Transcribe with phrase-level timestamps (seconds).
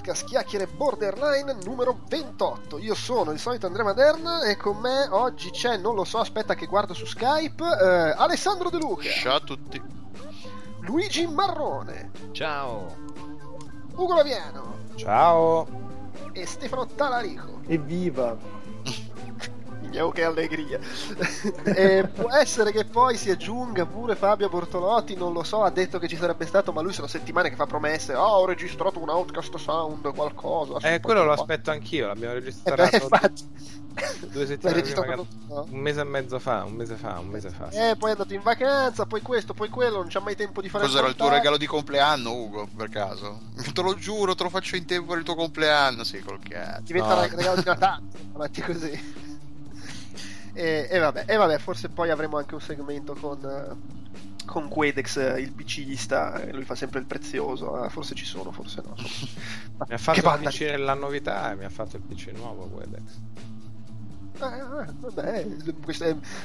[0.00, 2.78] Outcast Chiacchiere Borderline numero 28.
[2.78, 6.54] Io sono il solito Andrea Maderna e con me oggi c'è, non lo so, aspetta
[6.54, 9.10] che guardo su Skype, eh, Alessandro De Luca.
[9.10, 9.80] Ciao a tutti.
[10.80, 12.12] Luigi Marrone.
[12.32, 12.96] Ciao.
[13.94, 14.78] Ugo Laviano.
[14.94, 15.66] Ciao.
[16.32, 17.60] E Stefano Talarico.
[17.66, 18.34] Evviva.
[19.98, 20.78] Oh, che allegria.
[21.64, 25.98] e può essere che poi si aggiunga pure Fabio Bortolotti, non lo so, ha detto
[25.98, 28.14] che ci sarebbe stato, ma lui sono settimane che fa promesse.
[28.14, 30.78] Oh, ho registrato un Outcast Sound, qualcosa.
[30.86, 32.82] Eh, quello lo aspetto anch'io, l'abbiamo registrato.
[32.82, 35.26] Eh beh, due settimane prima, quello...
[35.48, 35.66] no?
[35.70, 37.68] un mese e mezzo fa, un mese fa, un mese fa.
[37.70, 40.68] Eh, poi è andato in vacanza, poi questo, poi quello, non c'ha mai tempo di
[40.68, 43.40] fare Cos'era il tuo regalo di compleanno, Ugo, per caso?
[43.72, 46.82] Te lo giuro, te lo faccio in tempo per il tuo compleanno, sì, col cazzo.
[46.82, 47.20] Diventa no.
[47.20, 49.28] regalo di Natale, avanti così.
[50.52, 53.78] E, e, vabbè, e, vabbè, forse poi avremo anche un segmento con,
[54.44, 58.94] con Quedex, il PCista, lui fa sempre il prezioso, eh, forse ci sono, forse no.
[59.88, 63.02] mi ha fatto il PC la novità e mi ha fatto il PC nuovo Quedex.
[64.40, 65.46] Eh, eh, vabbè,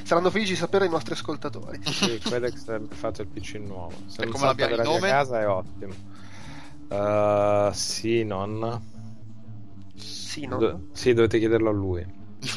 [0.04, 1.80] saranno felici di sapere i nostri ascoltatori.
[1.84, 3.94] Sì, Quedex ha fatto il PC nuovo.
[4.08, 5.08] Se e come l'abbiamo il nome?
[5.08, 5.94] casa è ottimo.
[6.90, 8.94] Uh, sì, non.
[9.96, 10.60] Sì, non.
[10.60, 12.06] Do- sì, dovete chiederlo a lui.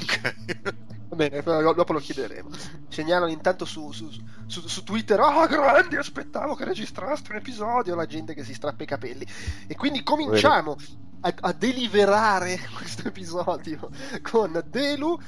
[0.03, 0.75] Ok.
[1.18, 2.48] Bene, dopo lo chiederemo.
[2.88, 4.08] Segnalano intanto su, su,
[4.46, 7.96] su, su Twitter: Ah, oh, grandi, aspettavo che registraste un episodio.
[7.96, 9.26] La gente che si strappa i capelli.
[9.66, 10.76] E quindi cominciamo
[11.22, 13.90] a, a deliberare questo episodio
[14.22, 15.18] con Delu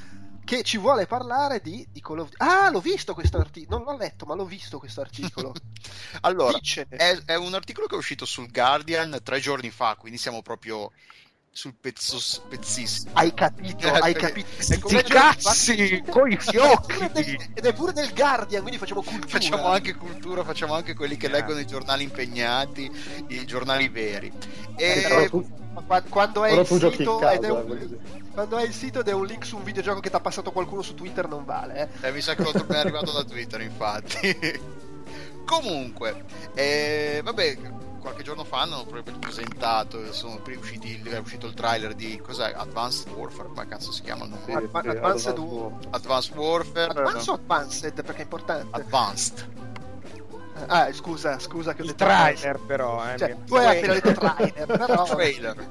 [0.44, 2.44] che ci vuole parlare di, di Call of Duty.
[2.44, 5.52] Ah, l'ho visto questo articolo, non l'ho letto, ma l'ho visto questo articolo.
[6.22, 6.56] allora,
[6.88, 10.92] è, è, un articolo che è uscito sul Guardian tre giorni fa, quindi siamo proprio
[11.52, 13.10] sul pezzo spezzissimo.
[13.14, 13.86] Hai capito?
[13.86, 14.48] Eh, hai capito?
[14.80, 17.10] Come cazzi coi fiocchi.
[17.54, 19.28] Ed è pure del Guardian, quindi facciamo cultura.
[19.28, 22.90] Facciamo anche cultura, facciamo anche quelli che leggono i giornali impegnati,
[23.28, 24.32] i giornali veri.
[24.76, 25.46] E tu,
[26.08, 27.98] quando è il sito casa, ed è un,
[28.32, 30.52] quando è il sito ed è un link su un videogioco che ti ha passato
[30.52, 31.90] qualcuno su Twitter non vale.
[32.00, 34.58] Eh, eh mi sa che l'altro è arrivato da Twitter, infatti.
[35.44, 36.24] Comunque,
[36.54, 37.58] eh, vabbè,
[38.00, 42.52] qualche giorno fa hanno proprio presentato, sono usciti, è uscito il trailer di cos'è?
[42.56, 44.42] Advanced Warfare, come cazzo si chiama il nome?
[44.44, 45.88] Sì, Advanced, Advanced, Warfare.
[45.90, 46.90] Advanced Warfare.
[46.90, 48.66] Advanced o Advanced perché è importante.
[48.70, 49.69] Advanced.
[50.66, 54.12] Ah, scusa, scusa che ho il detto trailer però, eh, cioè, tu hai appena detto
[54.18, 55.68] trailer, però trailer.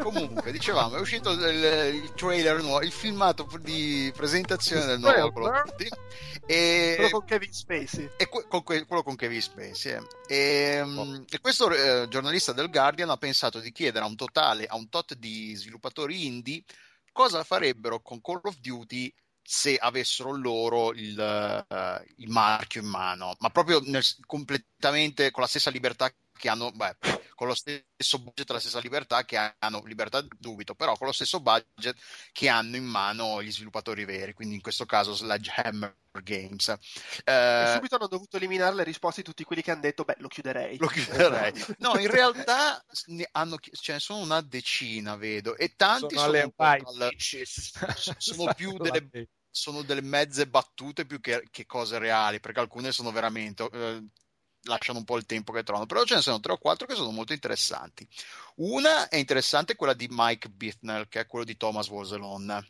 [0.00, 5.44] Comunque, dicevamo, è uscito il, il, trailer nuovo, il filmato di presentazione del nuovo Call
[5.44, 5.88] of Duty
[6.46, 6.94] e...
[6.96, 8.10] Quello con Kevin Spacey.
[8.16, 9.92] E que- con que- quello con Kevin Spacey.
[10.26, 10.34] Eh.
[10.34, 11.24] E, oh.
[11.28, 14.88] e, questo eh, giornalista del Guardian ha pensato di chiedere a un totale, a un
[14.88, 16.64] tot di sviluppatori indie,
[17.12, 19.12] cosa farebbero con Call of Duty
[19.52, 25.48] se avessero loro il, uh, il marchio in mano, ma proprio nel, completamente con la
[25.48, 26.96] stessa libertà che hanno, beh,
[27.34, 31.40] con lo stesso budget la stessa libertà che hanno, libertà dubito, però con lo stesso
[31.40, 31.98] budget
[32.30, 36.68] che hanno in mano gli sviluppatori veri, quindi in questo caso Sledgehammer Games.
[37.24, 40.14] Eh, e subito hanno dovuto eliminare le risposte di tutti quelli che hanno detto, beh,
[40.18, 40.78] lo chiuderei.
[40.78, 41.52] Lo chiuderei.
[41.78, 42.84] no, in realtà
[43.32, 47.10] hanno, ce ne sono una decina, vedo, e tanti sono, sono, al,
[48.16, 49.08] sono più delle
[49.50, 54.04] sono delle mezze battute più che, che, cose reali, perché alcune sono veramente eh,
[54.64, 56.94] lasciano un po' il tempo che trovano, però ce ne sono tre o quattro che
[56.94, 58.06] sono molto interessanti.
[58.56, 62.64] Una è interessante, quella di Mike Bittner, che è quello di Thomas Woselon,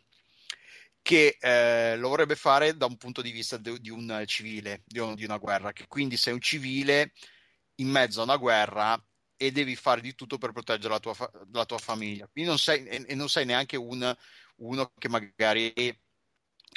[1.01, 4.99] che eh, lo vorrebbe fare da un punto di vista di, di un civile, di,
[4.99, 7.13] un, di, una guerra, che quindi sei un civile
[7.75, 9.03] in mezzo a una guerra
[9.35, 12.27] e devi fare di tutto per proteggere la tua, fa- la tua famiglia.
[12.27, 14.15] Quindi non sei, e, e non sei neanche un,
[14.57, 15.73] uno che magari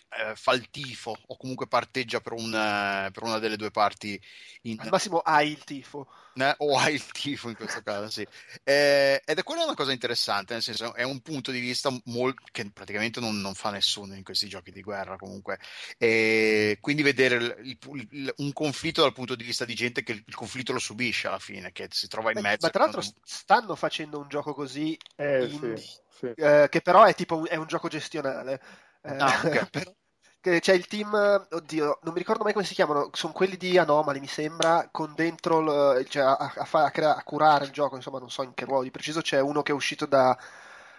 [0.08, 4.20] eh, fa il tifo o comunque parteggia per una, per una delle due parti.
[4.62, 4.78] In...
[4.80, 6.06] Al massimo hai il tifo.
[6.36, 8.26] Eh, o hai il tifo in questo caso, sì.
[8.64, 12.34] Eh, ed è quella una cosa interessante, nel senso è un punto di vista mol-
[12.50, 15.58] che praticamente non, non, fa nessuno in questi giochi di guerra comunque.
[15.96, 20.12] E quindi vedere il, il, il, un conflitto dal punto di vista di gente che
[20.12, 22.66] il conflitto lo subisce alla fine, che si trova in Beh, mezzo.
[22.66, 23.12] Ma tra l'altro non...
[23.22, 26.26] stanno facendo un gioco così eh, indie, sì, sì.
[26.34, 28.60] Eh, che però è tipo un, è un gioco gestionale.
[29.04, 29.68] Eh, ah, okay.
[29.70, 29.92] però
[30.60, 31.12] c'è il team,
[31.50, 35.14] oddio, non mi ricordo mai come si chiamano, sono quelli di Anomaly, mi sembra, con
[35.14, 38.52] dentro, il, cioè a, a, a, crea, a, curare il gioco, insomma, non so in
[38.52, 40.36] che ruolo di preciso, c'è uno che è uscito da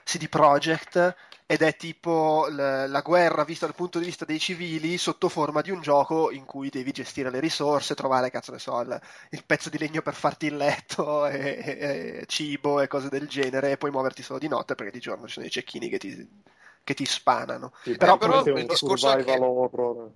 [0.04, 1.16] CD Projekt
[1.46, 5.62] ed è tipo l- la guerra vista dal punto di vista dei civili sotto forma
[5.62, 9.00] di un gioco in cui devi gestire le risorse, trovare, cazzo ne so, il,
[9.30, 13.28] il pezzo di legno per farti il letto, e, e, e cibo e cose del
[13.28, 15.98] genere, e poi muoverti solo di notte perché di giorno ci sono i cecchini che
[16.00, 16.28] ti
[16.86, 17.74] che ti spanano.
[17.82, 19.38] Sì, però, però il discorso è che...
[19.38, 20.12] horror.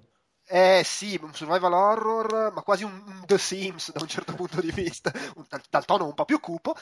[0.51, 4.59] Eh sì, un survival horror, ma quasi un, un The Sims da un certo punto
[4.59, 6.75] di vista, un, dal, dal, tono un po' più cupo,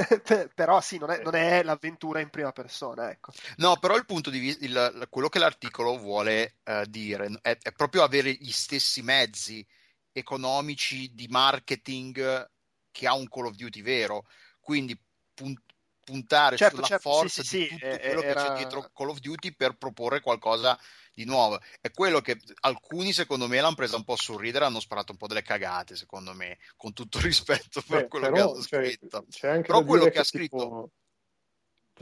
[0.54, 3.10] però sì, non è, non è, l'avventura in prima persona.
[3.10, 3.32] Ecco.
[3.56, 8.04] No, però il punto di vista, quello che l'articolo vuole uh, dire è, è, proprio
[8.04, 9.66] avere gli stessi mezzi
[10.12, 12.50] economici di marketing
[12.90, 14.24] che ha un Call of Duty vero,
[14.60, 14.98] quindi
[15.34, 15.69] punt-
[16.10, 18.42] puntare certo, sulla certo, forza sì, sì, di tutto sì, quello era...
[18.42, 20.78] che c'è dietro Call of Duty per proporre qualcosa
[21.14, 21.58] di nuovo.
[21.80, 25.18] È quello che alcuni, secondo me, l'hanno presa un po' sul ridere, hanno sparato un
[25.18, 28.62] po' delle cagate, secondo me, con tutto il rispetto per Beh, quello però, che hanno
[28.62, 29.24] cioè, scritto.
[29.28, 30.58] C'è però quello che, che ha scritto...
[30.58, 30.90] Tipo...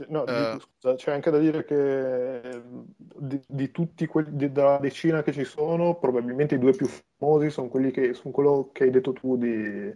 [0.07, 2.61] No, uh, scusa, c'è anche da dire che
[2.95, 7.49] di, di tutti quelli di, dalla decina che ci sono, probabilmente i due più famosi
[7.49, 9.93] sono quelli che sono quello che hai detto tu di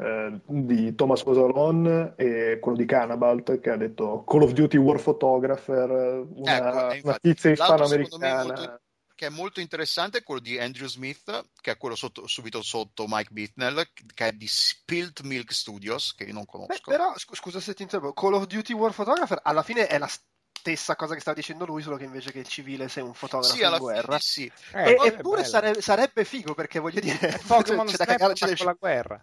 [0.00, 5.00] eh, di Thomas Rosalon e quello di Cannabalt che ha detto Call of Duty War
[5.02, 8.80] Photographer, una, ecco, una tizia ispanoamericana.
[9.12, 13.06] Che è molto interessante è quello di Andrew Smith, che è quello sotto, subito sotto
[13.08, 16.72] Mike Bittnell, che è di Spilt Milk Studios, che io non conosco.
[16.72, 20.08] Beh, però, scusa se ti interrompo, Call of Duty War Photographer alla fine è la
[20.08, 23.56] stessa cosa che stava dicendo lui, solo che invece che il civile sei un fotografo
[23.56, 24.18] sì, in guerra.
[24.20, 24.52] Sì.
[24.72, 28.64] Eh, e, eppure sarebbe, sarebbe, figo perché voglio dire, Pokémon c'è da cagare, c'è da...
[28.64, 29.20] la guerra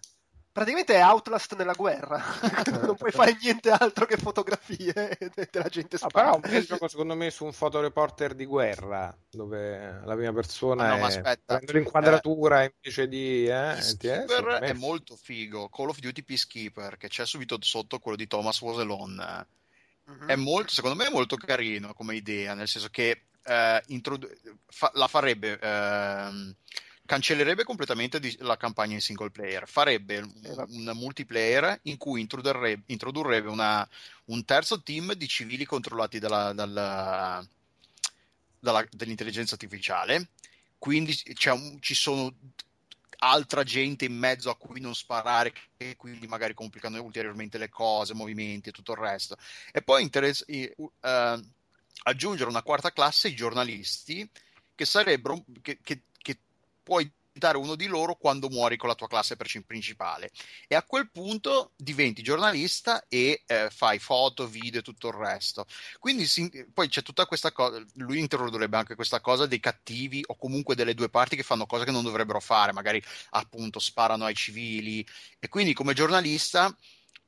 [0.56, 2.24] praticamente è Outlast nella guerra.
[2.80, 6.30] non puoi fare niente altro che fotografie e la gente spara.
[6.30, 10.94] No, però un gioco secondo me su un fotoreporter di guerra, dove la prima persona
[10.94, 11.38] ah, no, è...
[11.44, 13.44] prende l'inquadratura eh, invece di...
[13.44, 15.68] Eh, Peacekeeper è molto figo.
[15.68, 19.46] Call of Duty Peacekeeper, che c'è subito sotto quello di Thomas Woselon.
[20.10, 20.28] Mm-hmm.
[20.28, 24.92] È molto, secondo me è molto carino come idea, nel senso che eh, introdu- fa-
[24.94, 25.58] la farebbe...
[25.60, 26.54] Eh,
[27.06, 33.88] cancellerebbe completamente la campagna in single player, farebbe un multiplayer in cui introdurrebbe, introdurrebbe una,
[34.26, 37.46] un terzo team di civili controllati dalla, dalla,
[38.58, 40.28] dalla, dall'intelligenza artificiale,
[40.78, 42.34] quindi un, ci sono
[43.18, 48.14] altra gente in mezzo a cui non sparare e quindi magari complicano ulteriormente le cose,
[48.14, 49.36] movimenti e tutto il resto.
[49.72, 51.42] E poi interess- uh,
[52.02, 54.28] aggiungere una quarta classe, i giornalisti,
[54.74, 56.02] che sarebbero che, che
[56.86, 60.30] puoi diventare uno di loro quando muori con la tua classe principale
[60.68, 65.66] e a quel punto diventi giornalista e eh, fai foto, video e tutto il resto.
[65.98, 70.36] Quindi si, poi c'è tutta questa cosa, lui introdurrebbe anche questa cosa dei cattivi o
[70.36, 74.34] comunque delle due parti che fanno cose che non dovrebbero fare, magari appunto sparano ai
[74.34, 75.04] civili
[75.40, 76.74] e quindi come giornalista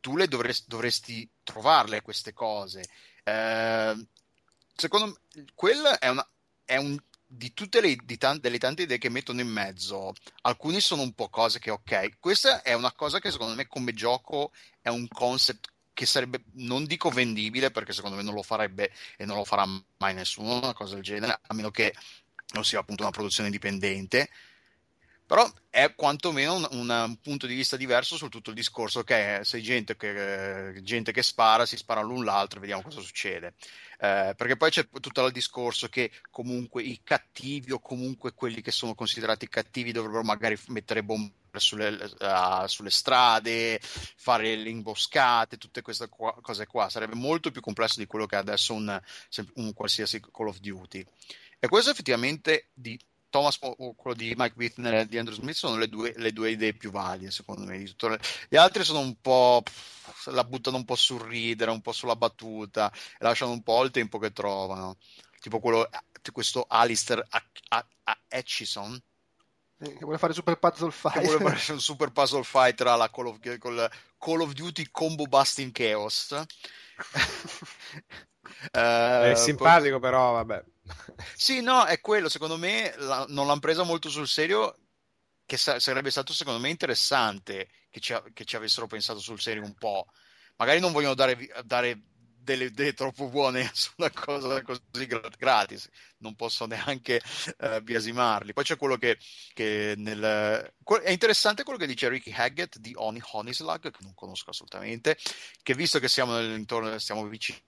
[0.00, 2.84] tu le dovresti, dovresti trovarle queste cose.
[3.24, 4.06] Eh,
[4.76, 6.26] secondo me, quella è una,
[6.64, 6.96] è un
[7.30, 11.12] di tutte le di t- delle tante idee che mettono in mezzo, alcuni sono un
[11.12, 15.06] po' cose che ok, questa è una cosa che secondo me come gioco è un
[15.08, 19.44] concept che sarebbe, non dico vendibile perché secondo me non lo farebbe e non lo
[19.44, 19.66] farà
[19.98, 21.94] mai nessuno, una cosa del genere, a meno che
[22.54, 24.30] non sia appunto una produzione indipendente,
[25.28, 29.60] però è quantomeno un, un, punto di vista diverso su tutto il discorso che sei
[29.60, 33.52] gente che, gente che spara, si spara l'un l'altro e vediamo cosa succede.
[34.00, 38.70] Eh, perché poi c'è tutto il discorso che comunque i cattivi o comunque quelli che
[38.70, 45.82] sono considerati cattivi dovrebbero magari mettere bombe sulle, uh, sulle strade, fare le imboscate, tutte
[45.82, 46.88] queste qua, cose qua.
[46.88, 48.98] Sarebbe molto più complesso di quello che è adesso un,
[49.56, 51.04] un qualsiasi Call of Duty.
[51.58, 52.98] E questo effettivamente di
[53.30, 56.50] Thomas o quello di Mike Whitner e di Andrew Smith sono le due, le due
[56.50, 57.78] idee più valide secondo me
[58.48, 59.62] gli altri sono un po'
[60.26, 63.90] la buttano un po' sul ridere un po' sulla battuta e lasciano un po' il
[63.90, 64.96] tempo che trovano.
[65.40, 65.88] Tipo quello
[66.32, 67.26] questo Alistair
[68.28, 69.00] Atchison.
[69.78, 73.08] Che vuole fare super puzzle fight che vuole fare un super puzzle fight tra la
[73.10, 76.34] Call of, col Call of Duty Combo Busting Chaos.
[78.72, 80.10] È simpatico poi...
[80.10, 80.64] però vabbè
[81.34, 82.28] sì, no, è quello.
[82.28, 84.76] Secondo me la, non l'hanno presa molto sul serio.
[85.44, 89.64] Che sa- sarebbe stato secondo me interessante che ci, che ci, avessero pensato sul serio
[89.64, 90.06] un po'.
[90.56, 92.02] Magari non vogliono dare, dare
[92.48, 97.20] delle idee troppo buone su una cosa così gratis, non posso neanche
[97.58, 98.52] uh, biasimarli.
[98.52, 99.18] Poi c'è quello che,
[99.52, 100.72] che nel...
[101.02, 105.18] è interessante quello che dice Ricky Haggett di Oni Honeyslug, che non conosco assolutamente,
[105.62, 107.60] che visto che siamo nell'intorno, stiamo vicini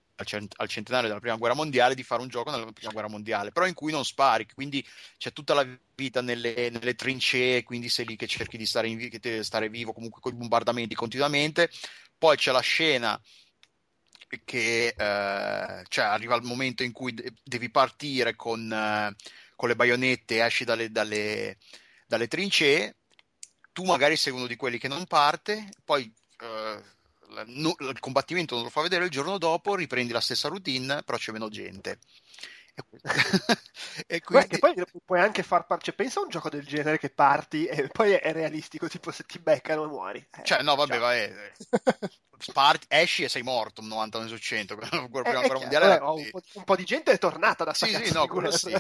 [0.57, 3.67] al centenario della prima guerra mondiale di fare un gioco nella prima guerra mondiale, però
[3.67, 4.87] in cui non spari, quindi
[5.17, 9.43] c'è tutta la vita nelle, nelle trincee, quindi sei lì che cerchi di stare, in,
[9.43, 11.71] stare vivo comunque con i bombardamenti continuamente,
[12.19, 13.21] poi c'è la scena
[14.45, 19.15] che eh, cioè arriva il momento in cui de- devi partire con, eh,
[19.57, 21.59] con, le baionette esci dalle, dalle,
[22.07, 22.97] dalle, trincee,
[23.73, 26.83] tu magari sei uno di quelli che non parte, poi eh,
[27.47, 31.33] il combattimento non lo fa vedere il giorno dopo, riprendi la stessa routine, però c'è
[31.33, 31.99] meno gente.
[34.07, 34.47] e quindi...
[34.49, 37.67] Beh, poi puoi anche far parte, cioè, pensa a un gioco del genere che parti
[37.67, 40.27] e poi è realistico, tipo se ti beccano muori.
[40.39, 41.21] Eh, cioè, no, vabbè, vai.
[41.21, 41.53] Eh,
[42.53, 45.99] parti, esci e sei morto un 99 su 100 prima guerra mondiale.
[45.99, 48.75] Vabbè, un, po', un, po', di gente è tornata da Sì, sì, no, quello sì.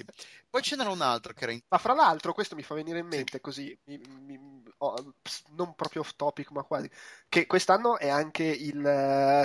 [0.49, 1.61] Poi ce n'era un altro che era in...
[1.69, 3.40] Ma fra l'altro, questo mi fa venire in mente sì.
[3.40, 5.14] così, mi, mi, oh,
[5.56, 6.90] non proprio off topic, ma quasi,
[7.28, 9.44] che quest'anno è anche il uh,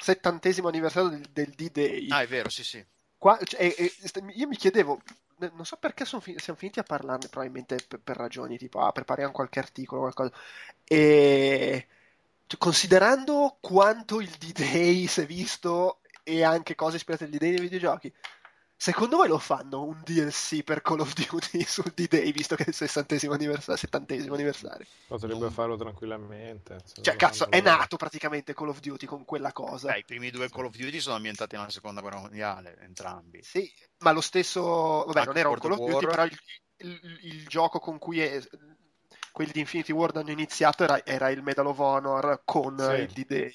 [0.00, 2.08] settantesimo anniversario del, del D-Day.
[2.10, 2.84] Ah, è vero, sì, sì.
[3.16, 3.92] Qua, cioè, e, e,
[4.34, 5.00] io mi chiedevo,
[5.38, 9.32] non so perché fi- siamo finiti a parlarne, probabilmente per, per ragioni tipo, ah, prepariamo
[9.32, 10.32] qualche articolo, qualcosa.
[10.84, 11.86] E
[12.46, 17.60] cioè, considerando quanto il D-Day si è visto e anche cose ispirate al D-Day nei
[17.60, 18.12] videogiochi,
[18.82, 22.68] Secondo voi lo fanno un DLC per Call of Duty sul D-Day, visto che è
[22.70, 24.84] il sessantesimo anniversario, settantesimo anniversario?
[25.06, 26.80] Potrebbe farlo tranquillamente.
[27.00, 29.92] Cioè, cazzo, è nato praticamente Call of Duty con quella cosa.
[29.92, 33.40] Beh, I primi due Call of Duty sono ambientati nella seconda guerra mondiale, entrambi.
[33.44, 35.04] Sì, ma lo stesso...
[35.06, 36.38] Vabbè, Anche non era un Call of Duty, però il,
[36.78, 38.42] il, il, gioco con cui è...
[39.30, 43.00] quelli di Infinity Ward hanno iniziato era, era il Medal of Honor con sì.
[43.00, 43.54] il D-Day.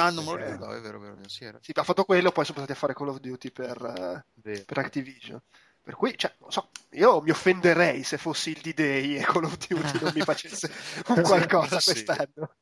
[0.00, 1.16] Ah, non me lo ricordo, è vero, è vero.
[1.28, 1.58] Sì, era.
[1.60, 4.78] sì, ha fatto quello, poi sono passati a fare Call of Duty per, uh, per
[4.78, 5.40] Activision.
[5.82, 9.56] Per cui, cioè, non so, io mi offenderei se fossi il D-Day e Call of
[9.56, 10.70] Duty non mi facesse
[11.08, 11.92] un qualcosa sì.
[11.92, 12.54] quest'anno.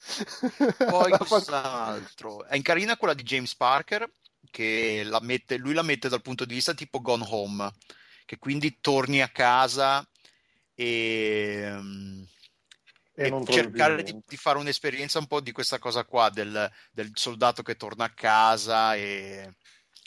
[0.89, 2.45] Poi cos'altro?
[2.45, 4.09] È carina quella di James Parker,
[4.51, 7.71] che la mette, lui la mette dal punto di vista tipo Gone Home,
[8.25, 10.07] che quindi torni a casa
[10.75, 11.77] e...
[13.21, 17.11] E, e cercare di, di, fare un'esperienza un po' di questa cosa qua del, del
[17.15, 19.57] soldato che torna a casa e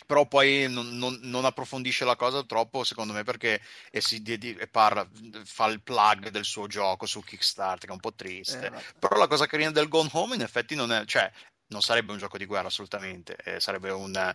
[0.06, 3.60] però poi non, non, non, approfondisce la cosa troppo secondo me perché
[3.92, 5.06] e si, di, e parla,
[5.44, 8.68] fa il plug del suo gioco su Kickstarter che è un po' triste.
[8.68, 11.30] Eh, però la cosa carina del Gone Home in effetti non è cioè
[11.68, 14.34] non sarebbe un gioco di guerra assolutamente eh, sarebbe un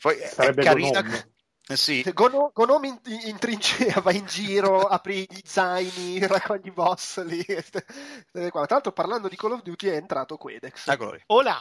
[0.00, 2.04] poi sarebbe è carina eh sì.
[2.12, 7.44] Gono, Gonomi in, in, trincea, va in giro, apri gli zaini, raccogli i boss lì.
[7.44, 10.88] Tra l'altro, parlando di Call of Duty, è entrato Quedex.
[10.88, 11.22] Eccolo lì.
[11.26, 11.60] Hola!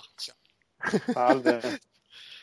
[1.13, 1.79] Salve.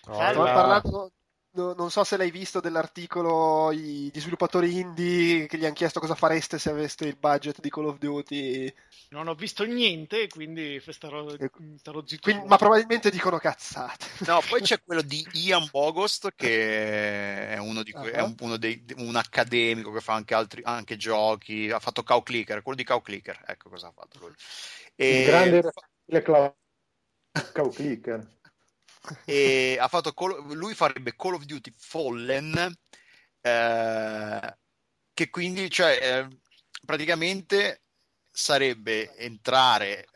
[0.07, 0.53] Hola.
[0.53, 1.13] Parlando,
[1.51, 5.99] No, non so se l'hai visto dell'articolo i, gli sviluppatori indie che gli hanno chiesto
[5.99, 8.73] cosa fareste se aveste il budget di Call of Duty.
[9.11, 11.27] Non ho visto niente, quindi starò,
[11.77, 12.23] starò zitto.
[12.23, 14.07] Quindi, ma probabilmente dicono cazzate.
[14.27, 18.17] No, poi c'è quello di Ian Bogost che è uno, di que- uh-huh.
[18.17, 21.71] è un, uno dei, un, accademico che fa anche, altri, anche giochi.
[21.71, 23.43] Ha fatto Cow Clicker, quello di Cow Clicker.
[23.47, 24.35] Ecco cosa ha fatto lui.
[24.95, 25.21] E...
[25.21, 25.73] Il grande
[26.23, 28.37] Cow Clicker
[29.25, 29.79] e
[30.15, 32.77] Call, lui farebbe Call of Duty Fallen
[33.41, 34.57] eh,
[35.15, 36.39] che quindi cioè, eh,
[36.85, 37.83] praticamente
[38.31, 40.07] sarebbe entrare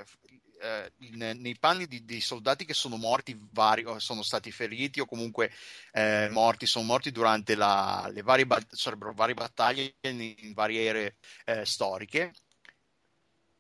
[0.61, 5.07] eh, in, nei panni di, di, soldati che sono morti vari, sono stati feriti o
[5.07, 5.51] comunque
[5.93, 11.17] eh, morti, sono morti durante la, le varie, sarebbero varie battaglie in, in varie aree
[11.47, 12.33] eh, storiche.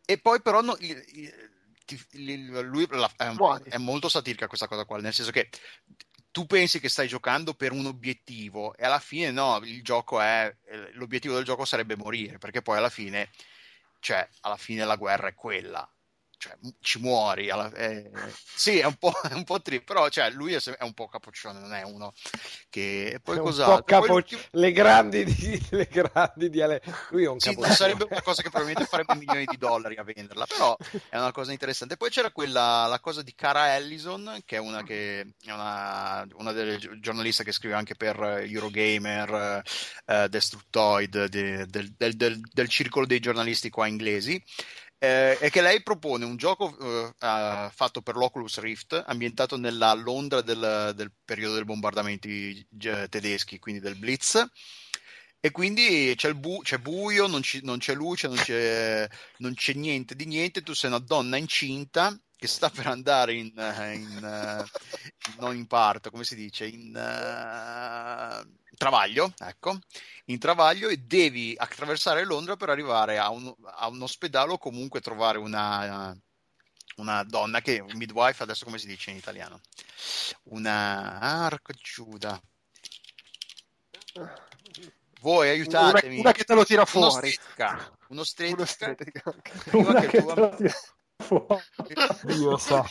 [0.04, 0.76] E poi però no,
[2.62, 5.48] lui è, è molto satirica questa cosa qua, nel senso che
[6.30, 10.54] tu pensi che stai giocando per un obiettivo e alla fine no, il gioco è
[10.92, 13.30] l'obiettivo del gioco sarebbe morire, perché poi alla fine
[14.00, 15.88] cioè alla fine la guerra è quella
[16.42, 17.50] cioè, ci muori.
[17.50, 18.10] Alla, eh,
[18.52, 21.06] sì, è un po', è un po' trip, però cioè, lui è, è, un po'
[21.06, 22.12] capoccione, non è uno
[22.68, 23.20] che...
[23.22, 23.84] Poi cos'altro?
[23.84, 24.20] Capo...
[24.50, 25.66] Le grandi, di...
[25.70, 26.92] le grandi dialetti.
[27.10, 30.46] Lui è un sì, sarebbe una cosa che probabilmente farebbe milioni di dollari a venderla,
[30.46, 30.76] però
[31.08, 31.96] è una cosa interessante.
[31.96, 36.50] Poi c'era quella, la cosa di Cara Ellison, che è una, che è una, una
[36.50, 39.62] delle giornaliste che scrive anche per Eurogamer,
[40.06, 44.42] uh, Destructoid, de, del, del, del, del circolo dei giornalisti qua inglesi
[45.02, 50.42] eh, è che lei propone un gioco eh, fatto per l'Oculus Rift ambientato nella Londra
[50.42, 52.64] del, del periodo dei bombardamenti
[53.08, 54.46] tedeschi, quindi del Blitz.
[55.40, 59.72] E quindi c'è, bu- c'è buio, non, ci- non, c'è luce, non c'è, non c'è
[59.72, 60.62] niente di niente.
[60.62, 63.52] Tu sei una donna incinta che sta per andare in,
[63.94, 69.78] in uh, non in parto, come si dice, in uh, travaglio, ecco,
[70.24, 75.00] in travaglio e devi attraversare Londra per arrivare a un, a un ospedale o comunque
[75.00, 76.12] trovare una,
[76.96, 79.60] una donna che un midwife, adesso come si dice in italiano?
[80.46, 82.42] Una arco Giuda.
[85.20, 86.14] Voi aiutatemi.
[86.14, 87.32] Una, una, che te lo tira fuori.
[88.08, 88.52] Un'ostetica.
[88.56, 89.22] Un'ostetica.
[89.74, 90.74] Una, che te lo tira
[92.24, 92.84] Dio sa.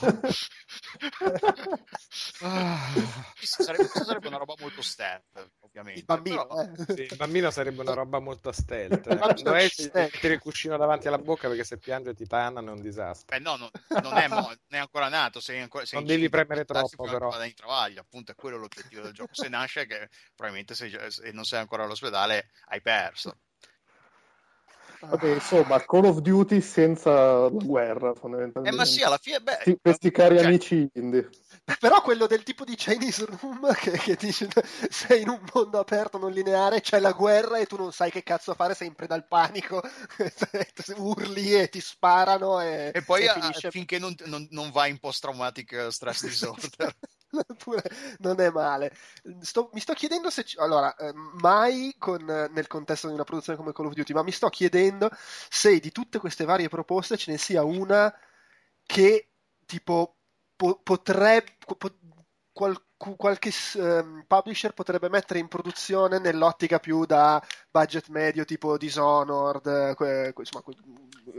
[3.42, 6.00] sarebbe, sarebbe una roba molto step, ovviamente.
[6.00, 6.94] Il bambino, Però, eh.
[6.96, 9.18] sì, il bambino sarebbe una roba molto stealth.
[9.18, 12.82] Quando esci, metti il cuscino davanti alla bocca perché se piange ti tanano è un
[12.82, 13.36] disastro.
[13.36, 13.72] Eh no, no
[14.02, 17.30] non, è, mo- non, è, ancora nato, sei ancora, sei non devi premere troppo però.
[17.44, 19.34] In travaglio, appunto è quello l'obiettivo del gioco.
[19.34, 23.38] Se nasce che probabilmente se non sei ancora all'ospedale hai perso.
[25.08, 28.76] Vabbè, insomma, Call of Duty senza la guerra, fondamentalmente.
[28.76, 29.60] Eh, ma sì, alla fine, beh...
[29.64, 30.46] Sì, questi cari cioè...
[30.46, 31.30] amici indie.
[31.80, 34.48] Però quello del tipo di Chinese Room che, che dice
[34.90, 38.24] sei in un mondo aperto non lineare, c'è la guerra e tu non sai che
[38.24, 39.82] cazzo fare, sei sempre dal panico,
[40.98, 45.88] urli e ti sparano e, e poi a, finché non, non, non vai in post-traumatic
[45.92, 46.96] stress disorder.
[47.64, 47.84] Pure
[48.20, 48.94] non è male.
[49.42, 50.46] Sto, mi sto chiedendo se.
[50.58, 54.32] Allora, eh, mai con, nel contesto di una produzione come Call of Duty, ma mi
[54.32, 55.10] sto chiedendo
[55.50, 58.14] se di tutte queste varie proposte ce ne sia una
[58.86, 59.30] che
[59.66, 60.18] tipo
[60.56, 61.58] po- potrebbe.
[61.66, 61.78] Po-
[62.52, 69.96] qual- qualche um, publisher potrebbe mettere in produzione nell'ottica più da budget medio tipo Dishonored,
[69.96, 70.76] que- insomma, que-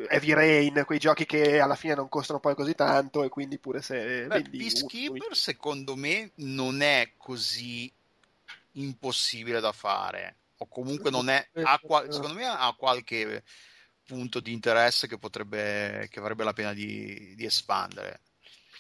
[0.09, 3.83] Heavy Rain, quei giochi che alla fine non costano poi così tanto e quindi pure
[3.83, 5.35] se Beh, Peacekeeper un...
[5.35, 7.93] secondo me non è così
[8.73, 10.37] impossibile da fare.
[10.59, 13.43] O comunque non è ha qual- secondo me ha qualche
[14.05, 18.21] punto di interesse che potrebbe che avrebbe la pena di, di espandere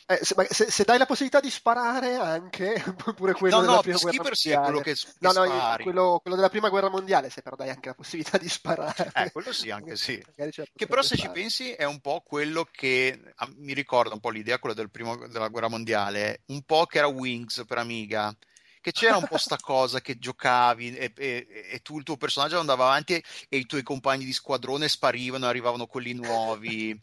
[0.07, 2.83] eh, se, se, se, dai la possibilità di sparare anche,
[3.15, 4.65] pure quello no, della no, prima guerra mondiale.
[4.65, 7.89] Quello che, che no, no, quello, quello, della prima guerra mondiale, se però dai anche
[7.89, 9.13] la possibilità di sparare.
[9.15, 10.23] Eh, quello sì, anche sì.
[10.75, 14.31] Che però se ci pensi è un po' quello che ah, mi ricorda un po'
[14.31, 18.35] l'idea, quella del primo, della guerra mondiale, un po' che era Wings per Amiga
[18.83, 22.59] che c'era un po' sta cosa che giocavi e, e, e, tu il tuo personaggio
[22.59, 26.99] andava avanti e, e, i tuoi compagni di squadrone sparivano e arrivavano quelli nuovi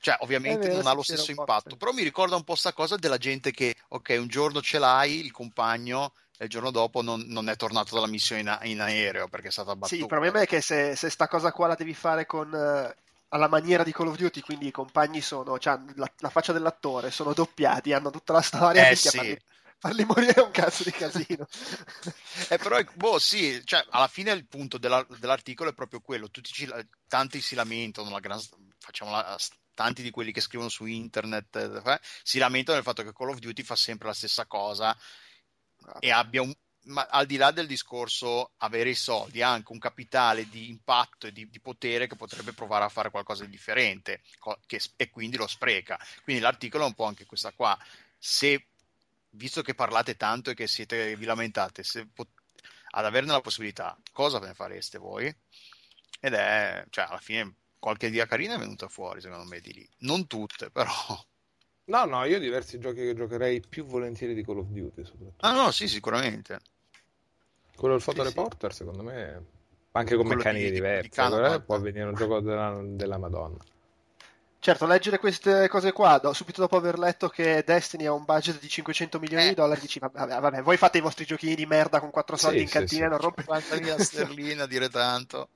[0.00, 2.96] cioè, ovviamente vero, non ha lo stesso impatto, però mi ricorda un po' sta cosa
[2.96, 7.24] della gente che, ok, un giorno ce l'hai, il compagno, e il giorno dopo non,
[7.26, 9.96] non è tornato dalla missione in, in, aereo perché è stata abbattuta.
[9.96, 12.52] Sì, il problema è che se, se sta cosa qua la devi fare con...
[12.52, 16.52] Uh alla maniera di Call of Duty, quindi i compagni sono, cioè, la, la, faccia
[16.52, 18.88] dell'attore, sono doppiati, hanno tutta la storia.
[18.88, 19.08] Eh sì.
[19.10, 19.38] farli,
[19.78, 21.46] farli, morire è un cazzo di casino.
[22.48, 26.30] eh, però, boh, sì, cioè, alla fine il punto della, dell'articolo è proprio quello.
[26.30, 26.70] Tutti ci,
[27.06, 28.40] tanti si lamentano, la gran,
[28.78, 29.36] facciamo la,
[29.78, 33.38] tanti di quelli che scrivono su internet eh, si lamentano del fatto che Call of
[33.38, 34.98] Duty fa sempre la stessa cosa
[36.00, 36.52] e abbia un,
[36.86, 41.28] ma al di là del discorso avere i soldi, ha anche un capitale di impatto
[41.28, 44.20] e di, di, potere che potrebbe provare a fare qualcosa di differente
[44.66, 45.96] che, e quindi lo spreca.
[46.24, 47.78] Quindi l'articolo è un po' anche questa qua.
[48.18, 48.66] Se,
[49.30, 52.32] visto che parlate tanto e che siete, vi lamentate, pot-
[52.90, 55.32] ad averne la possibilità, cosa ve ne fareste voi?
[56.18, 59.88] Ed è, cioè, alla fine qualche idea carina è venuta fuori, secondo me, di lì.
[59.98, 60.90] Non tutte, però.
[61.84, 65.02] No, no, io diversi giochi che giocherei più volentieri di Call of Duty.
[65.38, 66.58] Ah, no, sì, sicuramente.
[67.74, 68.82] Quello del fotoreporter, sì, sì.
[68.84, 69.44] secondo me,
[69.92, 73.58] anche con Quello meccaniche di, diverse, di eh, può venire un gioco della, della Madonna.
[74.60, 78.58] Certo, leggere queste cose qua, do, subito dopo aver letto che Destiny ha un budget
[78.58, 79.48] di 500 milioni eh.
[79.50, 82.58] di dollari, dici, vabbè, vabbè, voi fate i vostri giochini di merda con 4 soldi
[82.58, 83.50] sì, in cantina e non rompete...
[83.50, 85.48] 50.000 sterline a dire tanto.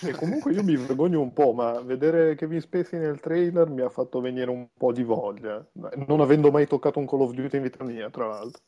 [0.00, 3.90] E comunque io mi vergogno un po', ma vedere Kevin Spacey nel trailer mi ha
[3.90, 5.64] fatto venire un po' di voglia,
[6.06, 8.62] non avendo mai toccato un Call of Duty in vita mia, tra l'altro.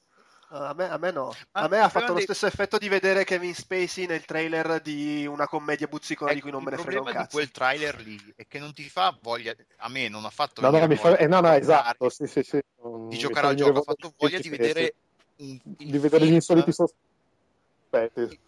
[0.52, 1.32] A me, a me no.
[1.52, 5.24] Ma a me ha fatto lo stesso effetto di vedere Kevin Spacey nel trailer di
[5.24, 7.38] una commedia buzzicona di cui non me ne frega un cazzo.
[7.38, 10.24] Il problema di quel trailer lì è che non ti fa voglia, a me non
[10.24, 11.16] ha fatto no, no, mi fa...
[11.16, 12.60] eh, no, no, esatto, sì, sì, sì.
[13.08, 14.94] di giocare al gioco, ha fatto voglia di vedere
[15.36, 18.38] un, di vedere gli insoliti sospetti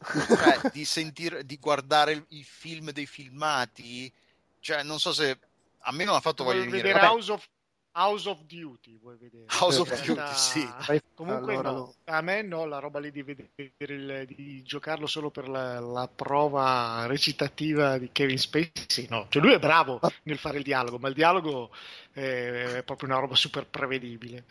[0.00, 4.12] cioè, di, sentire, di guardare i film dei filmati,
[4.60, 5.38] cioè non so se
[5.80, 7.48] a me non ha fatto voglia di vedere House of,
[7.92, 9.44] House of Duty vuoi vedere?
[9.60, 10.32] House of Duty da...
[10.32, 10.68] sì.
[11.14, 11.94] Comunque allora, no.
[12.04, 16.08] a me no la roba lì di, vedere, il, di giocarlo solo per la, la,
[16.08, 19.26] prova recitativa di Kevin Spacey no.
[19.28, 21.70] Cioè lui è bravo nel fare il dialogo ma il dialogo
[22.12, 24.44] è proprio una roba super prevedibile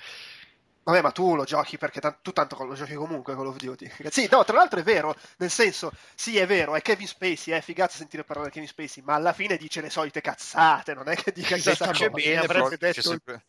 [0.87, 3.91] Vabbè, ma tu lo giochi perché t- tu tanto lo giochi comunque Call of Duty.
[4.09, 7.59] Sì, no, tra l'altro è vero, nel senso, sì, è vero, è Kevin Spacey, è
[7.59, 11.15] figazza sentire parlare di Kevin Spacey, ma alla fine dice le solite cazzate, non è
[11.17, 13.43] che dica chissà che bene, avrebbe detto sempre...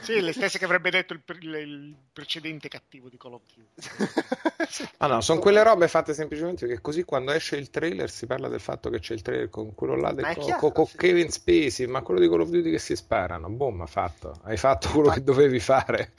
[0.00, 4.86] Sì, le stesse che avrebbe detto il, il, il precedente cattivo di Call of Duty.
[4.98, 8.48] ah no, sono quelle robe fatte semplicemente perché così quando esce il trailer si parla
[8.48, 10.96] del fatto che c'è il trailer con quello là del co- chiaro, con sì.
[10.96, 13.48] Kevin Spacey, ma quello di Call of Duty che si sparano.
[13.48, 14.38] Boom, ha fatto.
[14.44, 15.14] Hai fatto quello ma...
[15.14, 16.12] che dovevi fare.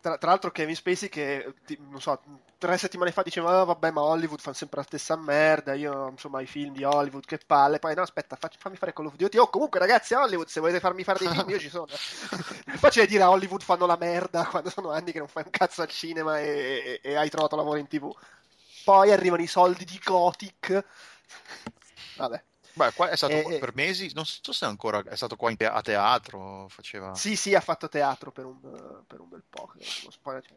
[0.00, 2.20] Tra, tra, l'altro Kevin Spacey che, non so,
[2.58, 6.40] tre settimane fa diceva, oh, vabbè, ma Hollywood fanno sempre la stessa merda, io, insomma,
[6.40, 9.38] i film di Hollywood, che palle, poi no, aspetta, facci, fammi fare Call of Duty,
[9.38, 11.86] oh, comunque ragazzi, Hollywood, se volete farmi fare dei film, io ci sono.
[11.90, 15.50] È facile dire a Hollywood fanno la merda quando sono anni che non fai un
[15.50, 18.14] cazzo al cinema e, e, e hai trovato lavoro in tv.
[18.84, 20.84] Poi arrivano i soldi di Gothic.
[22.16, 22.42] Vabbè.
[22.80, 25.66] Beh, qua è stato e, per mesi, non so se ancora è stato qua te-
[25.66, 26.66] a teatro.
[26.70, 27.14] Faceva...
[27.14, 28.58] Sì, sì, ha fatto teatro per un,
[29.06, 29.70] per un bel po'.
[30.22, 30.56] Poi, cioè,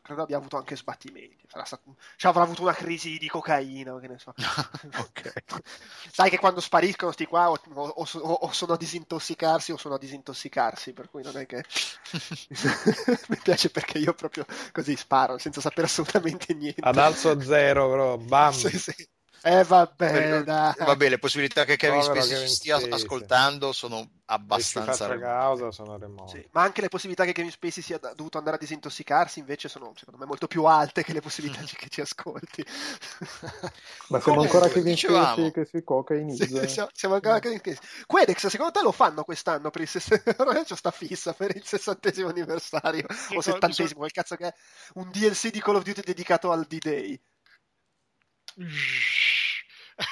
[0.00, 1.44] credo abbia avuto anche sbattimenti.
[1.48, 4.32] Sarà stato, cioè, avrà avuto una crisi di cocaina, che ne so.
[6.12, 9.98] Sai che quando spariscono sti qua o, o, o, sono a disintossicarsi o sono a
[9.98, 11.64] disintossicarsi, per cui non è che
[13.30, 16.82] mi piace perché io proprio così sparo senza sapere assolutamente niente.
[16.82, 18.52] Ad alzo zero, però, bam.
[18.52, 19.08] sì, sì.
[19.46, 20.72] Eh vabbè, dai.
[20.78, 22.94] vabbè, le possibilità che Kevin Spacey Kevin stia Spacey.
[22.94, 25.26] ascoltando sono abbastanza remote.
[25.26, 26.30] causa sono remote.
[26.30, 29.92] Sì, ma anche le possibilità che Kevin Spacey sia dovuto andare a disintossicarsi invece sono
[29.96, 32.64] secondo me molto più alte che le possibilità che ci ascolti.
[34.08, 36.46] ma siamo ancora Kevin Spacey che si cocainizza.
[36.46, 37.86] Sì, siamo, siamo ancora Kevin Spacey.
[38.06, 40.64] Quedex, secondo te lo fanno quest'anno per il sessantesimo?
[40.74, 43.04] sta fissa per il sessantesimo anniversario
[43.34, 44.54] o settantesimo, quel cazzo che è
[44.94, 47.20] un DLC di Call of Duty dedicato al D-Day.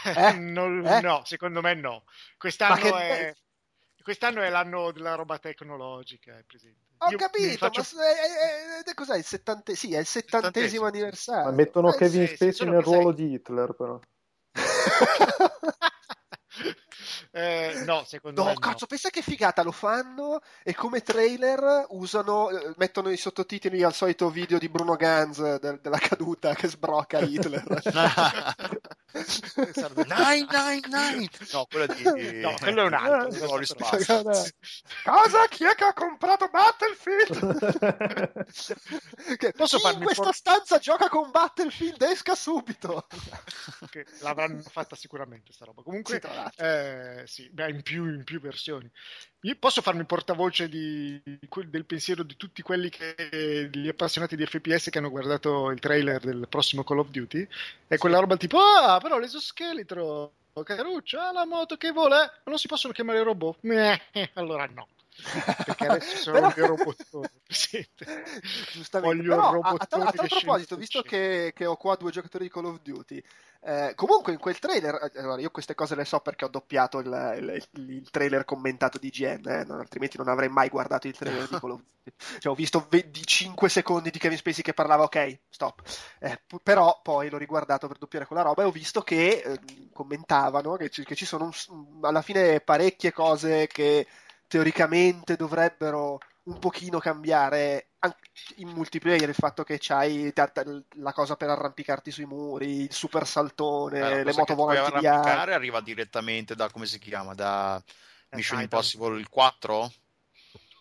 [0.05, 0.33] Eh?
[0.39, 1.01] non, eh?
[1.01, 2.05] No, secondo me no.
[2.39, 3.29] Quest'anno, che...
[3.29, 3.35] è...
[4.03, 6.81] Quest'anno è l'anno della roba tecnologica, è presente.
[6.99, 7.83] Ho Io capito, faccio...
[7.97, 9.75] ma è, è, è, cos'è il, settante...
[9.75, 11.45] sì, è il settantesimo anniversario.
[11.45, 13.27] Ma mettono eh, Kevin sì, Spacey nel ruolo sei...
[13.27, 13.99] di Hitler, però.
[17.35, 18.59] Eh, no, secondo no, me.
[18.59, 18.87] cazzo, no.
[18.89, 24.29] pensa che figata lo fanno e come trailer usano, eh, mettono i sottotitoli al solito
[24.29, 27.65] video di Bruno Ganz de- della caduta che sbrocca Hitler.
[30.07, 31.29] nine, nine, nine.
[31.53, 32.03] No, quello di...
[32.41, 33.61] No, quello è un altro.
[35.05, 35.49] Cosa?
[35.49, 38.47] Chi è che ha comprato Battlefield?
[39.39, 42.03] che, Posso farmi in questa por- stanza gioca con Battlefield?
[42.03, 43.07] Esca subito.
[43.91, 45.83] che l'avranno fatta sicuramente sta roba.
[45.83, 48.91] Comunque, sì, eh, sì, beh, in, più, in più versioni.
[49.43, 51.21] Io posso farmi portavoce di,
[51.67, 56.21] del pensiero di tutti quelli che gli appassionati di FPS che hanno guardato il trailer
[56.21, 57.47] del prossimo Call of Duty?
[57.89, 60.33] E quella roba tipo ah però l'esoscheletro
[60.65, 63.59] caruccio ha la moto che vola ma non si possono chiamare robot?
[63.63, 64.87] Eh, allora no
[65.65, 66.73] perché adesso sono però...
[66.73, 67.31] il robottone
[68.73, 69.01] giustamente.
[69.01, 72.51] Voglio però, a, a, a, tal proposito visto che, che, ho qua due giocatori di
[72.51, 73.23] Call of Duty
[73.65, 76.99] eh, comunque in quel trailer eh, allora io queste cose le so perché ho doppiato
[76.99, 81.17] il, il, il trailer commentato di GN eh, non, altrimenti non avrei mai guardato il
[81.17, 82.17] trailer di Call of Duty.
[82.41, 85.83] Cioè, ho visto 25 secondi di Kevin Spacey che parlava ok stop.
[86.19, 89.61] Eh, però poi l'ho riguardato per doppiare quella roba e ho visto che eh,
[89.93, 94.07] commentavano che ci, che ci sono un, alla fine parecchie cose che
[94.53, 98.19] teoricamente dovrebbero un pochino cambiare anche
[98.57, 100.31] in multiplayer il fatto che c'hai
[100.97, 105.55] la cosa per arrampicarti sui muri, il super saltone, eh, le moto volanti di arrampicare
[105.55, 107.83] arriva direttamente da come si chiama da
[108.33, 109.93] Mission Impossible il 4?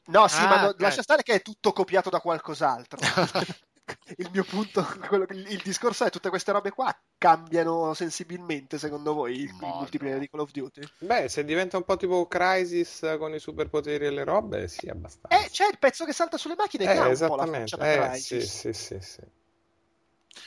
[0.08, 3.00] No, sì, ah, ma no, lascia stare che è tutto copiato da qualcos'altro.
[4.18, 9.42] il mio punto, quello, il discorso è tutte queste robe qua cambiano sensibilmente secondo voi
[9.42, 10.82] il, multiplayer di Call of Duty?
[11.00, 15.38] Beh, se diventa un po' tipo Crisis con i superpoteri e le robe, sì, abbastanza.
[15.38, 17.78] Eh, c'è il pezzo che salta sulle macchine e eh, esattamente.
[17.78, 19.22] Eh, sì, sì, sì, sì.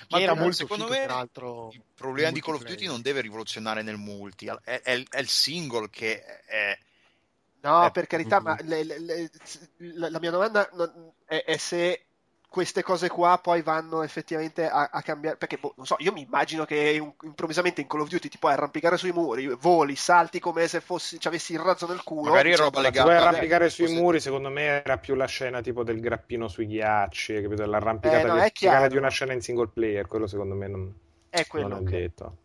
[0.09, 3.97] Ma era molto secondo me il problema di Call of Duty non deve rivoluzionare nel
[3.97, 6.79] multi, è, è, è il single che è...
[7.61, 7.91] No, è...
[7.91, 9.31] per carità, ma le, le, le,
[10.11, 10.69] la mia domanda
[11.25, 12.07] è, è se
[12.55, 15.37] queste cose qua poi vanno effettivamente a, a cambiare.
[15.37, 18.39] Perché, boh, non so, io mi immagino che un, improvvisamente in Call of Duty ti
[18.39, 22.31] puoi arrampicare sui muri, voli, salti come se fossi, ci avessi il razzo nel culo.
[22.31, 23.09] Magari roba legata.
[23.09, 24.01] Puoi arrampicare sui così.
[24.01, 27.67] muri, secondo me era più la scena tipo del grappino sui ghiacci, capito?
[27.67, 30.95] L'arrampicata eh, no, verticale di una scena in single player, quello secondo me non
[31.31, 31.99] è, quello non è che...
[31.99, 32.37] detto.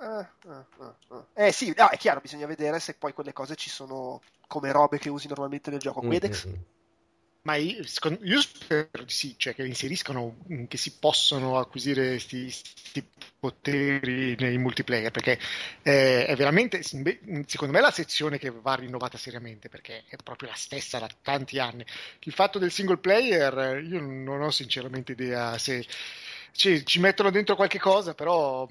[0.00, 3.68] Eh, eh, eh, eh sì, no, è chiaro, bisogna vedere se poi quelle cose ci
[3.68, 6.00] sono come robe che usi normalmente nel gioco.
[6.00, 6.46] Quedex?
[6.46, 6.60] Mm-hmm
[7.46, 7.80] ma io,
[8.22, 12.52] io spero di sì, cioè che inseriscono, che si possono acquisire questi
[13.38, 15.38] poteri nei multiplayer, perché
[15.82, 20.56] eh, è veramente, secondo me, la sezione che va rinnovata seriamente, perché è proprio la
[20.56, 21.86] stessa da tanti anni.
[22.20, 25.86] Il fatto del single player, io non ho sinceramente idea se
[26.50, 28.66] cioè, ci mettono dentro qualche cosa, però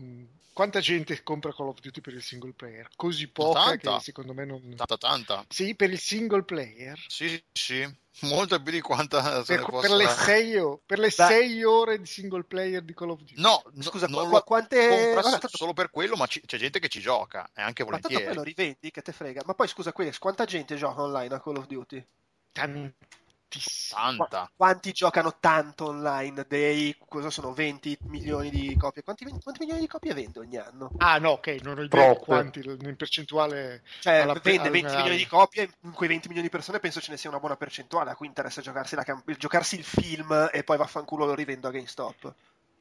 [0.55, 2.87] quanta gente compra Call of Duty per il single player?
[2.95, 3.97] Così poca tanta.
[3.97, 4.73] che secondo me non...
[4.77, 5.45] Tanta, tanta.
[5.49, 6.97] Sì, per il single player?
[7.07, 7.85] Sì, sì,
[8.21, 12.05] molto più di quanta se per, ne per le, sei, per le sei, ore di
[12.05, 13.33] single player di Call of Duty?
[13.35, 15.13] No, no scusa, non qua, quante...
[15.21, 18.15] Compra solo per quello, ma ci, c'è gente che ci gioca, e anche volentieri.
[18.15, 19.41] Ma tanto poi rivendi, che te frega.
[19.45, 22.07] Ma poi scusa, Quest, quanta gente gioca online a Call of Duty?
[22.53, 23.24] Tantissimo
[23.59, 24.51] 60.
[24.55, 26.45] quanti giocano tanto online?
[26.47, 29.03] Dei cosa sono 20 milioni di copie?
[29.03, 30.91] Quanti, quanti milioni di copie vende ogni anno?
[30.97, 32.25] Ah, no, ok, non ho idea Troppe.
[32.25, 33.83] quanti in percentuale.
[33.99, 34.97] Cioè, alla, vende 20 alla...
[34.97, 37.57] milioni di copie, in quei 20 milioni di persone penso ce ne sia una buona
[37.57, 38.11] percentuale.
[38.11, 39.05] A cui interessa giocarsi, la,
[39.37, 42.33] giocarsi il film e poi vaffanculo lo rivendo a GameStop.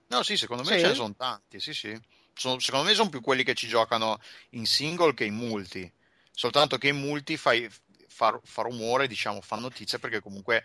[0.08, 0.80] No, sì, secondo me sì.
[0.80, 2.00] ce ne sono tanti, sì, sì.
[2.34, 4.18] Sono, secondo me sono più quelli che ci giocano
[4.50, 5.90] in single che in multi.
[6.30, 7.70] Soltanto che in multi fai,
[8.14, 10.64] fa, fa rumore, diciamo, fa notizia perché comunque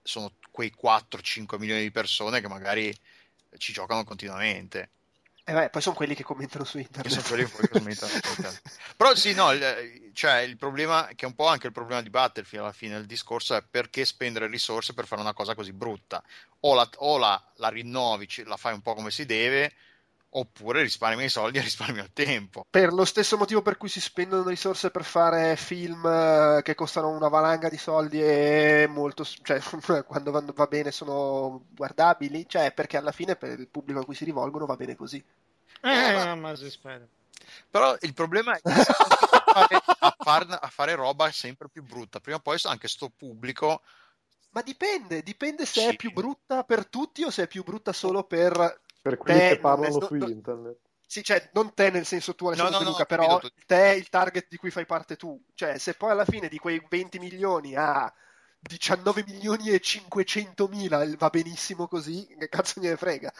[0.00, 2.96] sono quei 4-5 milioni di persone che magari
[3.58, 4.90] ci giocano continuamente.
[5.46, 7.12] Eh beh, poi sono quelli che commentano su internet.
[7.12, 8.62] Sono quelli che commentano su internet.
[8.96, 12.10] Però sì, no, il, cioè, il problema, che è un po' anche il problema di
[12.10, 16.22] Battlefield alla fine del discorso, è perché spendere risorse per fare una cosa così brutta.
[16.60, 19.74] O la, o la, la rinnovi, la fai un po' come si deve,
[20.36, 22.66] oppure risparmi i soldi e risparmi il tempo.
[22.68, 27.10] Per lo stesso motivo per cui si spendono risorse per fare film eh, che costano
[27.10, 29.60] una valanga di soldi e molto, cioè,
[30.06, 34.24] quando va bene sono guardabili, cioè perché alla fine per il pubblico a cui si
[34.24, 35.22] rivolgono va bene così.
[35.80, 37.06] Eh, eh ma si spera.
[37.70, 38.70] Però il problema è che
[40.00, 43.82] a, far, a fare roba sempre più brutta, prima o poi anche sto pubblico
[44.54, 45.86] ma dipende, dipende se sì.
[45.88, 49.48] è più brutta per tutti o se è più brutta solo per per quelli te,
[49.48, 50.78] che parlano su no, internet.
[51.06, 53.92] Sì, cioè, non te nel senso tuo, nel no, senso no, Luca, però te è
[53.92, 55.38] il target di cui fai parte tu.
[55.52, 58.10] Cioè, se poi alla fine di quei 20 milioni a
[58.60, 63.30] 19 milioni e 500 mila va benissimo così, che cazzo ne frega.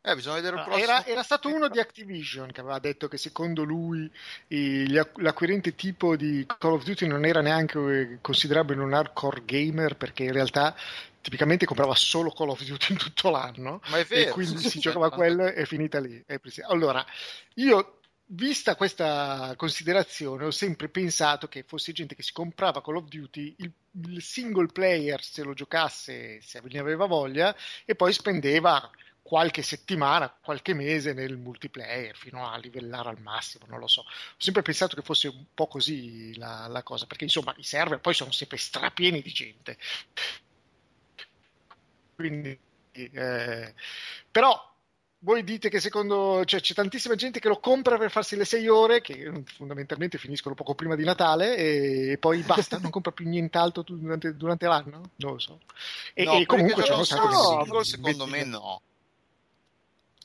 [0.00, 0.84] Eh, bisogna vedere il prossimo.
[0.84, 4.10] Era, era, stato uno di Activision che aveva detto che secondo lui
[4.46, 10.22] l'acquirente tipo di Call of Duty non era neanche eh, considerabile un hardcore gamer perché
[10.22, 10.74] in realtà
[11.28, 14.30] tipicamente comprava solo Call of Duty in tutto l'anno Ma è vero.
[14.30, 16.24] e quindi si giocava quello e è finita lì.
[16.66, 17.04] Allora,
[17.56, 23.08] io vista questa considerazione, ho sempre pensato che fosse gente che si comprava Call of
[23.08, 23.72] Duty, il,
[24.06, 30.34] il, single player se lo giocasse, se ne aveva voglia, e poi spendeva qualche settimana,
[30.42, 34.00] qualche mese nel multiplayer fino a livellare al massimo, non lo so.
[34.00, 34.06] Ho
[34.38, 38.14] sempre pensato che fosse un po' così la, la cosa, perché insomma i server poi
[38.14, 39.76] sono sempre strapieni di gente.
[42.18, 42.58] Quindi,
[42.90, 43.74] eh,
[44.28, 44.74] però
[45.20, 48.66] voi dite che secondo cioè, c'è tantissima gente che lo compra per farsi le sei
[48.66, 53.84] ore che fondamentalmente finiscono poco prima di Natale e poi basta, non compra più nient'altro
[53.86, 55.10] durante, durante l'anno?
[55.14, 55.60] Non lo so.
[56.12, 58.82] E, no, e comunque c'è un sacco no, secondo me no.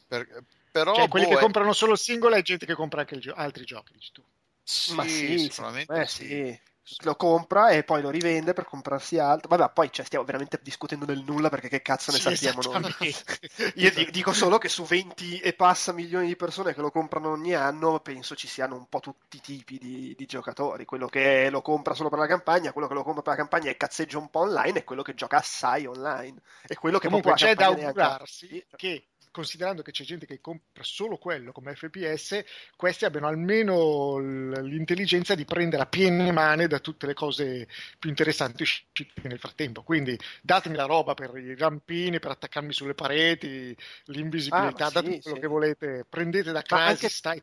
[0.07, 1.41] Per, però cioè, quelli boh, che è...
[1.41, 4.23] comprano solo il singolo è gente che compra anche gio- altri giochi, dici tu.
[4.63, 6.25] Sì, Ma sì, sicuramente eh, sì.
[6.25, 6.59] sì.
[7.03, 9.47] Lo compra e poi lo rivende per comprarsi altro.
[9.47, 13.15] Vabbè, poi cioè, stiamo veramente discutendo nel nulla perché che cazzo ne sì, sappiamo noi.
[13.75, 17.53] Io dico solo che su 20 e passa milioni di persone che lo comprano ogni
[17.53, 20.83] anno, penso ci siano un po' tutti i tipi di, di giocatori.
[20.83, 23.69] Quello che lo compra solo per la campagna, quello che lo compra per la campagna
[23.69, 26.41] e cazzeggia un po' online, e quello che gioca assai online.
[26.67, 31.17] E quello che Comunque c'è da augurarsi che considerando che c'è gente che compra solo
[31.17, 32.43] quello come FPS,
[32.77, 37.67] questi abbiano almeno l'intelligenza di prendere a piene mani da tutte le cose
[37.97, 39.81] più interessanti uscite nel frattempo.
[39.81, 45.21] Quindi datemi la roba per i rampini, per attaccarmi sulle pareti, l'invisibilità, ah, sì, date
[45.21, 45.41] quello sì.
[45.41, 47.41] che volete, prendete da casa, stai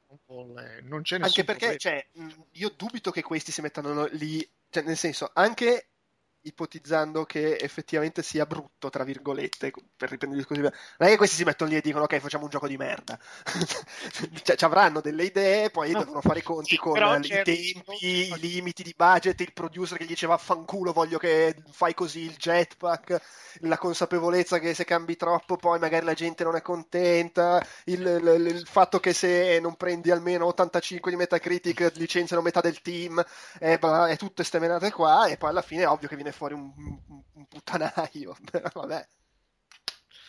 [0.83, 2.07] non c'è nessun Anche perché cioè,
[2.53, 5.90] io dubito che questi si mettano lì, cioè, nel senso, anche
[6.43, 10.63] ipotizzando che effettivamente sia brutto, tra virgolette, per riprendere il discorso.
[10.99, 13.19] Non è che questi si mettono lì e dicono ok, facciamo un gioco di merda.
[14.43, 15.99] cioè, ci avranno delle idee, poi no.
[16.01, 17.51] devono fare i conti con i certo.
[17.51, 22.21] tempi, i limiti di budget, il producer che gli diceva fanculo, voglio che fai così
[22.21, 23.21] il jetpack,
[23.61, 28.47] la consapevolezza che se cambi troppo poi magari la gente non è contenta, il, il,
[28.47, 33.23] il fatto che se non prendi almeno 85 di Metacritic licenziano metà del team,
[33.59, 36.33] è, è tutte ste menate qua e poi alla fine è ovvio che viene viene
[36.33, 36.73] fuori un,
[37.09, 39.07] un, un puttanaio, però vabbè.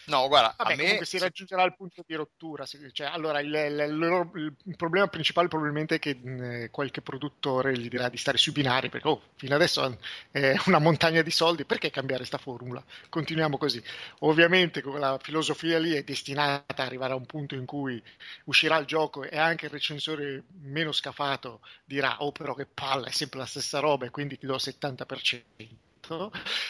[0.06, 2.66] No, guarda, Vabbè, a me si raggiungerà il punto di rottura.
[2.66, 7.88] Cioè, allora, il, il, il, il, problema principale probabilmente è che mh, qualche produttore gli
[7.88, 9.98] dirà di stare sui binari perché oh, fino adesso
[10.32, 12.84] è una montagna di soldi, perché cambiare questa formula?
[13.10, 13.82] Continuiamo così.
[14.20, 18.02] Ovviamente la filosofia lì è destinata ad arrivare a un punto in cui
[18.46, 23.12] uscirà il gioco e anche il recensore meno scafato dirà oh però che palla, è
[23.12, 25.90] sempre la stessa roba e quindi ti do il 70%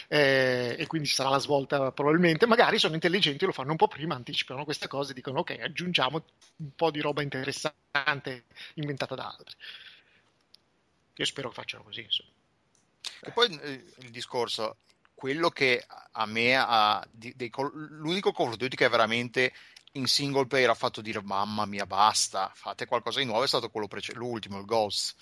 [0.08, 2.46] eh, e quindi sarà la svolta probabilmente.
[2.46, 6.24] Magari sono intelligenti, lo fanno un po' prima, anticipano queste cose, dicono ok, aggiungiamo
[6.56, 9.56] un po' di roba interessante inventata da altri.
[11.16, 12.02] Io spero che facciano così.
[12.02, 12.30] Insomma.
[13.20, 14.76] E poi eh, il discorso,
[15.14, 19.52] quello che a me ha, di, dei, l'unico Call of Duty che veramente
[19.92, 23.68] in single player ha fatto dire mamma mia basta, fate qualcosa di nuovo è stato
[23.68, 25.14] quello prece- l'ultimo, il Ghost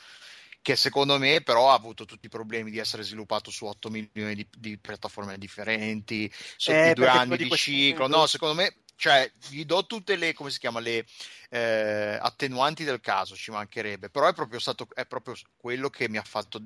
[0.63, 4.35] che secondo me però ha avuto tutti i problemi di essere sviluppato su 8 milioni
[4.35, 8.07] di, di piattaforme differenti, su eh, due anni di, ciclo.
[8.07, 11.07] No, secondo me cioè gli do tutte le come si chiama le
[11.49, 16.19] eh, attenuanti del caso ci mancherebbe però è proprio stato è proprio quello che mi
[16.19, 16.63] ha fatto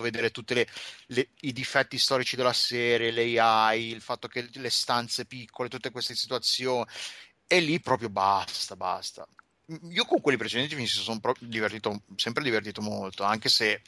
[0.00, 0.64] vedere tutti
[1.40, 6.86] i difetti storici della serie, l'AI, il fatto che le stanze piccole, tutte queste situazioni,
[7.46, 9.26] e lì proprio basta, basta.
[9.66, 13.82] Io con quelli precedenti mi sono divertito, sempre divertito molto, anche se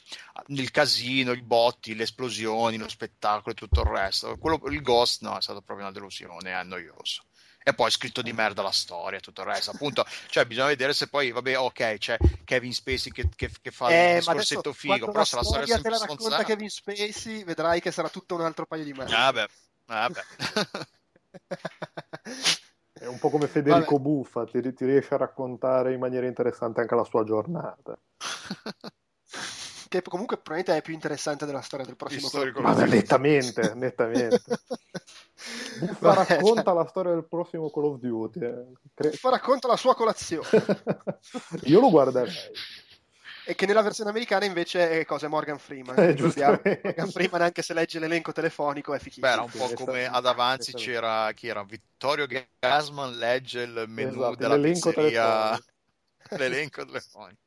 [0.47, 4.37] il casino, i botti, le esplosioni, lo spettacolo e tutto il resto.
[4.37, 7.23] Quello, il Ghost no, è stato proprio una delusione, è noioso
[7.67, 9.71] e poi scritto di merda la storia, tutto il resto.
[9.71, 13.89] Appunto, cioè, bisogna vedere se poi, vabbè, ok, c'è Kevin Spacey che, che, che fa
[13.89, 17.43] eh, il discorsetto figo, però se la storia è sempre te la racconta Kevin Spacey,
[17.43, 19.31] vedrai che sarà tutto un altro paio di merda.
[19.31, 19.47] Vabbè,
[19.85, 20.21] vabbè.
[23.05, 24.09] È un po' come Federico Vabbè.
[24.09, 27.95] Buffa, ti, ti, riesce a raccontare in maniera interessante anche la sua giornata.
[29.87, 32.61] che comunque probabilmente è più interessante della storia del prossimo corso.
[32.61, 34.41] Ma nettamente, nettamente.
[35.79, 36.73] Buffa racconta cioè...
[36.73, 38.39] la storia del prossimo Call of Duty.
[38.39, 38.65] Eh.
[38.95, 39.09] Cre...
[39.09, 40.47] Buffa racconta la sua colazione.
[41.65, 42.33] Io lo guarderei.
[43.47, 45.27] E che nella versione americana invece è cosa?
[45.27, 45.95] Morgan Freeman.
[46.35, 49.27] Eh, Morgan Freeman, anche se legge l'elenco telefonico, è fichissimo.
[49.27, 51.63] Beh, era un po' come ad avanzi c'era chi era?
[51.63, 52.27] Vittorio
[52.59, 55.23] Gasman legge il menu esatto, della l'elenco pizzeria.
[55.23, 55.73] Telefonico.
[56.37, 57.43] l'elenco telefonico.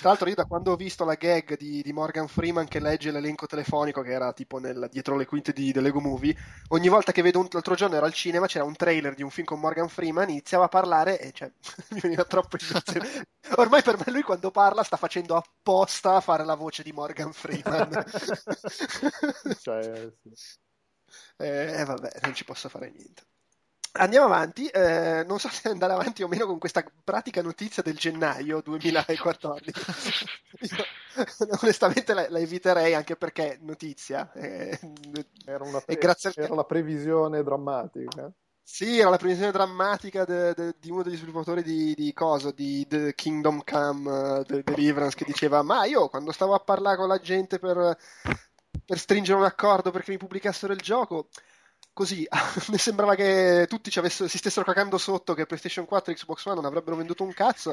[0.00, 3.10] Tra l'altro, io da quando ho visto la gag di, di, Morgan Freeman che legge
[3.10, 6.34] l'elenco telefonico, che era tipo nel, dietro le quinte di Lego Movie,
[6.68, 9.28] ogni volta che vedo un, l'altro giorno ero al cinema, c'era un trailer di un
[9.28, 11.52] film con Morgan Freeman, iniziava a parlare e cioè,
[11.90, 13.26] mi veniva troppo emozione.
[13.56, 17.34] Ormai per me lui quando parla sta facendo apposta a fare la voce di Morgan
[17.34, 17.90] Freeman.
[19.60, 20.58] cioè, sì.
[21.36, 23.22] eh, eh, vabbè, non ci posso fare niente.
[23.96, 27.96] Andiamo avanti, eh, non so se andare avanti o meno con questa pratica notizia del
[27.96, 29.70] gennaio 2014.
[30.60, 30.84] Io,
[31.62, 34.32] onestamente la, la, eviterei anche perché notizia.
[34.32, 34.76] Eh,
[35.46, 36.44] era, una pre- grazie al...
[36.44, 38.32] era la previsione drammatica.
[38.60, 42.84] Sì, era la previsione drammatica de, de, di uno degli sviluppatori di, di cosa, di
[42.88, 47.20] The Kingdom Come uh, Deliverance, che diceva: Ma io quando stavo a parlare con la
[47.20, 47.96] gente per,
[48.84, 51.28] per stringere un accordo perché mi pubblicassero il gioco
[51.94, 52.26] così
[52.68, 56.66] mi sembrava che tutti si stessero cagando sotto che PlayStation 4 e Xbox One non
[56.66, 57.72] avrebbero venduto un cazzo.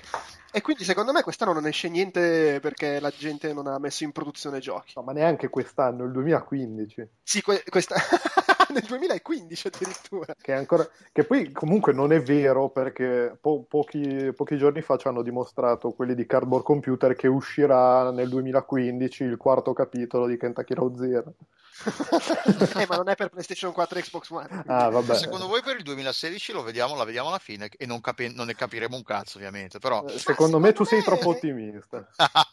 [0.51, 4.13] E quindi secondo me quest'anno non esce niente perché la gente non ha messo in
[4.13, 4.93] produzione giochi.
[4.95, 7.95] No, ma neanche quest'anno, il 2015 sì, que- questa...
[8.73, 10.88] nel 2015 addirittura che, ancora...
[11.12, 15.91] che, poi comunque non è vero perché po- pochi, pochi giorni fa ci hanno dimostrato
[15.91, 21.34] quelli di Cardboard Computer che uscirà nel 2015 il quarto capitolo di Kentucky Road Zero
[22.77, 24.63] eh, ma non è per PlayStation 4 e Xbox One.
[24.67, 25.15] Ah, vabbè.
[25.15, 28.47] Secondo voi per il 2016 lo vediamo, la vediamo alla fine e non, capi- non
[28.47, 29.79] ne capiremo un cazzo, ovviamente.
[29.79, 30.05] Però...
[30.05, 32.07] Eh, secondo me tu sei troppo ottimista.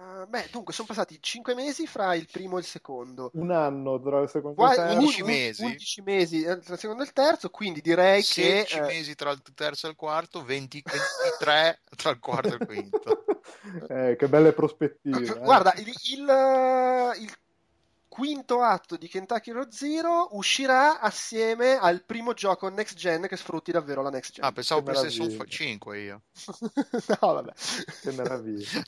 [0.00, 3.30] Uh, beh, dunque, sono passati 5 mesi fra il primo e il secondo.
[3.34, 4.96] Un anno tra il secondo e il terzo.
[4.96, 5.62] 11 mesi.
[5.62, 8.66] 11 mesi tra il secondo e il terzo, quindi direi 16 che...
[8.66, 12.66] 16 mesi tra il terzo e il quarto, 20, 23 tra il quarto e il
[12.66, 13.24] quinto.
[13.88, 15.36] eh, che belle prospettive.
[15.36, 15.38] Eh.
[15.38, 17.38] Guarda, il, il, il
[18.10, 23.70] quinto atto di Kentucky Road Zero uscirà assieme al primo gioco next gen che sfrutti
[23.70, 24.44] davvero la next gen.
[24.44, 26.22] Ah, pensavo che PlayStation 5 io.
[27.20, 27.52] no, vabbè.
[28.02, 28.68] Che meraviglia.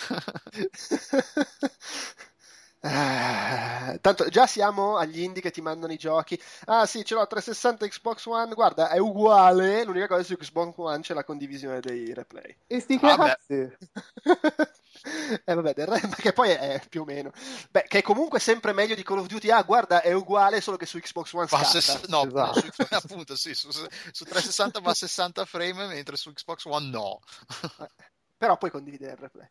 [2.84, 6.36] Eh, tanto già siamo agli indie che ti mandano i giochi.
[6.64, 8.52] Ah sì, ce l'ho 360 Xbox One.
[8.54, 9.84] Guarda, è uguale.
[9.84, 12.56] L'unica cosa su Xbox One c'è la condivisione dei replay.
[12.66, 13.72] E sti cazzi.
[15.44, 17.32] eh, vabbè, del re, che poi è più o meno.
[17.70, 19.50] Beh, che è comunque sempre meglio di Call of Duty.
[19.50, 21.64] Ah, guarda, è uguale, solo che su Xbox One scatta.
[21.64, 22.60] Ses- no, esatto.
[22.60, 27.20] su, appunto, sì, su, su 360 va a 60 frame, mentre su Xbox One no.
[28.42, 29.48] Eh però puoi condividere il replay.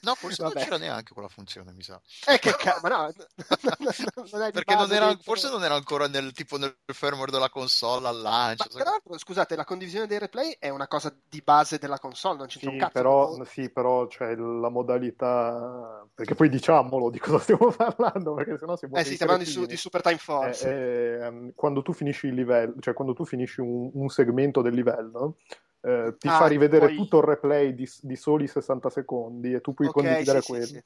[0.00, 2.00] No, forse non c'era neanche quella funzione, mi sa.
[2.26, 3.12] Eh, che cazzo, ma no,
[4.16, 8.18] non perché non era, forse non era ancora nel tipo nel firmware della console al
[8.18, 8.64] lancio.
[8.72, 12.38] Ma, tra l'altro, scusate, la condivisione dei replay è una cosa di base della console,
[12.38, 12.92] non c'è sì, un cazzo.
[12.92, 13.44] Però, no?
[13.44, 18.88] Sì, però c'è la modalità, perché poi diciamolo di cosa stiamo parlando, perché sennò si
[18.88, 18.96] può...
[18.96, 20.66] Eh sì, stiamo parlando di, di, Super Time Force.
[20.66, 24.72] Eh, eh, quando tu finisci il livello, cioè quando tu finisci un, un segmento del
[24.72, 25.36] livello
[25.82, 26.96] eh, ti ah, fa rivedere poi...
[26.96, 30.66] tutto il replay di, di, soli 60 secondi e tu puoi okay, condividere sì, quello.
[30.66, 30.82] Sì,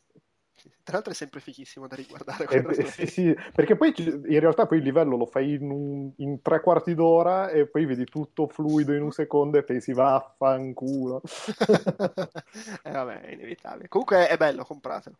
[0.54, 0.70] sì.
[0.86, 2.46] Tra l'altro è sempre fichissimo da riguardare.
[2.46, 6.40] Eh, sì, sì, perché poi in realtà poi il livello lo fai in, un, in,
[6.40, 11.22] tre quarti d'ora e poi vedi tutto fluido in un secondo e pensi vaffanculo.
[12.84, 13.88] eh, vabbè, è inevitabile.
[13.88, 15.16] Comunque è bello, compratelo.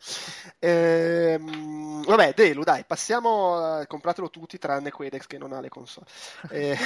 [0.60, 6.06] Ehm, vabbè, Delu, dai, passiamo, compratelo tutti tranne Quedex che non ha le console.
[6.56, 6.76] Eh,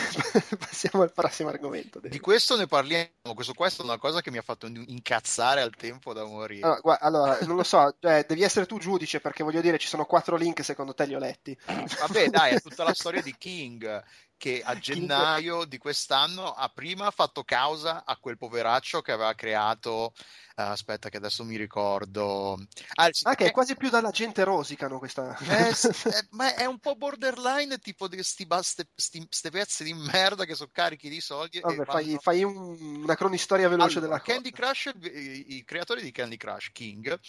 [0.59, 2.01] passiamo al prossimo argomento.
[2.01, 2.15] Delu.
[2.15, 5.75] Di questo ne parliamo, questo, questo è una cosa che mi ha fatto incazzare al
[5.77, 6.65] tempo da morire.
[6.65, 9.89] Allora, guarda, allora non lo so, cioè, devi essere tu giudice perché voglio dire ci
[9.89, 11.59] sono quattro link secondo te li ho letti.
[11.67, 14.05] Vabbè dai, è tutta la storia di King
[14.41, 20.15] che a gennaio di quest'anno ha prima fatto causa a quel poveraccio che aveva creato
[20.15, 22.55] uh, aspetta che adesso mi ricordo
[22.95, 25.75] ah, ah che è quasi più dalla gente rosicano questa è, è,
[26.31, 30.55] ma è un po' borderline tipo di sti, sti, sti, sti pezzi di merda che
[30.55, 32.19] sono carichi di soldi Vabbè, fai, vanno...
[32.21, 34.73] fai un, una cronistoria veloce allora, della Candy cosa.
[34.73, 37.21] Crush i, i creatori di Candy Crush King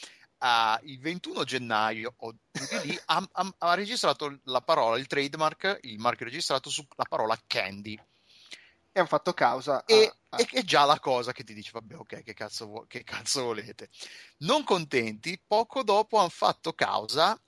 [0.42, 2.36] uh, il 21 gennaio o
[2.84, 8.00] lì, ha, ha, ha, registrato la parola, il trademark, il marchio registrato sulla parola candy.
[8.94, 9.86] E hanno fatto causa.
[9.86, 10.38] E, a...
[10.40, 13.90] e, è già la cosa che ti dice, vabbè, ok, che cazzo, che cazzo volete?
[14.40, 17.40] Non contenti, poco dopo hanno fatto causa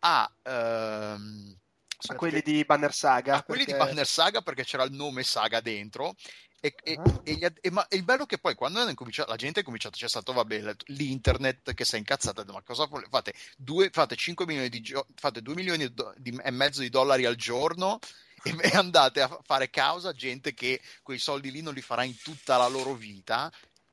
[0.00, 0.32] a...
[0.42, 1.58] Ehm,
[2.06, 3.36] a quelli di Banner Saga.
[3.36, 6.14] A quelli di Banner Saga perché c'era il nome Saga dentro
[6.60, 9.96] e, e, e, e, ma il bello è che poi quando la gente ha cominciato,
[9.96, 13.32] c'è stato vabbè, l'internet che si è incazzata, ma cosa fate?
[13.56, 17.98] Due, fate 5 milioni di fate 2 milioni di, e mezzo di dollari al giorno
[18.42, 22.04] e, e andate a fare causa a gente che quei soldi lì non li farà
[22.04, 23.50] in tutta la loro vita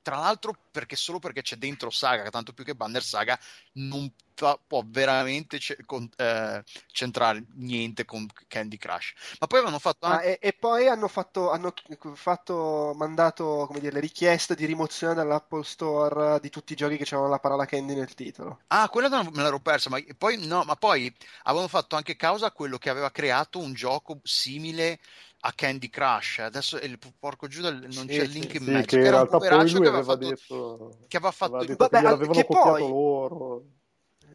[0.07, 3.37] tra l'altro perché solo perché c'è dentro Saga, tanto più che Banner Saga,
[3.73, 9.11] non fa, può veramente ce- con, eh, centrare niente con Candy Crush.
[9.41, 10.25] Ma poi hanno fatto anche...
[10.25, 11.73] ah, e, e, poi hanno fatto, hanno
[12.13, 17.03] fatto mandato come dire, le richieste di rimozione dall'Apple Store di tutti i giochi che
[17.03, 18.61] avevano la parola Candy nel titolo.
[18.67, 22.51] Ah, quella me l'ero persa, ma poi, no, ma poi avevano fatto anche causa a
[22.51, 24.99] quello che aveva creato un gioco simile
[25.47, 26.39] a Candy Crush.
[26.39, 28.85] Adesso il porco Giuda non sì, c'è il link in mezzo.
[28.85, 32.31] Che, che era un poveraccio che aveva, fatto, detto, che aveva fatto aveva detto Vabbè,
[32.31, 33.63] che copiato poi, loro.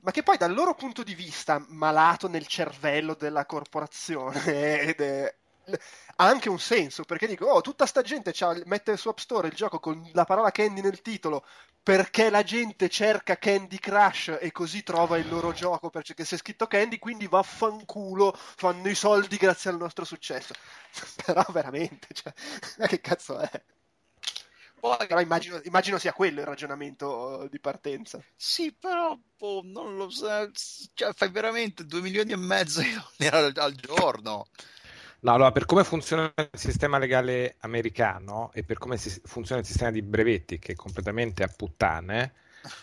[0.01, 5.35] Ma che poi dal loro punto di vista malato nel cervello della corporazione ed è,
[6.17, 8.33] ha anche un senso perché dico oh tutta sta gente
[8.65, 11.45] mette su App Store il gioco con la parola Candy nel titolo
[11.83, 16.39] perché la gente cerca Candy Crush e così trova il loro gioco perché se è
[16.39, 20.55] scritto Candy quindi vaffanculo fanno i soldi grazie al nostro successo
[21.25, 22.33] però veramente cioè,
[22.87, 23.51] che cazzo è
[24.83, 28.21] poi, però immagino, immagino, sia quello il ragionamento di partenza.
[28.35, 30.51] Sì, però boh, non lo so.
[30.93, 32.81] Cioè, fai veramente 2 milioni e mezzo
[33.31, 34.49] al, al giorno.
[35.25, 39.91] No, allora, per come funziona il sistema legale americano e per come funziona il sistema
[39.93, 42.33] di brevetti, che è completamente a puttane,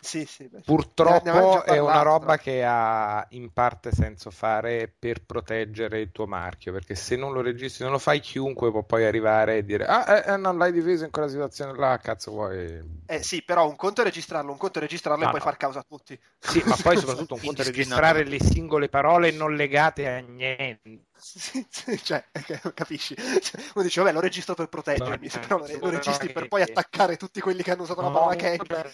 [0.02, 6.12] sì, sì, purtroppo è una roba che ha in parte senso fare per proteggere il
[6.12, 9.66] tuo marchio, perché se non lo registri, non lo fai, chiunque può poi arrivare e
[9.66, 12.82] dire ah, eh, eh non l'hai diviso in quella situazione là, cazzo vuoi...
[13.06, 15.46] Eh sì, però un conto è registrarlo, un conto è registrarlo no, e poi no.
[15.46, 16.20] far causa a tutti.
[16.38, 21.08] Sì, ma poi soprattutto un conto è registrare le singole parole non legate a niente
[21.22, 22.24] sì, sì, cioè,
[22.74, 23.16] capisci?
[23.16, 26.62] Cioè, uno dice, vabbè, lo registro per proteggermi, no, però lo, lo registri per poi
[26.62, 28.58] attaccare tutti quelli che hanno usato la parola Ken.
[28.58, 28.92] Vabbè,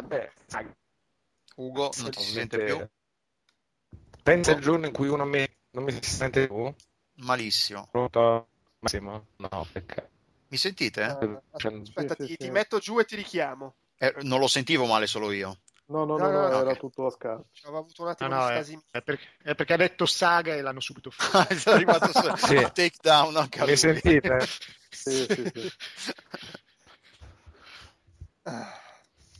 [0.00, 0.68] vabbè sai.
[1.56, 2.86] Ugo, non si sente più?
[4.22, 6.72] Pensa al giorno in cui uno mi, non mi si sente più?
[7.18, 7.88] Malissimo.
[7.90, 8.48] Pronto?
[8.80, 9.28] Massimo?
[9.36, 10.08] No, peccato.
[10.48, 11.02] Mi sentite?
[11.20, 13.76] Uh, aspetta, sì, ti, sì, ti metto giù e ti richiamo.
[13.98, 15.58] Eh, non lo sentivo male solo io.
[15.86, 16.78] No, no, no, no, no era okay.
[16.78, 17.48] tutto a scarto.
[17.62, 20.60] Avevo avuto un attimo no, no, di è, perché, è, perché, ha detto saga e
[20.60, 21.70] l'hanno subito fatto.
[21.70, 22.54] è arrivato su sì.
[22.72, 24.46] take down anche Mi sentite?
[24.90, 25.72] sì, sì, sì.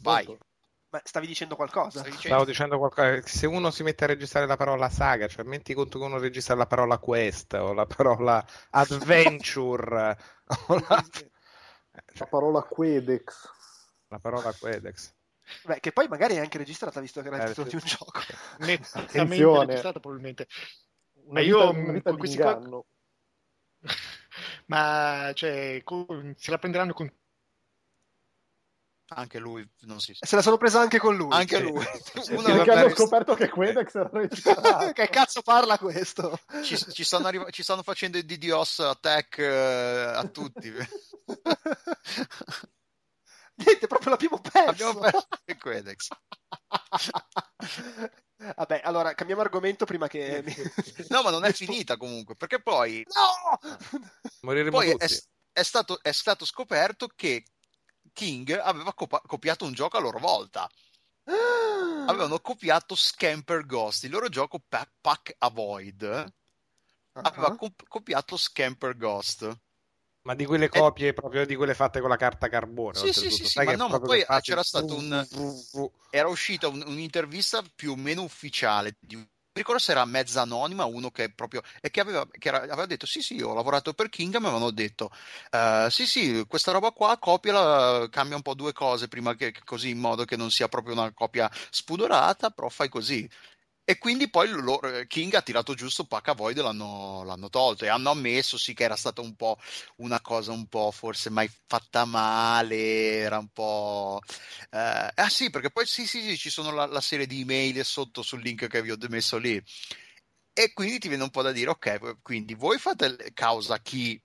[0.00, 0.38] Vai.
[0.96, 2.00] Ma stavi dicendo qualcosa?
[2.00, 2.20] Dicendo...
[2.20, 3.20] Stavo dicendo qualcosa.
[3.26, 6.54] Se uno si mette a registrare la parola saga, cioè metti conto che uno registra
[6.54, 10.16] la parola quest o la parola adventure
[10.68, 11.04] o la...
[12.14, 13.50] la parola quedex.
[14.08, 15.12] La parola quedex.
[15.64, 17.76] Beh, che poi magari è anche registrata visto che era il eh, titolo sì.
[17.76, 18.20] di un gioco.
[18.60, 20.46] Nettamente registrata probabilmente.
[21.26, 22.58] Una io una vita con questi qua...
[24.66, 26.34] Ma cioè, con...
[26.38, 27.12] se la prenderanno con
[29.08, 31.62] anche lui non si se la sono presa anche con lui anche sì.
[31.62, 31.84] lui
[32.30, 37.28] Uno perché hanno scoperto che Quedex era registrato che cazzo parla questo ci, ci, stanno,
[37.28, 40.72] arriva- ci stanno facendo i DDoS attack uh, a tutti
[43.56, 44.68] Niente, proprio l'abbiamo perso.
[44.68, 46.08] Abbiamo perso il Quedex.
[48.54, 50.44] Vabbè, allora cambiamo argomento prima che.
[51.08, 53.02] no, ma non è finita comunque, perché poi.
[53.14, 53.58] No!
[54.70, 55.06] poi è,
[55.52, 57.44] è, stato, è, stato, scoperto che
[58.16, 60.66] King aveva copa- copiato un gioco a loro volta.
[62.06, 66.02] avevano copiato Scamper Ghost, il loro gioco Pack, Pack Avoid.
[66.02, 67.22] Uh-huh.
[67.22, 69.58] Aveva comp- copiato Scamper Ghost.
[70.22, 71.12] Ma di quelle copie, e...
[71.12, 72.98] proprio di quelle fatte con la carta carbone.
[72.98, 75.26] Sì, sì, sì, sì ma no, ma poi c'era stato un...
[76.08, 79.14] Era uscita un, un'intervista più o meno ufficiale di
[79.56, 83.06] ricordo se era mezza anonima uno che proprio e che aveva, che era, aveva detto
[83.06, 85.10] sì sì ho lavorato per King mi avevano detto
[85.52, 89.90] uh, sì sì questa roba qua copiala cambia un po' due cose prima che così
[89.90, 93.28] in modo che non sia proprio una copia spudorata però fai così
[93.88, 98.10] e quindi poi lo, King ha tirato giusto Pac Void l'hanno, l'hanno tolto e hanno
[98.10, 99.58] ammesso sì che era stata un po'
[99.98, 104.20] una cosa un po' forse mai fatta male, era un po'...
[104.70, 107.84] Eh, ah sì, perché poi sì sì sì ci sono la, la serie di email
[107.84, 109.62] sotto sul link che vi ho messo lì
[110.52, 114.20] e quindi ti viene un po' da dire ok, quindi voi fate causa chi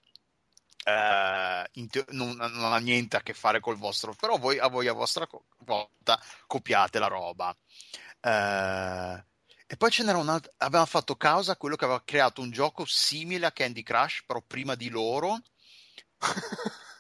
[0.84, 1.62] Uh,
[2.10, 5.28] non, non, ha niente a che fare col vostro, però voi a voi a vostra
[5.60, 7.56] volta copiate la roba.
[8.20, 9.24] Uh,
[9.72, 12.52] e poi ce n'era un altro, aveva fatto causa a quello che aveva creato un
[12.52, 15.40] gioco simile a Candy Crush, però prima di loro.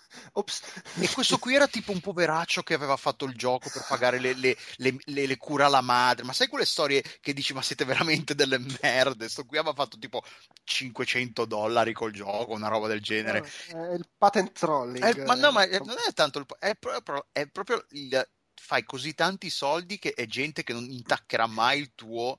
[1.01, 4.33] e questo qui era tipo un poveraccio che aveva fatto il gioco per pagare le,
[4.35, 6.23] le, le, le, cure alla madre.
[6.23, 9.27] Ma sai quelle storie che dici, ma siete veramente delle merde?
[9.27, 10.23] Sto qui aveva fatto tipo
[10.63, 13.45] 500 dollari col gioco, una roba del genere.
[13.73, 15.03] No, è il patent trolling.
[15.03, 18.29] È, ma no, ma è, non è tanto il, è proprio, è proprio il,
[18.61, 22.37] fai così tanti soldi che è gente che non intaccherà mai il tuo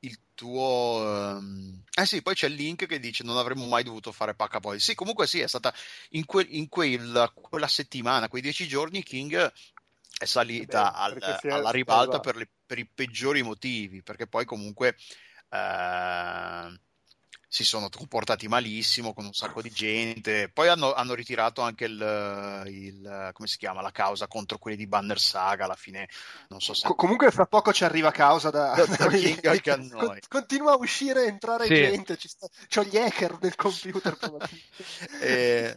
[0.00, 1.82] il tuo um...
[1.94, 4.80] eh sì poi c'è il link che dice non avremmo mai dovuto fare pacca poi
[4.80, 5.72] sì comunque sì è stata
[6.10, 6.44] in, que...
[6.50, 7.30] in quel...
[7.32, 9.52] quella settimana quei dieci giorni King
[10.18, 11.40] è salita Beh, al...
[11.52, 12.48] alla ribalta per, le...
[12.66, 14.96] per, i peggiori motivi perché poi comunque
[15.50, 16.76] uh
[17.54, 20.50] si sono comportati malissimo con un sacco di gente.
[20.52, 24.88] Poi hanno, hanno ritirato anche il, il, come si chiama, la causa contro quelli di
[24.88, 25.66] Banner Saga.
[25.66, 26.08] Alla fine,
[26.48, 26.84] non so se.
[26.88, 30.20] Co- comunque, fra poco ci arriva causa da, da, da King anche a noi.
[30.28, 31.74] Continua a uscire e entrare sì.
[31.76, 32.16] gente.
[32.16, 32.48] Ci sta...
[32.68, 34.18] C'ho gli hacker nel computer.
[35.22, 35.76] eh,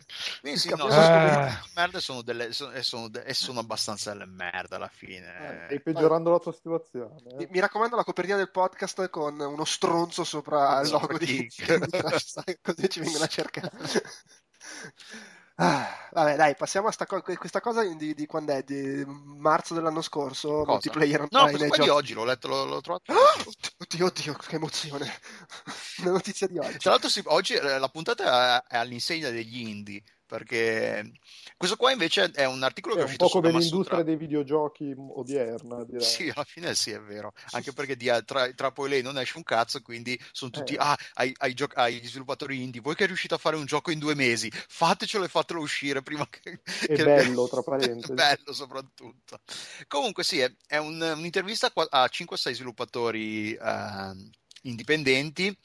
[0.56, 1.62] sì, no, ah.
[1.76, 5.28] merda sono delle, sono, sono, sono, abbastanza delle merda alla fine.
[5.28, 7.22] Eh, stai peggiorando la tua situazione.
[7.30, 7.36] Eh.
[7.36, 11.48] Mi, mi, raccomando la copertina del podcast con uno stronzo sopra il logo di
[12.62, 13.72] così ci vengono a cercare.
[15.60, 18.62] Ah, vabbè, dai, passiamo a co- questa cosa di, di, quando è?
[18.62, 20.50] Di marzo dell'anno scorso?
[20.50, 20.72] Cosa?
[20.74, 23.12] Multiplayer No, questo di oggi, l'ho letto, l'ho, l'ho trovato.
[23.12, 23.44] Ah,
[23.80, 25.12] oddio, oddio, che emozione.
[26.02, 26.78] Una notizia di oggi.
[26.78, 31.14] Tra l'altro, sì, oggi eh, la puntata è all'insegna degli indie perché
[31.56, 34.94] questo qua invece è un articolo è che è uscito un poco dell'industria dei videogiochi
[34.96, 36.04] odierna direi.
[36.04, 37.34] sì alla fine sì è vero.
[37.52, 40.80] Anche perché di, tra, tra, poi lei non esce un cazzo quindi sono tutti eh.
[40.80, 44.00] ah ai, ai, gio- ai, sviluppatori indie voi che riuscite a fare un gioco in
[44.00, 47.04] due mesi fatecelo e fatelo uscire prima che è che...
[47.04, 48.14] bello tra parentesi.
[48.14, 49.40] bello soprattutto.
[49.88, 54.30] Comunque sì è, è un, un'intervista a 5-6 sviluppatori uh,
[54.64, 55.58] indipendenti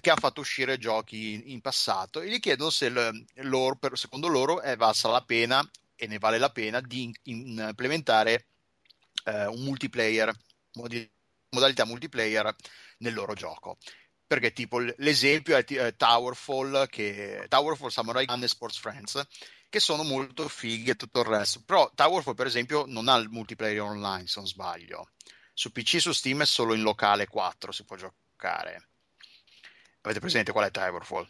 [0.00, 3.96] che ha fatto uscire giochi in, in passato e gli chiedono se il, loro, per,
[3.96, 8.46] secondo loro è valsa la pena e ne vale la pena di in, in implementare
[9.24, 10.34] eh, un multiplayer,
[10.74, 11.08] modi,
[11.50, 12.54] modalità multiplayer
[12.98, 13.78] nel loro gioco.
[14.26, 19.22] Perché tipo l'esempio è eh, Towerfall, che, Towerfall Samurai Gun e Sports Friends,
[19.68, 21.62] che sono molto fighe e tutto il resto.
[21.64, 25.10] Però Towerfall, per esempio, non ha il multiplayer online, se non sbaglio.
[25.52, 28.88] Su PC su Steam è solo in locale 4 si può giocare.
[30.04, 31.26] Avete presente qual è Towerfall?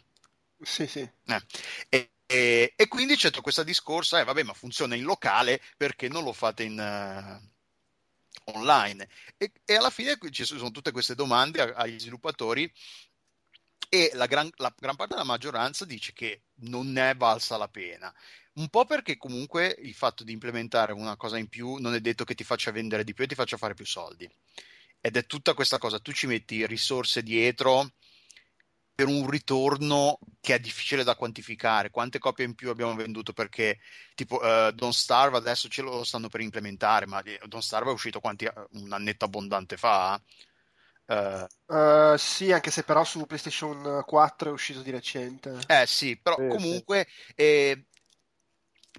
[0.61, 0.99] Sì, sì.
[0.99, 1.41] Eh.
[1.87, 6.23] E, e, e, quindi c'è questa discorsa, eh, vabbè, ma funziona in locale perché non
[6.25, 9.07] lo fate in uh, online?
[9.37, 12.69] E, e, alla fine ci sono tutte queste domande agli sviluppatori
[13.87, 17.69] e la gran, la gran parte della maggioranza dice che non ne è valsa la
[17.69, 18.13] pena.
[18.55, 22.25] Un po' perché comunque il fatto di implementare una cosa in più non è detto
[22.25, 24.29] che ti faccia vendere di più e ti faccia fare più soldi.
[24.99, 27.91] Ed è tutta questa cosa, tu ci metti risorse dietro
[28.95, 31.89] per un ritorno che è difficile da quantificare.
[31.89, 33.33] Quante copie in più abbiamo venduto?
[33.33, 33.79] Perché
[34.15, 38.21] tipo uh, Don't Starve adesso ce lo stanno per implementare, ma Don't Starve è uscito
[38.21, 40.19] quanti, un annetto abbondante fa.
[41.07, 45.59] Uh, uh, sì, anche se però su PlayStation 4 è uscito di recente.
[45.67, 47.33] Eh sì, però sì, comunque sì.
[47.35, 47.85] Eh,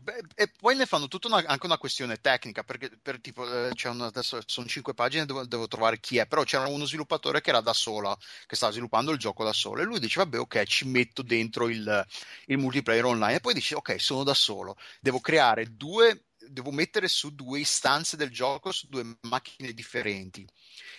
[0.07, 3.73] Beh, e poi ne fanno tutta una, anche una questione tecnica, perché per tipo, eh,
[3.89, 7.51] una, adesso sono cinque pagine, devo, devo, trovare chi è, però c'era uno sviluppatore che
[7.51, 10.63] era da sola, che stava sviluppando il gioco da solo, e lui dice, vabbè, ok,
[10.63, 12.07] ci metto dentro il,
[12.45, 17.09] il multiplayer online, e poi dice, ok, sono da solo, devo creare due, devo mettere
[17.09, 20.47] su due istanze del gioco, su due macchine differenti,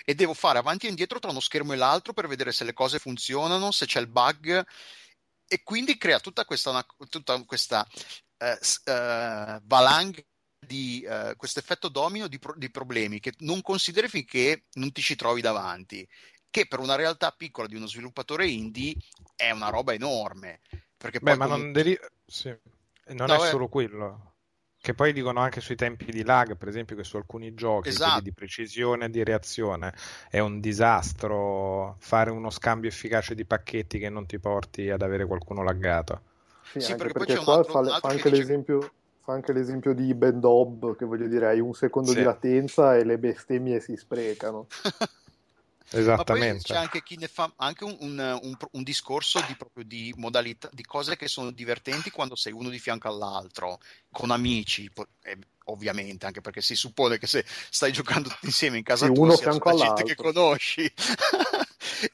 [0.03, 2.73] e devo fare avanti e indietro tra uno schermo e l'altro per vedere se le
[2.73, 4.65] cose funzionano, se c'è il bug,
[5.47, 7.87] e quindi crea tutta questa, una, tutta questa
[9.63, 10.21] valanga
[10.59, 15.01] di uh, questo effetto domino di, pro- di, problemi che non consideri finché non ti
[15.01, 16.07] ci trovi davanti,
[16.49, 18.95] che per una realtà piccola di uno sviluppatore indie
[19.35, 20.61] è una roba enorme.
[20.97, 21.63] Perché Beh, ma comunque...
[21.63, 22.55] non, deri- sì.
[23.13, 24.33] non no, è solo quello.
[24.79, 28.21] Che poi dicono anche sui tempi di lag, per esempio, che su alcuni giochi esatto.
[28.21, 29.93] di precisione e di reazione
[30.29, 35.25] è un disastro fare uno scambio efficace di pacchetti che non ti porti ad avere
[35.25, 36.26] qualcuno laggato.
[36.71, 38.91] Sì, sì perché, perché qua altro, fa, fa, anche l'esempio,
[39.21, 42.17] fa, anche l'esempio, di Ben Dobb, che voglio dire, hai un secondo sì.
[42.17, 44.67] di latenza e le bestemmie si sprecano.
[45.89, 46.63] Esattamente.
[46.63, 50.69] c'è anche chi ne fa anche un, un, un, un discorso di, proprio di modalità,
[50.73, 53.79] di cose che sono divertenti quando sei uno di fianco all'altro,
[54.11, 54.91] con amici,
[55.23, 59.13] eh, ovviamente, anche perché si suppone che se stai giocando tutti insieme in casa sì,
[59.13, 60.91] tua sia tutta gente che conosci.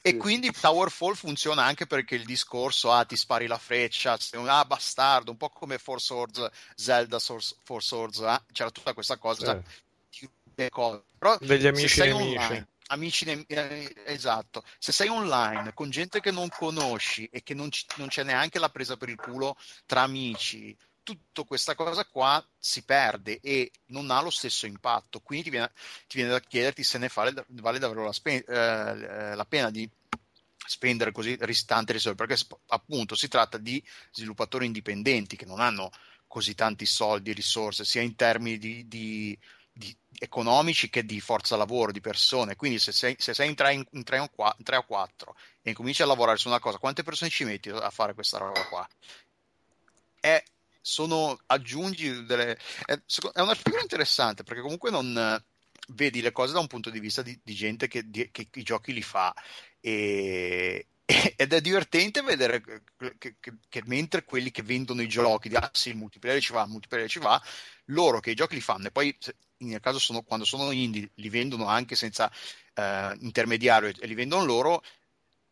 [0.00, 0.16] e sì.
[0.16, 4.64] quindi Towerfall funziona anche perché il discorso, ah, ti spari la freccia, sei un ah,
[4.64, 8.42] bastardo, un po' come Force Swords, Zelda Force Swords, eh?
[8.52, 9.62] c'era tutta questa cosa.
[10.10, 10.30] Sì.
[10.70, 11.02] Cose.
[11.18, 12.00] Però degli amici.
[12.00, 17.54] Online, amici ne- eh, esatto se sei online con gente che non conosci e che
[17.54, 19.56] non, ci, non, c'è neanche la presa per il culo
[19.86, 25.44] tra amici tutta questa cosa qua si perde e non ha lo stesso impatto quindi
[25.44, 25.70] ti viene,
[26.08, 29.88] ti viene da chiederti se ne vale, vale davvero la, spe- eh, la pena di
[30.66, 31.36] spendere così
[31.66, 35.90] tante risorse perché appunto si tratta di sviluppatori indipendenti che non hanno
[36.26, 39.38] così tanti soldi e risorse sia in termini di, di
[39.74, 42.54] di, economici che di forza lavoro, di persone.
[42.54, 44.84] Quindi se sei, se sei in, tre, in, in, tre o qua, in, tre, o
[44.84, 48.38] quattro e incominci a lavorare su una cosa, quante persone ci metti a fare questa
[48.38, 48.88] roba qua?
[50.20, 50.42] È,
[50.84, 52.58] sono aggiungi delle...
[52.84, 53.00] È,
[53.32, 55.42] è una figura interessante perché comunque non
[55.88, 58.62] vedi le cose da un punto di vista di, di gente che, di, che, i
[58.62, 59.34] giochi li fa.
[59.80, 60.86] E,
[61.36, 65.70] ed è divertente vedere che, che, che, mentre quelli che vendono i giochi di ah
[65.72, 67.42] sì il multiplayer ci va, il multiplayer ci va
[67.86, 69.14] loro che i giochi li fanno e poi
[69.58, 72.30] nel caso sono, quando sono indie li vendono anche senza
[72.74, 74.82] uh, intermediario e li vendono loro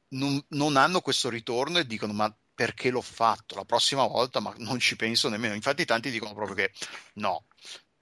[0.08, 4.54] non, non, hanno questo ritorno e dicono ma perché l'ho fatto la prossima volta ma
[4.58, 6.70] non ci penso nemmeno infatti tanti dicono proprio che
[7.14, 7.42] no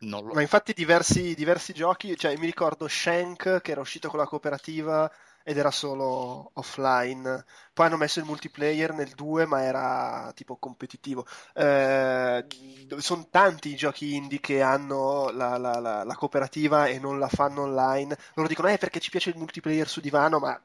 [0.00, 0.22] lo...
[0.34, 5.10] ma infatti diversi, diversi giochi cioè mi ricordo Shank che era uscito con la cooperativa
[5.42, 7.44] ed era solo offline.
[7.72, 11.26] Poi hanno messo il multiplayer nel 2, ma era tipo competitivo.
[11.54, 12.44] Eh,
[12.98, 17.28] sono tanti i giochi indie che hanno la, la, la, la, cooperativa e non la
[17.28, 18.16] fanno online.
[18.34, 20.60] Loro dicono, eh, perché ci piace il multiplayer su divano, ma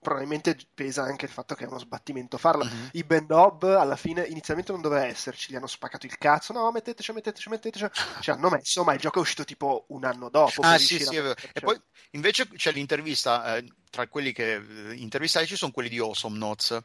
[0.00, 2.64] probabilmente pesa anche il fatto che è uno sbattimento farlo.
[2.64, 2.88] Uh-huh.
[2.92, 6.70] I band hub alla fine inizialmente non doveva esserci, gli hanno spaccato il cazzo, no
[6.70, 7.86] metteteci, metteteci, metteteci,
[8.20, 10.62] ci hanno messo, ma il gioco è uscito tipo un anno dopo.
[10.62, 11.80] Ah sì sì, e poi
[12.12, 16.78] invece c'è l'intervista, eh, tra quelli che eh, intervistati ci sono quelli di Awesome Notes.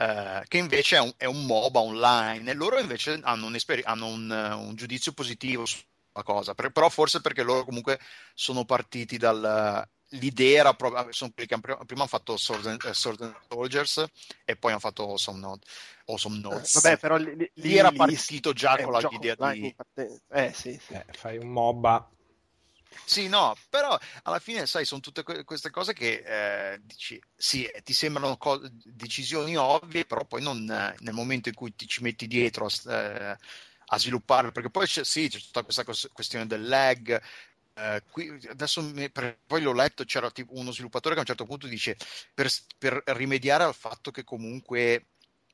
[0.00, 4.06] Uh, che invece è un, è un, MOBA online e loro invece hanno un, hanno
[4.06, 8.00] un, un giudizio positivo sulla cosa, per, però forse perché loro comunque
[8.32, 12.82] sono partiti dal, l'idea era proprio, sono quelli che prima, prima hanno fatto Sword and,
[12.82, 14.04] uh, Sword and, Soldiers
[14.44, 15.66] e poi hanno fatto Awesome, Note,
[16.06, 16.76] awesome eh, Notes.
[16.76, 19.74] Eh, vabbè, però lì, lì, lì era partito già con l'idea di...
[20.30, 20.94] Eh, sì, sì.
[20.94, 22.10] Eh, fai un MOBA.
[23.04, 26.22] Sì, no, però alla fine, sai, sono tutte queste cose che
[26.72, 31.74] eh, dici, sì, ti sembrano co- decisioni ovvie, però poi non, nel momento in cui
[31.74, 33.38] ti ci metti dietro a,
[33.92, 37.20] a sviluppare, perché poi c'è, sì, c'è tutta questa questione del lag,
[37.72, 41.44] Uh, qui, adesso per, poi l'ho letto, c'era tipo uno sviluppatore che a un certo
[41.46, 41.96] punto dice
[42.34, 45.06] per, per rimediare al fatto che comunque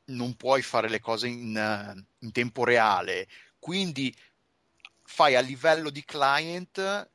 [0.07, 4.15] non puoi fare le cose in, in, tempo reale, quindi
[5.03, 7.11] fai a livello di client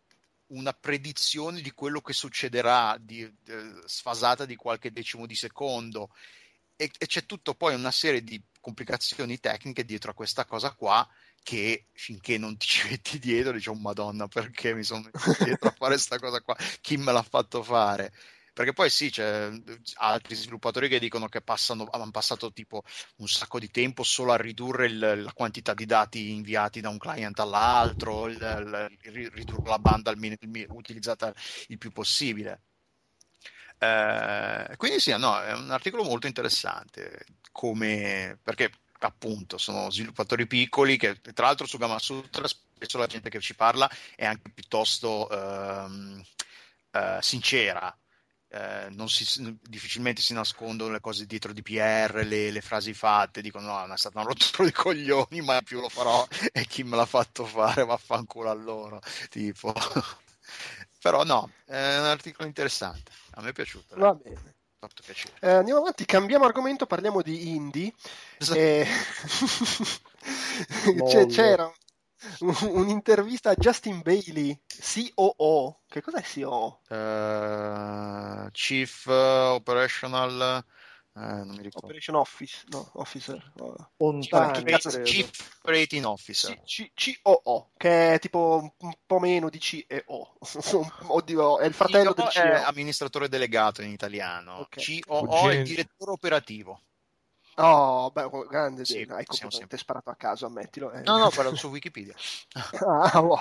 [0.48, 6.10] una predizione di quello che succederà di, uh, sfasata di qualche decimo di secondo.
[6.76, 11.08] E, e c'è tutto poi una serie di complicazioni tecniche dietro a questa cosa qua
[11.44, 15.74] che finché non ti ci metti dietro diciamo madonna perché mi sono messo dietro a
[15.76, 16.56] fare questa cosa qua?
[16.82, 18.14] Chi me l'ha fatto fare?
[18.54, 19.50] Perché poi sì c'è
[19.96, 22.84] altri sviluppatori che dicono che passano, hanno passato tipo
[23.18, 26.98] un sacco di tempo solo a ridurre il, la quantità di dati inviati da un
[26.98, 30.14] client all'altro il, il, ridurre la banda
[30.68, 31.34] utilizzata
[31.68, 32.64] il più possibile.
[33.78, 38.70] Eh, quindi sì, no, è un articolo molto interessante come, perché
[39.08, 43.56] appunto sono sviluppatori piccoli che tra l'altro su Gamma Sutra spesso la gente che ci
[43.56, 46.24] parla è anche piuttosto ehm,
[46.92, 47.96] eh, sincera
[48.54, 53.86] eh, si, difficilmente si nascondono le cose dietro di PR, le, le frasi fatte, dicono
[53.86, 57.06] no, è stata una rottura di coglioni, mai più lo farò e chi me l'ha
[57.06, 59.74] fatto fare vaffanculo a loro, tipo.
[61.02, 63.96] Però no, è un articolo interessante, a me è piaciuto.
[63.96, 65.34] Va bene fatto piacere.
[65.40, 67.94] Eh, andiamo avanti, cambiamo argomento, parliamo di indie.
[68.38, 68.60] Esatto.
[68.60, 68.88] Eh...
[71.30, 71.72] c'era,
[72.62, 75.82] un'intervista a Justin Bailey, COO.
[75.88, 76.80] Che cos'è COO?
[76.90, 80.66] Uh, eh, Chief Operational
[81.14, 81.88] eh, non mi ricordo.
[81.88, 83.52] Operation Office, no, Officer.
[83.98, 85.30] On time, Chief
[85.62, 86.62] Operating Officer.
[87.22, 90.38] COO, che è tipo un po' meno di C e O.
[91.08, 92.44] Oddio, è il fratello del CEO.
[92.44, 94.60] È amministratore delegato in italiano.
[94.60, 95.00] Okay.
[95.02, 96.82] COO è direttore operativo.
[97.56, 100.92] Oh, beh, grande sì, hai completamente sparato a caso, ammettilo.
[100.92, 101.02] Eh.
[101.02, 102.16] No, no, guarda su Wikipedia.
[102.88, 103.38] ah, oh,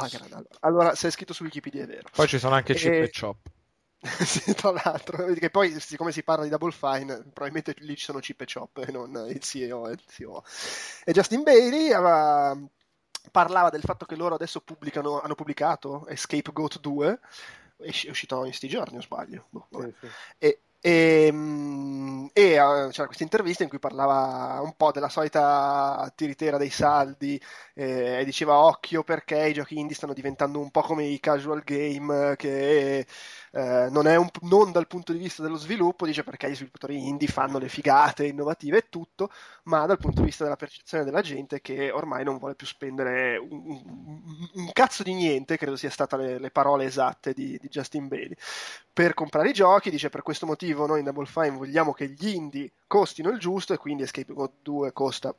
[0.60, 2.08] allora, se è scritto su Wikipedia è vero.
[2.12, 3.38] Poi ci sono anche chip e chop.
[4.24, 8.18] sì, tra l'altro, che poi siccome si parla di Double Fine, probabilmente lì ci sono
[8.18, 10.42] chip e chop e non il CEO e il CEO.
[11.04, 12.58] E Justin Bailey aveva,
[13.30, 17.18] parlava del fatto che loro adesso pubblicano, hanno pubblicato Escape Goat 2,
[17.76, 19.46] è uscito in sti giorni, o sbaglio.
[19.50, 20.06] Boh, sì, sì.
[20.38, 26.10] E, e, ehm, e, eh, c'era questa intervista in cui parlava un po' della solita
[26.14, 27.40] tiritera dei saldi
[27.74, 31.62] eh, e diceva occhio perché i giochi indie stanno diventando un po' come i casual
[31.64, 33.06] game che
[33.52, 37.08] eh, non, è un, non dal punto di vista dello sviluppo, dice perché gli sviluppatori
[37.08, 39.30] indie fanno le figate innovative e tutto,
[39.64, 43.36] ma dal punto di vista della percezione della gente che ormai non vuole più spendere
[43.38, 47.68] un, un, un cazzo di niente, credo sia state le, le parole esatte di, di,
[47.68, 48.36] Justin Bailey,
[48.92, 52.28] per comprare i giochi, dice per questo motivo noi in Double Fine vogliamo che gli
[52.28, 55.34] indie costino il giusto e quindi Escape God 2 costa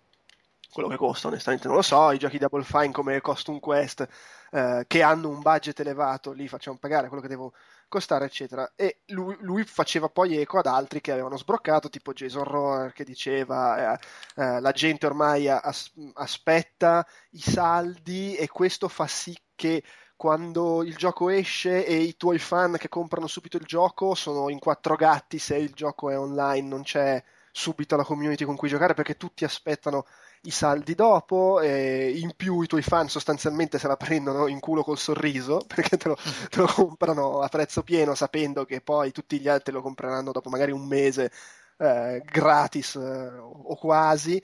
[0.72, 4.08] quello che costa, onestamente non lo so, i giochi Double Fine come Cost Quest
[4.52, 7.54] eh, che hanno un budget elevato, lì facciamo pagare quello che devo
[7.90, 8.72] costare, eccetera.
[8.76, 13.04] E lui, lui, faceva poi eco ad altri che avevano sbroccato, tipo Jason Rohrer che
[13.04, 14.00] diceva eh,
[14.36, 19.84] eh, la gente ormai as- aspetta i saldi e questo fa sì che
[20.22, 24.60] quando il gioco esce e i tuoi fan che comprano subito il gioco sono in
[24.60, 28.94] quattro gatti se il gioco è online, non c'è subito la community con cui giocare
[28.94, 30.06] perché tutti aspettano
[30.42, 34.84] i saldi dopo, e in più i tuoi fan sostanzialmente se la prendono in culo
[34.84, 36.18] col sorriso perché te lo,
[36.50, 40.52] te lo comprano a prezzo pieno sapendo che poi tutti gli altri lo compreranno dopo
[40.52, 41.32] magari un mese
[41.78, 44.40] eh, gratis eh, o quasi.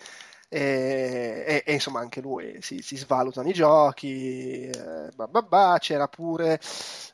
[0.50, 6.58] E, e, e, insomma anche lui si, si svalutano i giochi eh, bah, c'era pure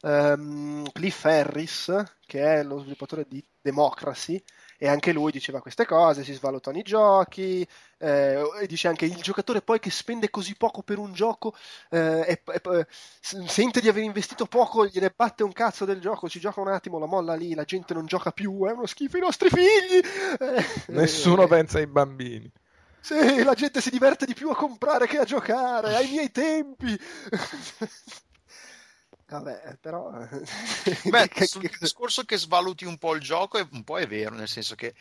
[0.04, 4.40] um, Cliff Harris che è lo sviluppatore di Democracy
[4.84, 7.66] e anche lui diceva queste cose, si svalutano i giochi,
[8.00, 11.56] eh, e dice anche il giocatore poi che spende così poco per un gioco
[11.90, 12.88] eh, e, e,
[13.22, 17.00] sente di aver investito poco, gliene batte un cazzo del gioco, ci gioca un attimo,
[17.00, 20.02] la molla lì, la gente non gioca più, è uno schifo i nostri figli!
[20.44, 22.52] Eh, Nessuno pensa ai bambini.
[23.04, 26.98] Sì, la gente si diverte di più a comprare che a giocare, ai miei tempi.
[29.28, 30.10] Vabbè, però...
[31.12, 34.48] Beh, sul discorso che svaluti un po' il gioco è un po' è vero, nel
[34.48, 34.96] senso che...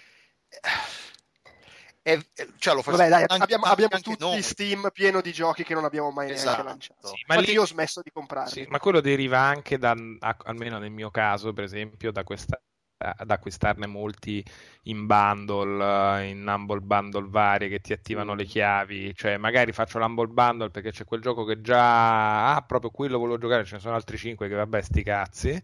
[2.03, 2.19] È,
[2.59, 4.43] cioè lo Vabbè, dai, anche, abbiamo, abbiamo tutti noi.
[4.43, 6.65] Steam pieno di giochi che non abbiamo mai esatto.
[6.65, 7.07] lanciato.
[7.07, 7.53] Sì, ma lì...
[7.53, 8.51] io ho smesso di comprare.
[8.51, 12.61] Sì, ma quello deriva anche da, almeno nel mio caso, per esempio, da questa
[13.03, 14.45] ad acquistarne molti
[14.85, 20.29] in bundle, in humble bundle varie che ti attivano le chiavi, cioè magari faccio l'humble
[20.29, 23.95] bundle perché c'è quel gioco che già ah, proprio quello volevo giocare, ce ne sono
[23.95, 25.63] altri 5 che vabbè sti cazzi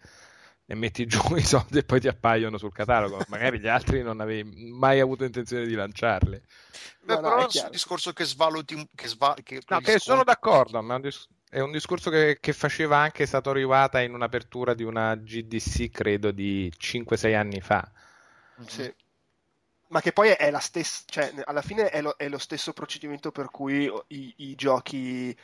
[0.71, 4.21] e metti giù i soldi e poi ti appaiono sul catalogo, magari gli altri non
[4.21, 6.41] avevi mai avuto intenzione di lanciarli.
[7.01, 10.83] Beh, no, però no, sul discorso che svaluti che, sva- che, no, che sono d'accordo,
[10.83, 14.75] ma è un, dis- è un discorso che, che, faceva anche Satoru Iwata in un'apertura
[14.75, 17.91] di una GDC, credo, di 5-6 anni fa.
[18.67, 18.93] Sì.
[19.89, 23.33] Ma che poi è la stessa, cioè alla fine è lo, è lo stesso procedimento
[23.33, 25.35] per cui i, i giochi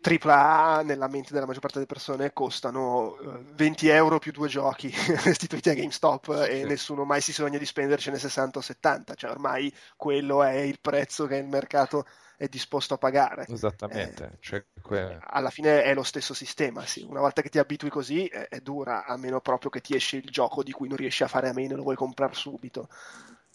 [0.00, 3.16] AAA nella mente della maggior parte delle persone costano
[3.54, 4.90] 20 eh, euro più due giochi
[5.24, 6.50] restituiti a GameStop sì.
[6.50, 10.78] e nessuno mai si sogna di spendercene 60 o 70, cioè ormai quello è il
[10.80, 12.06] prezzo che il mercato
[12.38, 13.46] è disposto a pagare.
[13.48, 14.24] Esattamente.
[14.24, 15.18] Eh, cioè, que...
[15.20, 17.02] Alla fine è lo stesso sistema, sì.
[17.02, 20.18] Una volta che ti abitui così è, è, dura, a meno proprio che ti esce
[20.18, 22.88] il gioco di cui non riesci a fare a meno e lo vuoi comprare subito.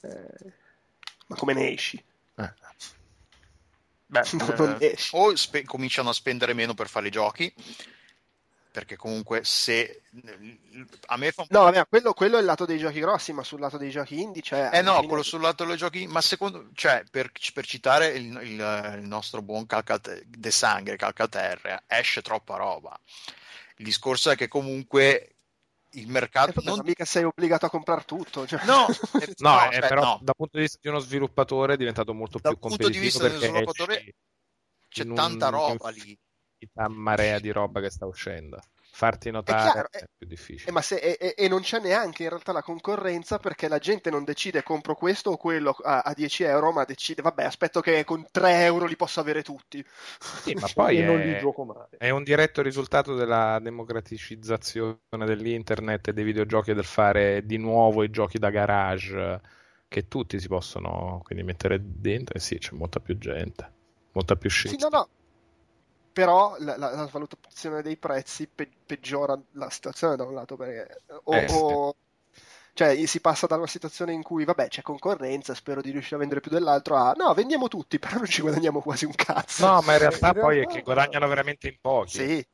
[0.02, 0.54] Eh,
[1.28, 2.04] ma come ne esci?
[2.36, 2.54] Eh.
[4.06, 4.28] Beh,
[4.80, 7.52] eh, o spe- cominciano a spendere meno per fare i giochi,
[8.74, 10.02] perché comunque se
[11.06, 13.44] a me fa un no vabbè, quello, quello, è il lato dei giochi grossi ma
[13.44, 15.08] sul lato dei giochi indie cioè, eh no fine...
[15.08, 19.44] quello sul lato dei giochi ma secondo cioè per, per citare il, il, il, nostro
[19.44, 23.00] buon Calcat- De Sangre Calcaterra esce troppa roba.
[23.78, 25.36] Il discorso è che comunque
[25.92, 28.66] il mercato eh, non mica sei obbligato a comprare tutto cioè...
[28.66, 28.88] no,
[29.22, 30.20] eh, no, no aspetta, però no.
[30.24, 33.38] dal punto di vista di uno sviluppatore è diventato molto dal più competitivo dal punto
[33.38, 34.16] di vista dello sviluppatore
[34.90, 36.18] c'è tanta roba lì
[36.90, 38.60] marea di roba che sta uscendo.
[38.96, 40.78] farti notare è, chiaro, è, più difficile.
[40.78, 44.24] Eh, se, e, e, non c'è neanche in realtà la concorrenza perché la gente non
[44.24, 48.28] decide compro questo o quello a, a 10 euro, ma decide vabbè aspetto che con
[48.30, 49.84] 3 euro li posso avere tutti.
[50.20, 51.42] Sì, ma poi è,
[51.98, 58.04] è, un diretto risultato della democraticizzazione dell'internet e dei videogiochi e del fare di nuovo
[58.04, 59.42] i giochi da garage
[59.88, 63.72] che tutti si possono quindi mettere dentro e sì c'è molta più gente,
[64.12, 64.78] molta più scelta.
[64.78, 65.10] Sì, no, no
[66.14, 71.02] però la, la, la, svalutazione dei prezzi pe- peggiora la situazione da un lato perché
[71.24, 71.96] o, eh, o
[72.74, 76.20] cioè si passa da una situazione in cui vabbè c'è concorrenza spero di riuscire a
[76.20, 79.82] vendere più dell'altro a no vendiamo tutti però non ci guadagniamo quasi un cazzo no
[79.82, 80.72] ma in realtà in poi realtà...
[80.72, 82.18] è che guadagnano veramente in pochi.
[82.18, 82.48] Sì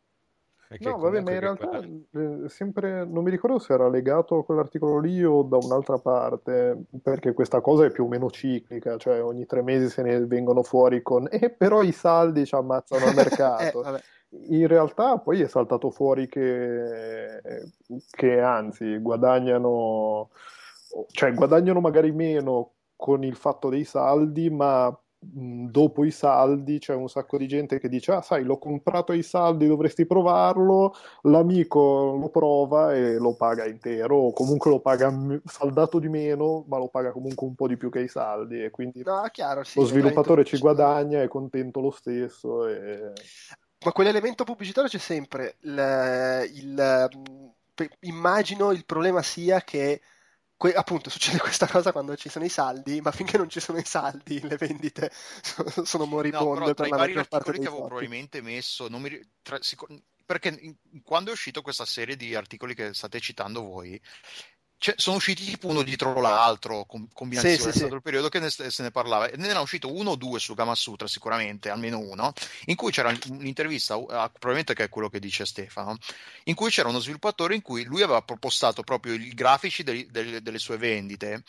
[0.78, 5.00] No, vabbè, ma in realtà eh, sempre, non mi ricordo se era legato a quell'articolo
[5.00, 9.48] lì o da un'altra parte, perché questa cosa è più o meno ciclica, cioè ogni
[9.48, 13.84] tre mesi se ne vengono fuori con eh, però i saldi ci ammazzano al mercato.
[13.84, 14.02] eh,
[14.50, 17.42] in realtà poi è saltato fuori che,
[18.12, 20.30] che anzi guadagnano,
[21.12, 27.10] cioè guadagnano magari meno con il fatto dei saldi, ma dopo i saldi c'è un
[27.10, 32.30] sacco di gente che dice ah sai l'ho comprato ai saldi dovresti provarlo l'amico lo
[32.30, 35.14] prova e lo paga intero o comunque lo paga
[35.44, 38.70] saldato di meno ma lo paga comunque un po' di più che i saldi e
[38.70, 43.12] quindi no, chiaro, sì, lo sviluppatore ci guadagna è contento lo stesso e...
[43.84, 47.10] ma quell'elemento pubblicitario c'è sempre il, il,
[48.02, 50.00] immagino il problema sia che
[50.60, 53.78] Que- appunto succede questa cosa quando ci sono i saldi, ma finché non ci sono
[53.78, 55.10] i saldi le vendite
[55.42, 59.58] sono, sono moribonde no, per la maggior parte dei che avevo probabilmente messo, mi, tra,
[59.62, 64.00] sicur- perché in, quando è uscito questa serie di articoli che state citando voi,
[64.80, 67.96] cioè, sono usciti tipo uno dietro l'altro, com- combinazione, sì, sì, è stato sì.
[67.96, 70.54] il periodo che ne, se ne parlava, e ne era uscito uno o due su
[70.54, 72.32] Gamma Sutra sicuramente, almeno uno,
[72.68, 75.98] in cui c'era un'intervista, probabilmente che è quello che dice Stefano,
[76.46, 80.42] in cui c'era uno sviluppatore in cui lui aveva propostato proprio i grafici dei, dei,
[80.42, 81.44] delle sue vendite,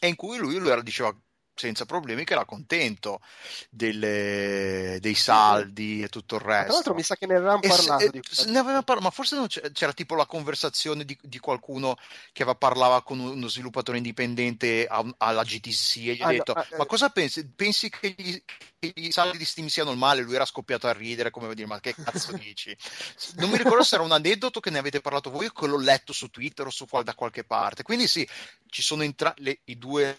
[0.00, 1.16] e in cui lui, lui era, diceva
[1.62, 3.20] senza problemi che era contento
[3.70, 6.64] delle, dei saldi e tutto il resto.
[6.64, 8.04] Tra l'altro mi sa che ne avevamo parlato.
[8.04, 8.10] E,
[8.46, 11.96] ne avevamo parlato, ma forse c'era, c'era, tipo la conversazione di, di, qualcuno
[12.32, 16.66] che parlava con uno sviluppatore indipendente a, alla GTC e gli ha ah, detto no,
[16.78, 17.46] ma eh, cosa pensi?
[17.48, 18.42] Pensi che gli,
[18.78, 20.22] che gli, saldi di Steam siano il male?
[20.22, 22.76] Lui era scoppiato a ridere come dire ma che cazzo dici?
[23.36, 25.78] non mi ricordo se era un aneddoto che ne avete parlato voi o che l'ho
[25.78, 27.84] letto su Twitter o su, da qualche parte.
[27.84, 28.28] Quindi sì,
[28.66, 30.16] ci sono entra- le, i due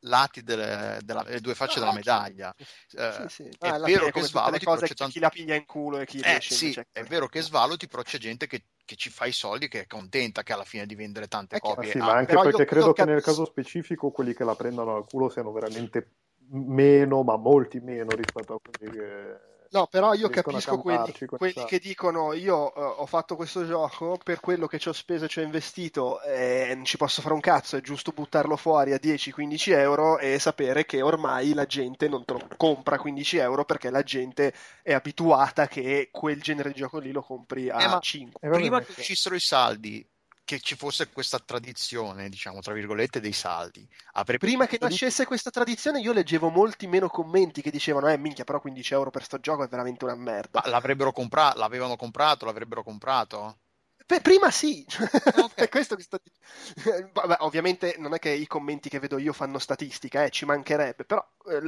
[0.00, 2.54] lati delle, della, le due facce no, della medaglia.
[2.56, 3.50] Eh, sì, sì.
[3.60, 5.12] Ah, è vero che svaluti, però c'è tanto...
[5.12, 8.02] chi la piglia in culo e chi eh, riesce sì, è vero che svaluti, però
[8.02, 10.94] c'è gente che, che, ci fa i soldi, che è contenta che alla fine di
[10.94, 11.90] vendere tante è copie.
[11.90, 14.54] Sì, ah, ma anche perché io, credo io che nel caso specifico quelli che la
[14.54, 16.12] prendono al culo siano veramente
[16.50, 21.78] meno, ma molti meno rispetto a quelli che No, però io capisco quelli, quelli, che
[21.78, 25.38] dicono io uh, ho fatto questo gioco per quello che ci ho speso e ci
[25.38, 29.72] ho investito e non ci posso fare un cazzo, è giusto buttarlo fuori a 10-15
[29.76, 33.90] euro e sapere che ormai la gente non te lo compra a 15 euro perché
[33.90, 34.52] la gente
[34.82, 38.48] è abituata che quel genere di gioco lì lo compri a eh, 5.
[38.50, 40.04] Prima che uscissero i saldi
[40.50, 43.88] che ci fosse questa tradizione, diciamo, tra virgolette, dei saldi.
[44.14, 44.38] Apre...
[44.38, 48.60] Prima che nascesse questa tradizione, io leggevo molti meno commenti che dicevano: Eh, minchia, però
[48.60, 50.62] 15 euro per sto gioco è veramente una merda.
[50.64, 53.58] Ma l'avrebbero comprato, l'avevano comprato, l'avrebbero comprato?
[54.04, 55.48] Beh, prima sì, okay.
[55.54, 57.12] è questo che sto dicendo.
[57.44, 61.24] ovviamente non è che i commenti che vedo io fanno statistica, eh, ci mancherebbe, però
[61.46, 61.60] eh,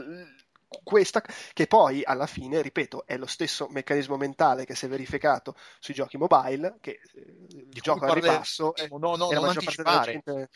[0.82, 5.54] questa che poi alla fine, ripeto, è lo stesso meccanismo mentale che si è verificato
[5.78, 7.24] sui giochi mobile, che eh,
[7.72, 10.12] il gioco a ribasso è, no, no, non anticipare.
[10.12, 10.48] Gente...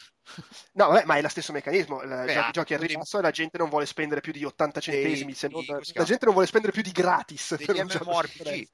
[0.73, 3.31] No, vabbè, ma è lo stesso meccanismo, il Beh, giochi, giochi a ribasso e la
[3.31, 5.81] gente non vuole spendere più di 80 centesimi, dei, non...
[5.95, 8.69] la gente non vuole spendere più di gratis degli MMORPG.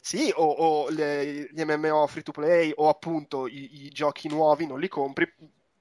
[0.00, 4.64] Sì, o, o le, gli MMO free to play o appunto i, i, giochi nuovi
[4.64, 5.28] non li compri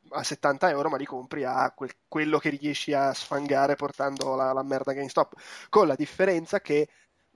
[0.10, 4.53] a 70 euro, ma li compri a quel, quello che riesci a sfangare portando la,
[4.53, 5.34] la merda GameStop.
[5.70, 6.88] Con la differenza che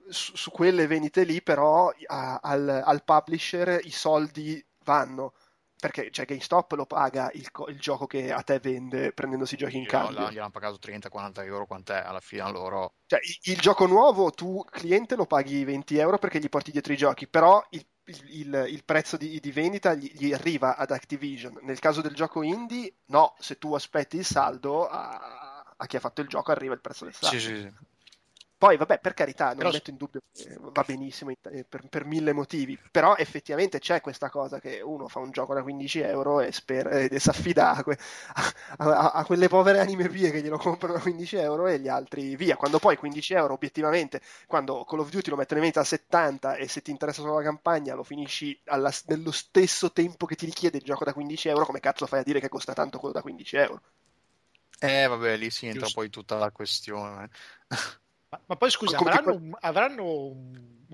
[0.10, 5.34] su, su quelle vendite lì, però, a, al, al, publisher i soldi vanno.
[5.80, 9.78] Perché cioè, GameStop lo paga il, il, gioco che a te vende prendendosi i giochi
[9.78, 10.30] in cambio.
[10.30, 12.96] Gli hanno pagato 30-40 euro, quant'è alla fine loro?
[13.06, 16.92] Cioè, il, il, gioco nuovo tu, cliente, lo paghi 20 euro perché gli porti dietro
[16.92, 21.60] i giochi, però il il, il, prezzo di, di vendita gli, gli, arriva ad Activision.
[21.62, 26.00] Nel caso del gioco indie, no, se tu aspetti il saldo, a, a, chi ha
[26.00, 27.38] fatto il gioco arriva il prezzo del saldo.
[27.38, 27.72] Sì, sì, sì.
[28.60, 29.72] Poi, vabbè, per carità, non però...
[29.72, 34.60] metto in dubbio che va benissimo per, per, mille motivi, però effettivamente c'è questa cosa
[34.60, 37.98] che uno fa un gioco da 15 euro e, spera, e si affida a, que,
[38.34, 41.88] a, a, a, quelle povere anime vie che glielo comprano da 15 euro e gli
[41.88, 42.58] altri via.
[42.58, 46.56] Quando poi 15 euro, obiettivamente, quando Call of Duty lo mettono in vendita a 70
[46.56, 50.44] e se ti interessa solo la campagna lo finisci alla, nello stesso tempo che ti
[50.44, 53.14] richiede il gioco da 15 euro, come cazzo fai a dire che costa tanto quello
[53.14, 53.82] da 15 euro?
[54.80, 56.00] Eh, vabbè, lì si entra Giusto.
[56.02, 57.30] poi tutta la questione.
[58.30, 60.36] Ma, ma poi scusa, avranno, avranno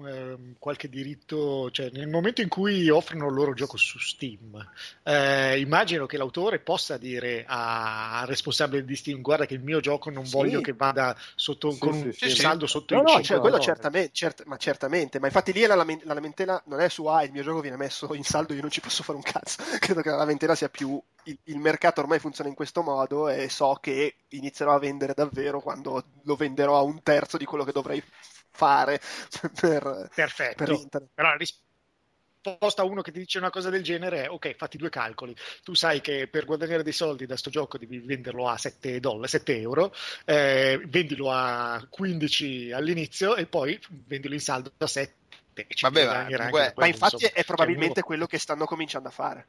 [0.03, 4.61] eh, qualche diritto, cioè nel momento in cui offrono il loro gioco su Steam,
[5.03, 10.09] eh, immagino che l'autore possa dire al responsabile di Steam: Guarda, che il mio gioco
[10.09, 10.35] non sì.
[10.35, 13.59] voglio che vada sotto, sì, con un sì, saldo sotto no, il no, cioè, quello
[13.59, 17.31] certamente, cert- ma certamente, ma infatti lì la, la, lamentela non è su ah, il
[17.31, 19.63] mio gioco viene messo in saldo, io non ci posso fare un cazzo.
[19.79, 23.49] Credo che la lamentela sia più il, il, mercato ormai funziona in questo modo e
[23.49, 27.71] so che inizierò a vendere davvero quando lo venderò a un terzo di quello che
[27.71, 28.03] dovrei
[28.55, 28.99] fare
[29.59, 30.63] per, Perfetto.
[30.63, 31.11] Per internet.
[31.13, 34.77] Però la risposta a uno che ti dice una cosa del genere è ok, fatti
[34.77, 35.35] due calcoli.
[35.63, 39.27] Tu sai che per guadagnare dei soldi da sto gioco devi venderlo a 7, dollari,
[39.27, 39.93] 7 euro,
[40.25, 45.13] eh, vendilo a 15 all'inizio e poi vendilo in saldo a 7.
[45.81, 49.47] Vabbè, ma, ma infatti insomma, è probabilmente quello che stanno cominciando a fare.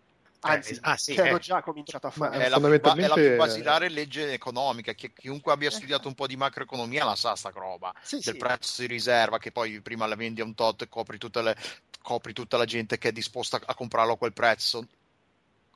[0.53, 2.39] Anzi, eh, ah, sì, che hanno già cominciato a fare.
[2.39, 3.05] È la, fondamentalmente...
[3.05, 4.93] è la più basilare legge economica.
[4.95, 8.37] Che chiunque abbia studiato un po' di macroeconomia la sa sta roba sì, del sì.
[8.37, 11.57] prezzo di riserva, che poi prima la vendi a un tot e copri, le,
[12.03, 14.87] copri tutta la gente che è disposta a comprarlo a quel prezzo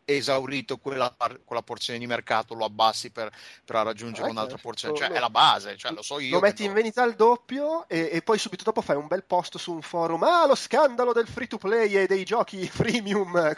[0.05, 3.30] esaurito quella, quella, porzione di mercato lo abbassi per,
[3.64, 4.68] per raggiungere ah, un'altra certo.
[4.68, 6.34] porzione, cioè lo, è la base, cioè, lo so io.
[6.34, 9.59] Lo metti in vendita al doppio e, e, poi subito dopo fai un bel post
[9.59, 13.55] su un forum, ah lo scandalo del free to play e dei giochi freemium,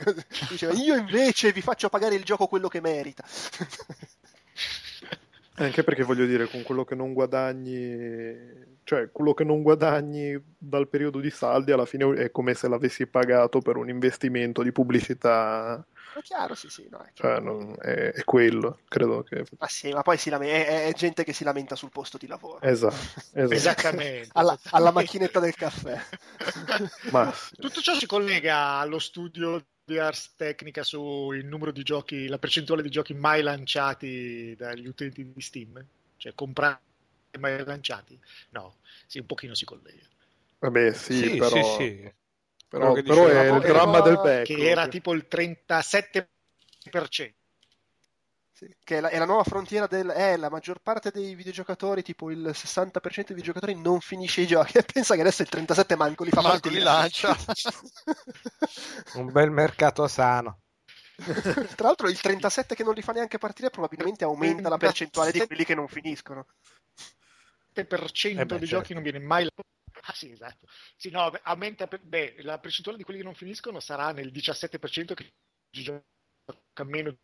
[0.48, 3.24] Diceva, io invece vi faccio pagare il gioco quello che merita.
[5.56, 8.34] Anche perché voglio dire, con quello che non guadagni,
[8.84, 13.06] cioè quello che non guadagni dal periodo di saldi, alla fine è come se l'avessi
[13.06, 15.84] pagato per un investimento di pubblicità
[16.18, 16.86] è chiaro, sì, sì.
[16.90, 19.44] No, è, cioè, non, è, è, quello, credo che...
[19.58, 22.60] Ma sì, ma poi lame- è, è, gente che si lamenta sul posto di lavoro.
[22.60, 22.96] Esatto.
[23.32, 23.52] esatto.
[23.52, 24.28] Esattamente.
[24.32, 26.00] alla, alla, macchinetta del caffè.
[27.10, 27.56] ma, sì.
[27.56, 32.82] Tutto ciò si collega allo studio di Ars Tecnica sul numero di giochi, la percentuale
[32.82, 35.84] di giochi mai lanciati dagli utenti di Steam?
[36.16, 36.80] Cioè comprati
[37.38, 38.18] mai lanciati?
[38.50, 40.04] No, sì, un pochino si collega.
[40.58, 41.76] Vabbè, sì, sì però...
[41.78, 42.12] Sì, sì.
[42.72, 44.46] Però, però è il dramma del back.
[44.46, 46.26] Che era tipo il 37%.
[48.50, 50.08] Sì, che è la, è la, nuova frontiera del...
[50.08, 54.78] Eh, la maggior parte dei videogiocatori, tipo il 60% dei videogiotori non finisce i giochi.
[54.78, 57.36] E pensa che adesso il 37% manco li fa manco li lancia.
[59.16, 60.60] Un bel mercato sano.
[61.76, 65.46] Tra l'altro il 37% che non li fa neanche partire probabilmente aumenta la percentuale di
[65.46, 66.46] quelli che non finiscono.
[67.74, 68.64] Il 7% eh beh, dei certo.
[68.64, 69.46] giochi non viene mai
[70.00, 70.66] Ah sì, esatto.
[70.96, 75.32] Sì, no, aumenta, beh, la percentuale di quelli che non finiscono sarà nel 17% che
[75.70, 76.02] gioca
[76.84, 77.16] meno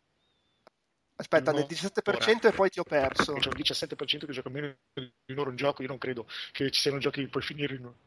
[1.15, 3.33] Aspetta, nel 17% e poi ti ho perso.
[3.33, 6.79] C'è un 17% che gioca meno di un'ora un gioco, io non credo che ci
[6.79, 7.97] siano giochi che puoi finire in un'ora.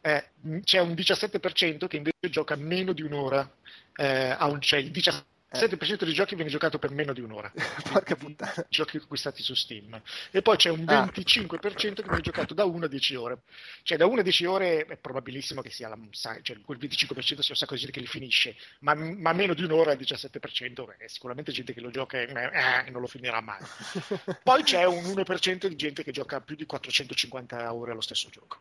[0.00, 3.48] Eh, c'è un 17% che invece gioca meno di un'ora,
[3.94, 7.52] eh, un, cioè il 17% il 7% dei giochi viene giocato per meno di un'ora.
[7.90, 8.66] Porca puttana.
[8.68, 10.00] Giochi acquistati su Steam.
[10.32, 11.94] E poi c'è un 25% ah.
[11.94, 13.38] che viene giocato da 1 a 10 ore.
[13.82, 15.96] Cioè da 1 a 10 ore è probabilissimo che sia la,
[16.42, 19.62] cioè, quel 25% sia un sacco di gente che li finisce, ma, ma meno di
[19.62, 23.60] un'ora il 17% è sicuramente gente che lo gioca e eh, non lo finirà mai.
[24.42, 28.58] poi c'è un 1% di gente che gioca più di 450 ore allo stesso gioco.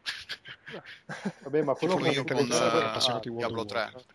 [1.41, 4.14] Vabbè, ma quello che con uh, Diablo 3.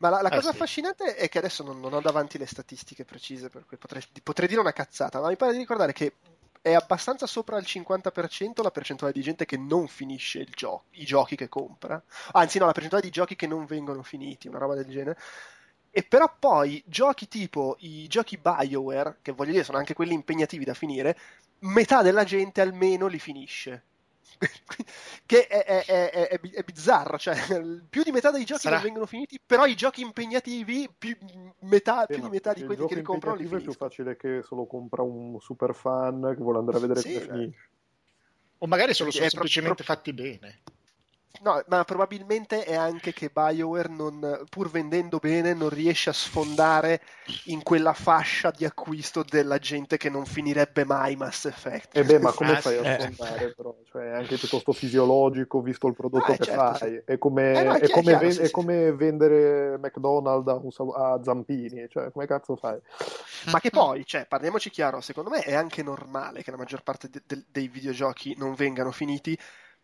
[0.00, 0.56] Ma la, la eh, cosa sì.
[0.56, 4.48] affascinante è che adesso non, non, ho davanti le statistiche precise, per cui potrei, potrei,
[4.48, 6.14] dire una cazzata, ma mi pare di ricordare che
[6.62, 11.36] è abbastanza sopra il 50% la percentuale di gente che non finisce gio- i giochi
[11.36, 12.02] che compra.
[12.32, 15.18] Anzi, no, la percentuale di giochi che non vengono finiti, una roba del genere.
[15.90, 20.64] E però poi giochi tipo i giochi BioWare, che voglio dire sono anche quelli impegnativi
[20.64, 21.18] da finire,
[21.60, 23.84] metà della gente almeno li finisce.
[25.26, 27.36] Che è, è, è, è, bizzarro, cioè
[27.88, 28.76] più di metà dei giochi Sarà...
[28.76, 31.16] non vengono finiti, però i giochi impegnativi, più,
[31.60, 33.72] metà, più di metà di quelli che li comprano li finiscono.
[33.72, 37.12] è più facile che solo compra un super fan che vuole andare a vedere sì,
[37.12, 37.68] come finisce.
[38.58, 39.94] O magari sono, sono semplicemente pro...
[39.94, 40.60] fatti bene.
[41.42, 47.00] No, ma probabilmente è anche che BioWare, non, pur vendendo bene, non riesce a sfondare
[47.44, 51.96] in quella fascia di acquisto della gente che non finirebbe mai Mass Effect.
[51.96, 53.00] E eh beh, ma come ah, fai a eh.
[53.00, 53.54] sfondare?
[53.54, 53.76] Però?
[53.90, 56.90] Cioè, è anche piuttosto fisiologico, visto il prodotto ah, che certo, fai.
[56.90, 57.02] Sì.
[57.04, 61.12] È come, eh, no, è, è, come chiaro, ven- sì, è come vendere McDonald's a,
[61.12, 61.86] a Zampini.
[61.88, 62.78] Cioè, come cazzo fai?
[63.50, 67.08] Ma che poi, cioè, parliamoci chiaro, secondo me è anche normale che la maggior parte
[67.08, 69.38] de- de- dei videogiochi non vengano finiti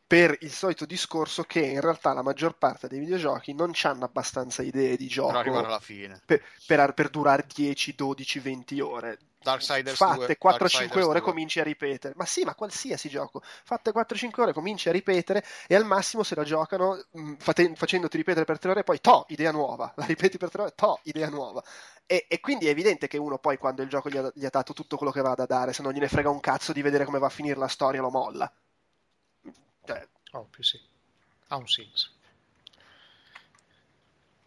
[0.07, 4.63] per il solito discorso che in realtà la maggior parte dei videogiochi non hanno abbastanza
[4.63, 9.19] idee di gioco per per, per, durare 10, 12, 20 ore.
[9.47, 11.21] Darksiders fatte 4-5 ore 2.
[11.21, 12.15] cominci a ripetere.
[12.17, 13.43] Ma sì ma qualsiasi gioco.
[13.43, 17.73] Fatte 4-5 ore cominci a ripetere e al massimo se la giocano mh, mm, fate,
[17.75, 19.93] facendoti ripetere per 3 ore poi to idea nuova.
[19.97, 21.63] La ripeti per 3 ore to idea nuova.
[22.07, 24.51] E, e, quindi è evidente che uno poi quando il gioco gli ha, gli ha
[24.51, 27.05] dato tutto quello che va da dare se non gliene frega un cazzo di vedere
[27.05, 28.53] come va a finire la storia lo molla
[29.87, 30.81] cioè, Ovvio, sì.
[31.49, 32.11] Ha un senso.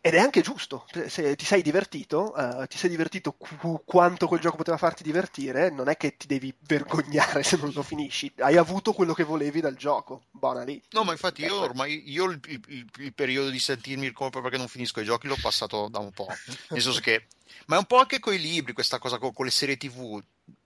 [0.02, 4.40] Ed è anche giusto, se ti sei divertito, uh, ti sei divertito qu- quanto quel
[4.40, 8.56] gioco poteva farti divertire, non è che ti devi vergognare se non lo finisci, hai
[8.56, 10.82] avuto quello che volevi dal gioco, buona lì.
[10.92, 14.58] No, ma infatti io ormai, io il, il, il periodo di sentirmi il colpo perché
[14.58, 16.28] non finisco i giochi l'ho passato da un po',
[16.70, 17.28] nel senso che,
[17.66, 20.24] ma è un po' anche con i libri, questa cosa con, con le serie tv,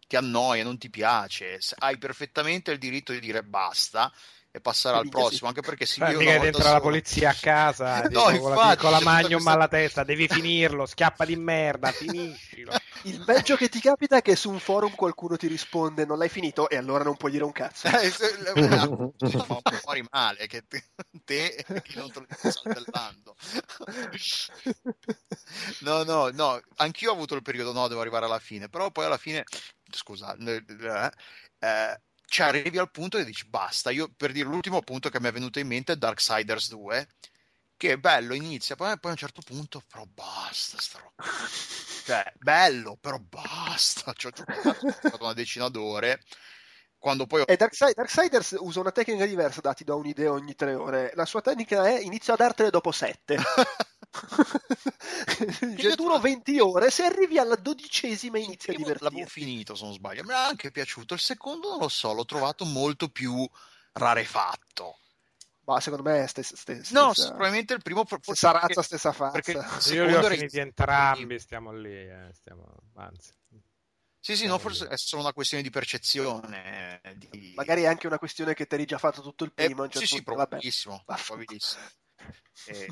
[0.07, 4.13] ti annoia, non ti piace, hai perfettamente il diritto di dire basta
[4.55, 5.45] e passare al prossimo, sì.
[5.47, 9.01] anche perché si vede mica dentro la polizia a casa, no, dico, infatti, con la
[9.01, 9.51] magnum questa...
[9.51, 12.71] alla testa, devi finirlo, schiappa di merda, finiscilo.
[13.05, 16.29] Il peggio che ti capita è che su un forum qualcuno ti risponde non l'hai
[16.29, 17.89] finito e allora non puoi dire un cazzo.
[17.89, 17.99] Ma
[19.81, 20.83] fuori male che te,
[21.25, 23.35] te che non te lo stai saltellando.
[25.79, 29.05] No, no, no, anch'io ho avuto il periodo no, devo arrivare alla fine, però poi
[29.05, 29.45] alla fine
[29.89, 30.63] scusa, eh,
[31.57, 31.99] eh
[32.33, 33.91] ci arrivi al punto e dici basta.
[33.91, 37.07] Io per dire l'ultimo punto che mi è venuto in mente è Darksiders 2,
[37.77, 41.23] che è bello, inizia, poi, poi a un certo punto, però basta, sta roba.
[42.03, 44.11] Cioè, bello, però basta.
[44.13, 46.21] Cioè, ho giocato una decina d'ore.
[47.03, 47.43] Quando poi...
[47.45, 51.11] E Darkside, Darksiders usa una tecnica diversa da ti do un'idea ogni tre ore.
[51.15, 53.35] La sua tecnica è inizio a dartene dopo sette.
[55.77, 59.03] cioè, duro 20 ore, se arrivi alla dodicesima inizia a divertirti.
[59.03, 60.23] L'avevo finito, se non sbaglio.
[60.23, 61.15] Mi è anche piaciuto.
[61.15, 63.45] Il secondo non lo so, l'ho trovato molto più
[63.91, 64.99] rarefatto.
[65.65, 69.41] Ma secondo me è stessa, stessa No, probabilmente il primo forse stessa razza, stessa faccia.
[69.41, 72.65] Perché io li ho finiti entrambi, stiamo lì, eh, stiamo...
[72.95, 73.33] anzi.
[74.23, 77.01] Sì, sì, no, forse è solo una questione di percezione.
[77.17, 77.51] Di...
[77.57, 79.83] Magari è anche una questione che ti eri già fatto tutto il eh, primo.
[79.83, 81.03] Eh, certo sì, sì, probabilissimo.
[81.03, 81.83] probabilissimo.
[82.67, 82.87] e...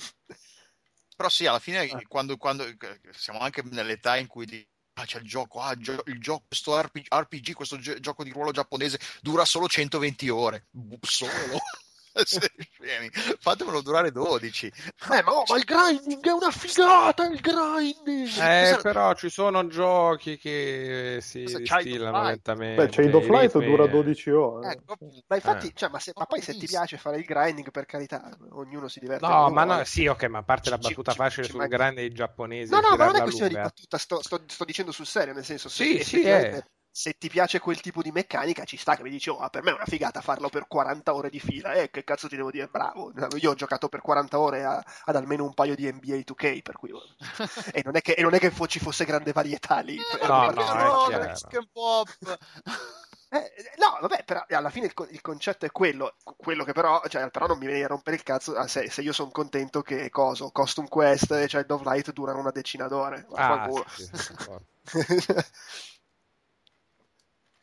[1.16, 2.02] Però sì, alla fine, ah.
[2.06, 2.66] quando, quando,
[3.12, 7.06] siamo anche nell'età in cui di, ah, c'è il gioco, ah, il gioco, questo RPG,
[7.08, 10.68] RPG questo gi- gioco di ruolo giapponese dura solo 120 ore.
[11.00, 11.32] Solo.
[13.40, 18.38] fatemelo durare 12 eh, ma, oh, ma, il grinding è una figata il grinding!
[18.38, 24.30] Eh, però ci sono giochi che si distillano lentamente Beh, Chain of Light dura 12
[24.32, 24.72] ore.
[24.72, 24.96] Ecco,
[25.28, 25.74] ma infatti eh.
[25.74, 29.00] cioè, ma, se, ma, poi se ti piace fare il grinding per carità ognuno si
[29.00, 31.68] diverte no ma no, sì ok ma a parte la battuta ci, facile ci, sul
[31.68, 33.64] grinding giapponese no no ma non è questione lunga.
[33.64, 37.18] di battuta sto, sto, sto, dicendo sul serio nel senso sì se, sì è se
[37.18, 39.74] ti piace quel tipo di meccanica ci sta che mi dici oh per me è
[39.74, 41.74] una figata farlo per 40 ore di fila.
[41.74, 42.68] Eh che cazzo ti devo dire?
[42.68, 43.12] Bravo.
[43.38, 46.76] Io ho giocato per 40 ore a, ad almeno un paio di NBA 2K per
[46.76, 46.92] cui
[47.72, 49.98] e, non è che, e non è che ci fosse grande varietà lì.
[50.28, 52.04] No no, no, no
[53.34, 57.30] eh, no, vabbè, però alla fine il, il, concetto è quello, quello che però, cioè,
[57.30, 60.10] però non mi viene a rompere il cazzo ah, se, se io sono contento che
[60.10, 63.26] coso, Custom Quest e Child of Light durano una decina d'ore.
[63.34, 64.34] Ah, sì, sì,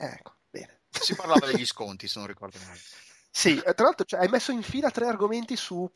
[0.01, 0.82] Ecco, bene.
[0.90, 2.78] Si parlava degli sconti, se non ricordo male.
[3.31, 5.89] Sì, eh, tra l'altro cioè, hai messo in fila tre argomenti su...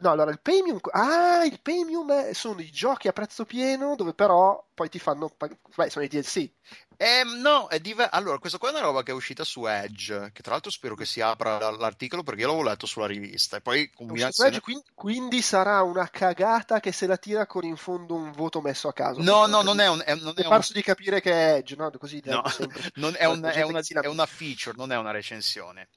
[0.00, 0.78] No, allora il premium...
[0.92, 5.30] Ah, il premium sono i giochi a prezzo pieno dove però poi ti fanno...
[5.74, 6.50] Beh, sono i DLC.
[6.96, 10.30] Eh, no, è div- allora, questa qua è una roba che è uscita su Edge,
[10.32, 13.58] che tra l'altro spero che si apra l'articolo perché io l'avevo letto sulla rivista.
[13.58, 14.50] E poi combinazione...
[14.50, 18.60] Edge, quindi, quindi, sarà una cagata che se la tira con in fondo un voto
[18.60, 19.20] messo a caso.
[19.20, 20.02] No, no, non è un...
[20.04, 20.60] È, non è un...
[20.72, 21.90] di capire che è Edge, no?
[21.98, 22.42] Così no,
[22.94, 25.88] non è, un, è, una, è una feature, non è una recensione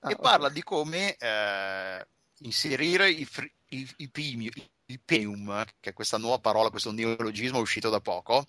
[0.00, 2.06] ah, e parla di come eh,
[2.38, 4.52] inserire i, fr- i, i, premium,
[4.86, 8.46] il premium, che è questa nuova parola, questo neologismo uscito da poco,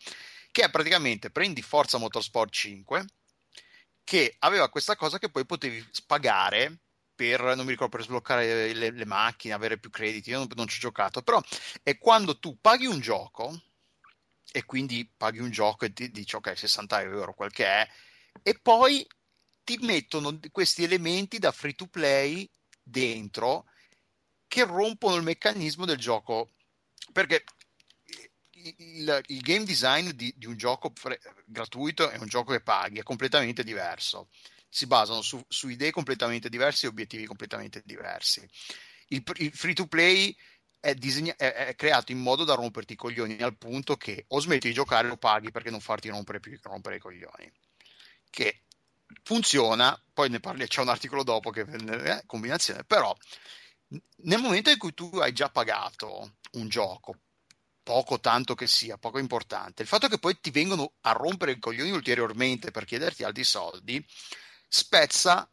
[0.51, 3.05] che è praticamente prendi Forza Motorsport 5,
[4.03, 6.79] che aveva questa cosa che poi potevi pagare
[7.13, 10.67] per, non mi ricordo, per sbloccare le, le macchine, avere più crediti, io non, non
[10.67, 11.41] ci ho giocato, però
[11.81, 13.59] è quando tu paghi un gioco
[14.51, 17.89] e quindi paghi un gioco e ti dici ok 60 euro quel che è
[18.41, 19.05] e poi
[19.67, 22.49] ti mettono questi elementi da free to play
[22.81, 23.65] dentro
[24.47, 26.53] che rompono il meccanismo del gioco.
[27.11, 27.43] Perché
[28.77, 32.99] il, il game design di, di un gioco fre- gratuito e un gioco che paghi
[32.99, 34.29] è completamente diverso.
[34.69, 38.47] Si basano su, su idee completamente diverse e obiettivi completamente diversi.
[39.07, 40.33] Il, il free to play
[40.79, 44.39] è, disegna- è, è, creato in modo da romperti i coglioni al punto che o
[44.39, 47.51] smetti di giocare o paghi perché non farti rompere più rompere i coglioni.
[48.29, 48.61] Che
[49.23, 53.15] funziona, poi ne parli, c'è un articolo dopo che eh, combinazione, però
[54.23, 57.19] nel momento in cui tu hai già pagato un gioco,
[57.83, 61.59] poco tanto che sia, poco importante, il fatto che poi ti vengono a rompere i
[61.59, 64.05] coglioni ulteriormente per chiederti altri soldi,
[64.67, 65.47] spezza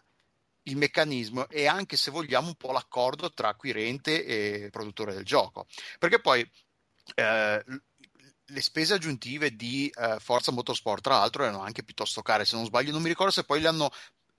[0.66, 5.66] il meccanismo e anche se vogliamo un po' l'accordo tra acquirente e produttore del gioco.
[5.98, 6.48] Perché poi
[7.14, 7.64] eh,
[8.46, 12.44] le spese aggiuntive di eh, Forza Motorsport, tra l'altro, erano anche piuttosto care.
[12.44, 13.90] Se non sbaglio, non mi ricordo se poi le hanno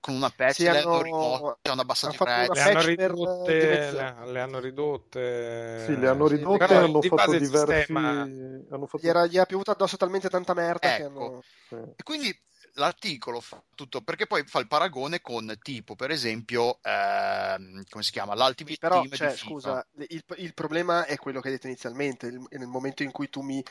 [0.05, 2.53] con una patch sì, le hanno, rimosse, hanno abbassato i prezzi.
[2.53, 5.83] Le hanno, ridotte, le, le, hanno ridotte.
[5.85, 7.91] Sì, le hanno ridotte e hanno fatto diversi.
[7.91, 8.99] Hanno fatto...
[9.01, 10.97] Gli, era, gli era piovuto addosso talmente tanta merda ecco.
[10.97, 11.43] che hanno.
[11.67, 11.75] Sì.
[11.95, 12.39] E quindi
[12.75, 18.11] l'articolo fa tutto perché poi fa il paragone con tipo per esempio ehm, come si
[18.11, 18.35] chiama?
[18.35, 22.45] l'Ultimate però Team cioè, scusa il, il, problema è quello che hai detto inizialmente il,
[22.49, 23.63] nel momento in cui tu mi,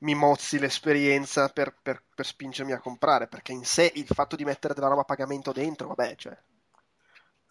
[0.00, 4.44] mi mozzi l'esperienza per, per, per, spingermi a comprare perché in sé il fatto di
[4.44, 6.36] mettere della roba a pagamento dentro vabbè cioè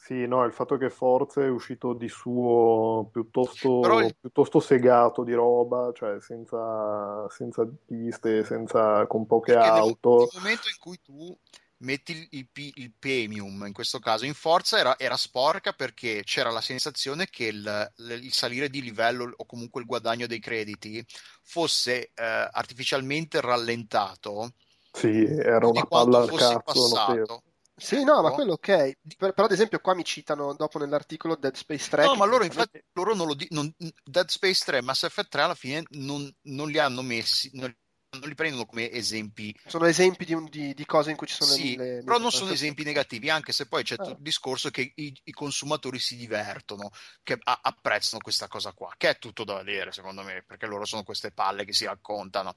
[0.04, 4.16] sì, no, il fatto che Forza è uscito di suo piuttosto, il...
[4.20, 10.18] piuttosto segato di roba, cioè senza, senza piste, senza, con poche Perché auto.
[10.18, 11.38] Nel, nel, momento in cui tu
[11.78, 16.50] metti il, il, il premium, in questo caso in Forza, era, era, sporca perché c'era
[16.50, 21.06] la sensazione che il, il, salire di livello o comunque il guadagno dei crediti
[21.44, 24.54] fosse eh, artificialmente rallentato.
[24.92, 26.60] Sì, era una palla al cazzo.
[26.64, 27.44] Passato
[27.82, 28.98] sì, no, ma quello ok.
[29.18, 32.06] Per, però, ad esempio, qua mi citano dopo nell'articolo Dead Space 3.
[32.06, 35.30] No, ma loro, infatti, loro non lo di- non, Dead Space 3 e Mass Effect
[35.30, 37.50] 3 alla fine non, non li hanno messi.
[37.54, 37.76] Non,
[38.12, 39.58] non, li prendono come esempi.
[39.66, 42.20] Sono esempi di, un, di, di cose in cui ci sono sì, le, le però
[42.20, 44.04] non sono esempi negativi, anche se poi c'è ah.
[44.04, 46.92] tutto il discorso che i, i consumatori si divertono,
[47.24, 50.86] che a, apprezzano questa cosa qua, che è tutto da vedere secondo me, perché loro
[50.86, 52.54] sono queste palle che si raccontano.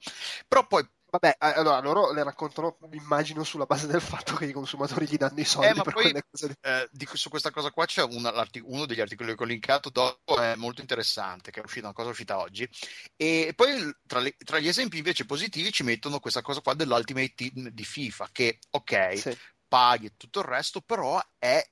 [0.47, 5.07] Però poi Vabbè, allora loro le raccontano, immagino, sulla base del fatto che i consumatori
[5.07, 6.57] gli danno i soldi eh, per poi, quelle cose.
[6.59, 8.33] Eh, di, su questa cosa qua c'è una,
[8.63, 12.09] uno degli articoli che ho linkato dopo, è molto interessante, che è uscita, una cosa
[12.09, 12.69] uscita oggi.
[13.15, 17.33] E poi tra, le, tra, gli esempi invece positivi ci mettono questa cosa qua dell'Ultimate
[17.33, 19.37] Team di FIFA, che ok, sì.
[19.69, 21.65] paghi e tutto il resto, però è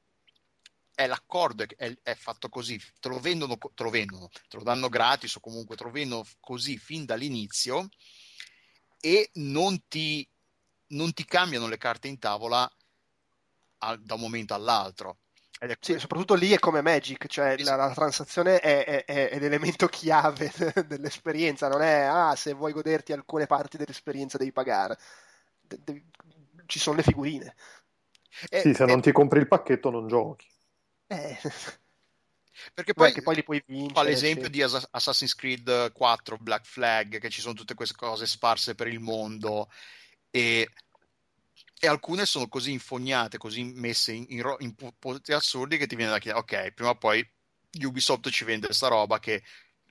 [0.96, 4.90] è l'accordo, è, è, fatto così, te lo, vendono, te lo vendono, te lo danno
[4.90, 7.90] gratis o comunque te lo vendono così fin dall'inizio
[9.06, 10.26] e non ti,
[10.94, 12.72] non ti cambiano le carte in tavola
[13.80, 15.18] a, da un momento all'altro.
[15.60, 15.78] È...
[15.78, 20.52] Sì, soprattutto lì è come Magic, cioè la, la transazione è, è, è, l'elemento chiave
[20.88, 24.98] dell'esperienza, non è ah, se vuoi goderti alcune parti dell'esperienza devi pagare.
[25.60, 26.06] De- de-
[26.66, 27.56] ci sono le figurine.
[28.30, 30.48] Sì, se non ti compri il pacchetto non giochi.
[31.08, 31.38] Eh.
[32.74, 33.94] Perché poi, Beh, poi li puoi vincere.
[33.94, 34.52] Fa l'esempio sì.
[34.52, 39.00] di Assassin's Creed 4 Black Flag, che ci sono tutte queste cose sparse per il
[39.00, 39.70] mondo
[40.30, 40.68] e,
[41.80, 46.12] e alcune sono così infognate, così messe in, in, in punti assurdi che ti viene
[46.12, 47.28] da chiedere, ok, prima o poi
[47.82, 49.44] Ubisoft ci vende questa roba che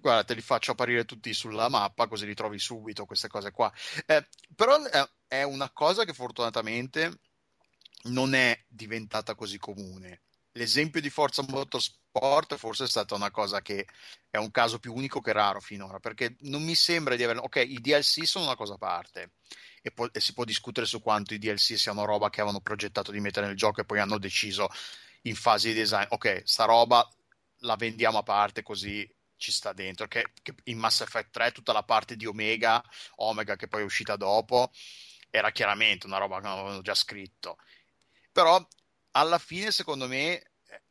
[0.03, 3.73] guarda, te li faccio apparire tutti sulla mappa così li trovi subito, queste cose qua.
[4.07, 7.21] Eh, però è, è una cosa che fortunatamente
[8.05, 10.23] non è diventata così comune
[10.53, 13.87] l'esempio di Forza Motorsport forse è stata una cosa che
[14.29, 17.39] è un caso più unico che raro finora, perché non mi sembra di avere...
[17.39, 19.33] Ok, i DLC sono una cosa a parte
[19.83, 23.11] e, po- e si può discutere su quanto i DLC siano roba che avevano progettato
[23.13, 24.69] di mettere nel gioco e poi hanno deciso
[25.23, 27.07] in fase di design, ok, sta roba
[27.63, 31.73] la vendiamo a parte così ci sta dentro, che, che in Mass Effect 3 tutta
[31.73, 32.83] la parte di Omega,
[33.17, 34.71] Omega che poi è uscita dopo,
[35.31, 37.59] era chiaramente una roba che avevano già scritto.
[38.31, 38.65] Però
[39.13, 40.43] alla fine, secondo me,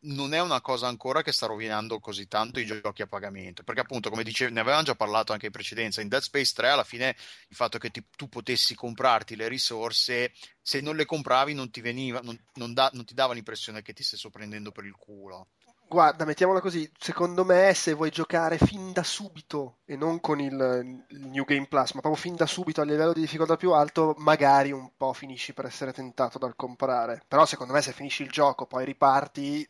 [0.02, 3.82] non è una cosa ancora che sta rovinando così tanto i giochi a pagamento perché
[3.82, 6.84] appunto come dicevi ne avevamo già parlato anche in precedenza in Dead Space 3 alla
[6.84, 7.16] fine
[7.48, 11.82] il fatto che ti, tu potessi comprarti le risorse se non le compravi non ti
[11.82, 15.50] veniva non, non, da, non ti dava l'impressione che ti stessero prendendo per il culo
[15.92, 21.04] Guarda, mettiamola così, secondo me se vuoi giocare fin da subito e non con il,
[21.10, 24.16] il, New Game Plus, ma proprio fin da subito a livello di difficoltà più alto,
[24.20, 27.22] magari un po' finisci per essere tentato dal comprare.
[27.28, 29.70] Però secondo me se finisci il gioco, poi riparti,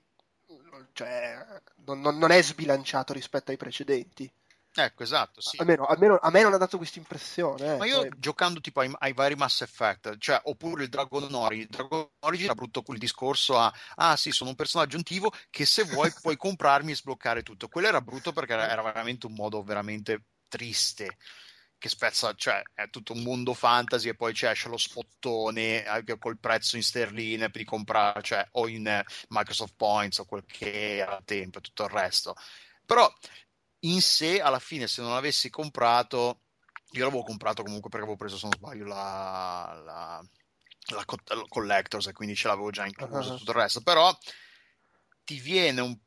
[0.93, 1.43] cioè,
[1.85, 4.31] non, non, non è sbilanciato rispetto ai precedenti.
[4.73, 5.57] Ecco, esatto, sì.
[5.59, 7.73] Almeno, almeno a me non ha dato questa impressione.
[7.73, 7.77] Eh.
[7.77, 11.69] Ma io giocando tipo ai, ai, vari Mass Effect, cioè, oppure il Dragon Origin, il
[11.69, 15.83] Dragon Origin era brutto quel discorso a, ah sì, sono un personaggio attivo che se
[15.83, 17.67] vuoi puoi comprarmi e sbloccare tutto.
[17.67, 21.17] Quello era brutto perché era, era veramente un modo veramente triste
[21.77, 26.37] che spezza, cioè è tutto un mondo fantasy e poi c'è lo spottone anche col
[26.37, 31.21] prezzo in sterline di comprare, cioè o in Microsoft Points o quel che era a
[31.25, 32.35] tempo e tutto il resto.
[32.85, 33.11] Però
[33.81, 36.41] in sé, alla fine, se non l'avessi comprato,
[36.91, 40.25] io l'avevo comprato comunque perché avevo preso, se non sbaglio, la, la,
[40.87, 43.37] la, la Collectors e quindi ce l'avevo già incluso uh-huh.
[43.37, 43.81] tutto il resto.
[43.81, 44.15] Però
[45.23, 45.97] ti viene un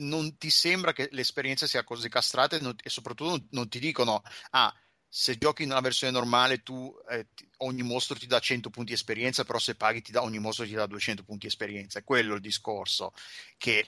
[0.00, 3.78] non ti sembra che l'esperienza sia così castrata e, non, e soprattutto non, non, ti
[3.78, 4.74] dicono ah
[5.06, 7.28] se giochi nella versione normale tu eh,
[7.58, 10.72] ogni mostro ti dà 100 punti esperienza però se paghi ti dà, ogni mostro ti
[10.72, 13.12] dà 200 punti esperienza è quello il discorso
[13.58, 13.84] che,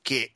[0.00, 0.32] che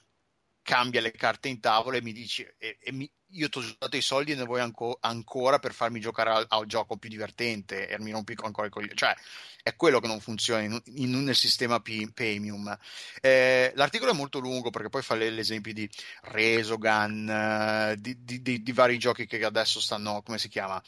[0.62, 3.96] cambia le carte in tavola e mi dici e, e mi, io ti ho dato
[3.96, 7.88] i soldi e ne vuoi anco, ancora per farmi giocare al, al, gioco più divertente
[7.88, 9.14] e mi rompi ancora i coglioni cioè
[9.62, 12.76] è quello che non funziona in, in, nel sistema P, premium.
[13.20, 15.88] Eh, l'articolo è molto lungo perché poi fa l'esempio di
[16.22, 20.82] Resogun uh, di, di, di, di, vari giochi che adesso stanno come si chiama?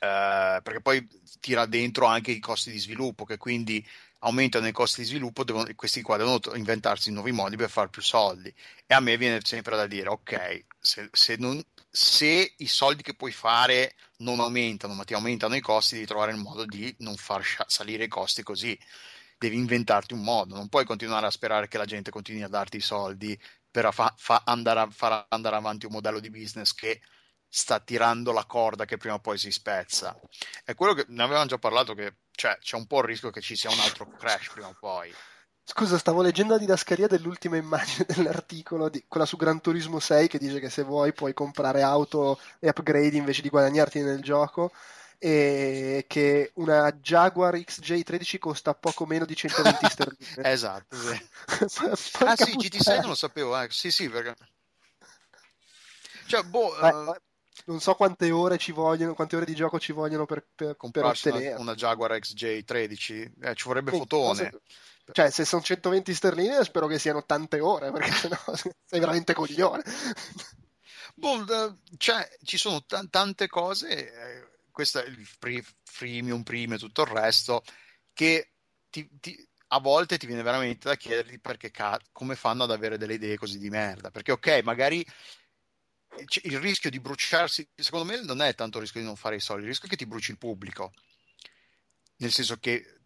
[0.00, 1.08] Uh, perché poi
[1.40, 3.84] tira dentro anche i costi di sviluppo che quindi
[4.20, 8.02] aumentano i costi di sviluppo, devono, questi qua devono inventarsi nuovi modi per fare più
[8.02, 8.52] soldi.
[8.86, 13.14] E a me viene sempre da dire, ok, se, se, non, se, i soldi che
[13.14, 17.16] puoi fare non aumentano, ma ti aumentano i costi, devi trovare il modo di non
[17.16, 18.78] far salire i costi così.
[19.38, 22.78] Devi inventarti un modo, non puoi continuare a sperare che la gente continui a darti
[22.78, 23.38] i soldi
[23.70, 27.00] per fa, fa andare a, far andare avanti un modello di business che
[27.48, 30.18] sta tirando la corda che prima o poi si spezza.
[30.64, 33.40] È quello che ne avevamo già parlato che cioè, c'è un po' il rischio che
[33.40, 35.12] ci sia un altro crash prima o poi.
[35.64, 40.38] Scusa, stavo leggendo la didascalia dell'ultima immagine dell'articolo, di, quella su Gran Turismo 6, che
[40.38, 44.72] dice che se vuoi puoi comprare auto e upgrade invece di guadagnarti nel gioco
[45.18, 50.48] e che una Jaguar XJ13 costa poco meno di 120 sterline.
[50.48, 51.28] esatto, sì.
[52.24, 53.66] ah sì, GT6 non lo sapevo, eh.
[53.70, 54.36] sì sì, perché...
[56.26, 57.14] Cioè, boh, uh
[57.68, 61.04] non so quante ore ci vogliono, quante ore di gioco ci vogliono per, per, per
[61.04, 61.48] ottenere.
[61.52, 64.50] Una, una, Jaguar XJ13, eh, ci vorrebbe sì, fotone.
[64.50, 64.62] Cosa...
[65.12, 68.36] Cioè, se sono 120 sterline, spero che siano tante ore, perché sennò
[68.84, 69.82] sei veramente coglione.
[71.14, 71.44] Boh,
[71.98, 77.02] cioè, ci sono t- tante cose, eh, questo è il free, freemium, prima e tutto
[77.02, 77.62] il resto,
[78.14, 78.52] che
[78.88, 81.70] ti, ti, a volte ti viene veramente da chiederti perché
[82.12, 84.10] come fanno ad avere delle idee così di merda.
[84.10, 85.04] Perché, ok, magari
[86.42, 89.40] il rischio di bruciarsi, secondo me non è tanto il rischio di non fare i
[89.40, 90.92] soldi, il rischio è che ti bruci il pubblico,
[92.16, 92.98] nel senso che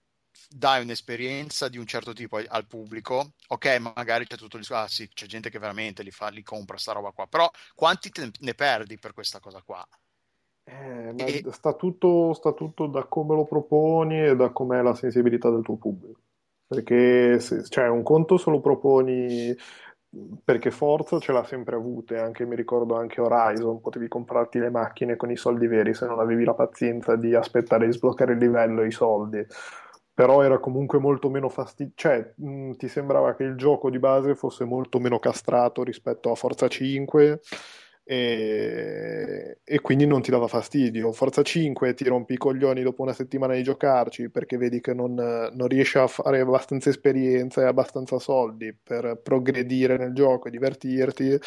[0.48, 4.88] dai un'esperienza di un certo tipo al pubblico, ok, magari c'è tutto il discorso, ah
[4.88, 8.30] sì, c'è gente che veramente li, fa, li compra sta roba qua, però quanti te
[8.40, 9.86] ne perdi per questa cosa qua?
[10.64, 11.44] Eh, e...
[11.50, 15.76] sta, tutto, sta tutto da come lo proponi e da com'è la sensibilità del tuo
[15.76, 16.20] pubblico.
[16.66, 19.54] Perché se, cioè, un conto se lo proponi
[20.44, 25.16] perché Forza ce l'ha sempre avute, anche mi ricordo anche Horizon, potevi comprarti le macchine
[25.16, 28.82] con i soldi veri se non avevi la pazienza di aspettare di sbloccare il livello
[28.82, 29.44] e i soldi.
[30.14, 34.34] Però era comunque molto meno fastidioso, cioè mh, ti sembrava che il gioco di base
[34.34, 37.40] fosse molto meno castrato rispetto a Forza 5
[38.04, 41.12] e, e, quindi non ti dava fastidio.
[41.12, 45.14] Forza 5 ti rompi i coglioni dopo una settimana di giocarci perché vedi che non,
[45.14, 51.38] non riesci a fare abbastanza esperienza e abbastanza soldi per progredire nel gioco e divertirti.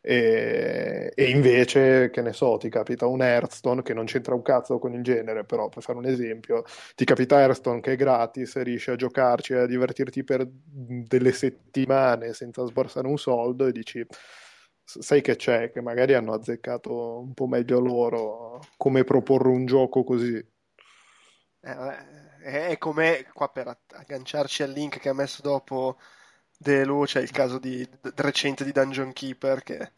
[0.00, 4.78] E, e, invece, che ne so, ti capita un Hearthstone che non c'entra un cazzo
[4.78, 8.90] con il genere, però per fare un esempio, ti capita Hearthstone che è gratis, riesci
[8.90, 14.06] a giocarci e a divertirti per delle settimane senza sborsare un soldo e dici
[14.88, 20.02] sai che c'è, che magari hanno azzeccato un po' meglio loro come proporre un gioco
[20.02, 20.42] così.
[21.60, 22.16] Eh,
[22.70, 25.98] è come qua per agganciarci al link che ha messo dopo
[26.56, 29.92] Delu, c'è il caso di, recente di Dungeon Keeper che,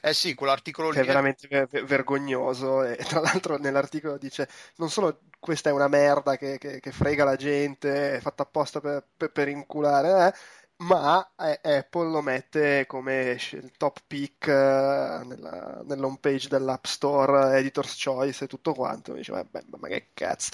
[0.00, 5.20] eh sì, quell'articolo che è veramente ver- vergognoso e tra l'altro nell'articolo dice non solo
[5.38, 9.30] questa è una merda che, che, che frega la gente, è fatta apposta per, per,
[9.32, 10.38] per inculare, eh,
[10.82, 13.38] ma eh, Apple lo mette come
[13.76, 19.12] top pick eh, nella, nell'home page dell'App Store, Editor's Choice e tutto quanto.
[19.12, 20.50] Mi dice, vabbè, ma che cazzo.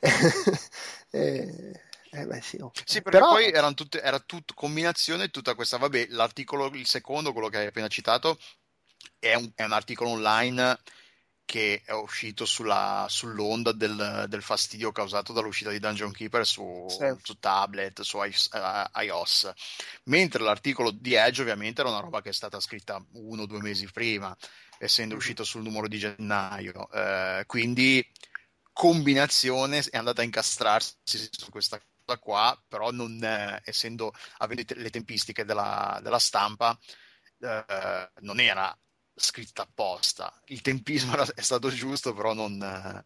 [1.10, 1.80] e,
[2.10, 2.82] eh beh, sì, okay.
[2.86, 3.30] sì, perché Però...
[3.30, 7.66] poi erano tutte, era tutta combinazione tutta questa, vabbè, l'articolo, il secondo, quello che hai
[7.66, 8.38] appena citato,
[9.18, 10.78] è un, è un articolo online
[11.44, 17.14] che è uscito sulla, sull'onda del, del, fastidio causato dall'uscita di Dungeon Keeper su, sì.
[17.22, 19.52] su tablet, su iOS,
[20.04, 23.60] mentre l'articolo di Edge ovviamente era una roba che è stata scritta uno o due
[23.60, 24.34] mesi prima,
[24.78, 25.22] essendo mm-hmm.
[25.22, 28.04] uscito sul numero di gennaio, eh, quindi
[28.72, 34.90] combinazione è andata a incastrarsi su questa cosa qua, però non, eh, essendo avendo le
[34.90, 36.76] tempistiche della, della stampa,
[37.40, 38.76] eh, non era
[39.14, 40.32] scritta apposta.
[40.46, 43.04] Il tempismo è stato giusto, però non, eh,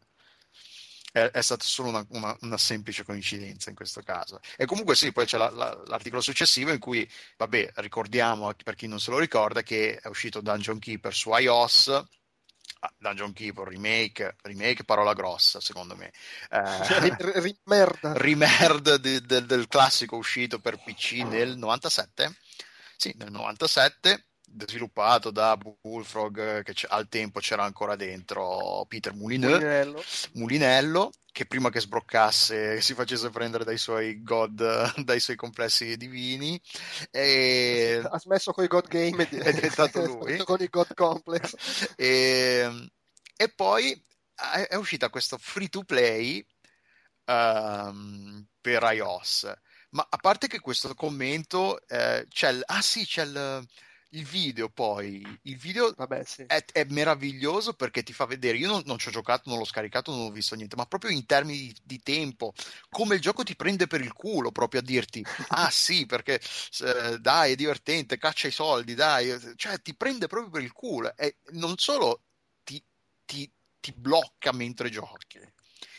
[1.12, 4.40] è, è stata solo una, una, una, semplice coincidenza in questo caso.
[4.56, 8.86] E comunque sì, poi c'è la, la, l'articolo successivo in cui, vabbè, ricordiamo per chi
[8.86, 12.05] non se lo ricorda che è uscito Dungeon Keeper su iOS.
[12.80, 16.12] Ah, Dungeon Keeper remake, remake parola grossa secondo me
[16.48, 22.36] eh, rimerda rimerd de, de, del classico uscito per PC nel 97
[22.97, 24.27] sì nel 97
[24.66, 30.04] sviluppato da Bullfrog che al tempo c'era ancora dentro Peter Mulinello, Mulinello.
[30.32, 36.60] Mulinello che prima che sbroccasse si facesse prendere dai suoi god dai suoi complessi divini
[37.10, 38.02] e...
[38.04, 40.36] ha smesso con i god game è diventato lui.
[40.44, 41.94] Con i god complex.
[41.96, 42.90] E,
[43.36, 44.02] e poi
[44.68, 46.44] è uscita questo free to play
[47.26, 49.52] um, per iOS.
[49.90, 53.66] Ma a parte che questo commento eh, c'è il, ah sì c'è il
[54.10, 56.43] il video poi, il video Vabbè, sì.
[56.43, 59.64] è, è, meraviglioso perché ti fa vedere, io non, non, ci ho giocato, non l'ho
[59.64, 62.55] scaricato, non ho visto niente, ma proprio in termini di, di tempo,
[62.89, 66.40] come il gioco ti prende per il culo proprio a dirti, ah sì, perché
[66.80, 71.14] eh, dai, è divertente, caccia i soldi, dai, cioè ti prende proprio per il culo
[71.16, 72.22] e non solo
[72.64, 72.82] ti,
[73.26, 75.39] ti, ti blocca mentre giochi,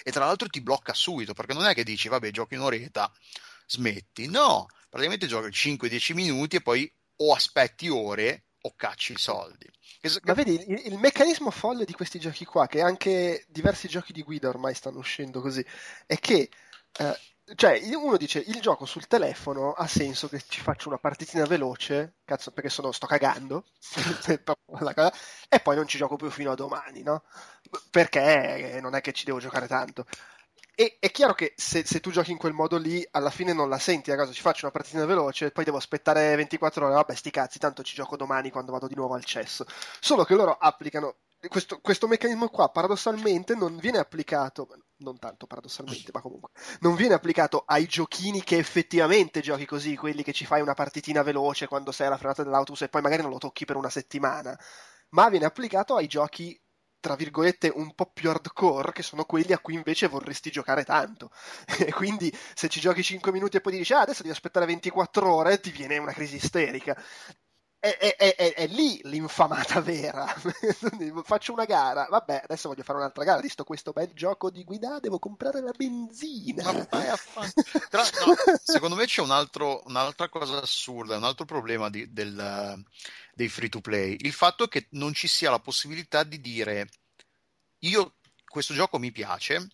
[0.03, 3.11] e tra l'altro ti blocca subito, perché non è che dici, vabbè, giochi un'oretta,
[3.67, 9.67] smetti, no, praticamente giochi 5-10 minuti e poi o aspetti ore o cacci i soldi.
[10.23, 14.23] Ma vedi, il, il, meccanismo folle di questi giochi qua, che anche diversi giochi di
[14.23, 15.65] guida ormai stanno uscendo così,
[16.05, 16.49] è che,
[16.97, 17.19] eh,
[17.55, 22.15] cioè, uno dice, il gioco sul telefono ha senso che ci faccio una partitina veloce,
[22.23, 23.65] cazzo, perché sono, sto cagando,
[25.49, 27.23] e poi non ci gioco più fino a domani, no?
[27.89, 30.05] Perché non è che ci devo giocare tanto.
[30.79, 33.67] E è chiaro che se, se, tu giochi in quel modo lì, alla fine non
[33.67, 37.31] la senti, caso ci faccio una partita veloce, poi devo aspettare 24 ore, vabbè sti
[37.31, 39.65] cazzi, tanto ci gioco domani quando vado di nuovo al cesso.
[39.99, 41.17] Solo che loro applicano
[41.49, 44.69] questo, questo meccanismo qua, paradossalmente, non viene applicato,
[44.99, 50.23] non tanto paradossalmente, ma comunque, non viene applicato ai giochini che effettivamente giochi così, quelli
[50.23, 53.31] che ci fai una partitina veloce quando sei alla frenata dell'autobus e poi magari non
[53.31, 54.57] lo tocchi per una settimana,
[55.09, 56.57] ma viene applicato ai giochi
[56.99, 61.31] tra virgolette un po' più hardcore che sono quelli a cui invece vorresti giocare tanto.
[61.89, 65.33] E quindi se ci giochi 5 minuti e poi dici ah adesso devi aspettare 24
[65.33, 66.95] ore ti viene una crisi isterica.
[67.81, 70.25] È, è, è, è lì l'infamata vera.
[71.23, 72.07] Faccio una gara.
[72.09, 73.39] Vabbè adesso voglio fare un'altra gara.
[73.39, 76.73] Visto questo bel gioco di guida devo comprare la benzina.
[76.73, 76.85] Ma
[77.89, 82.83] Tra, no, secondo me c'è un altro, un'altra cosa assurda un altro problema di, del
[83.39, 86.89] dei free to play, il fatto che non ci sia la possibilità di dire
[87.83, 89.69] io questo gioco mi piace,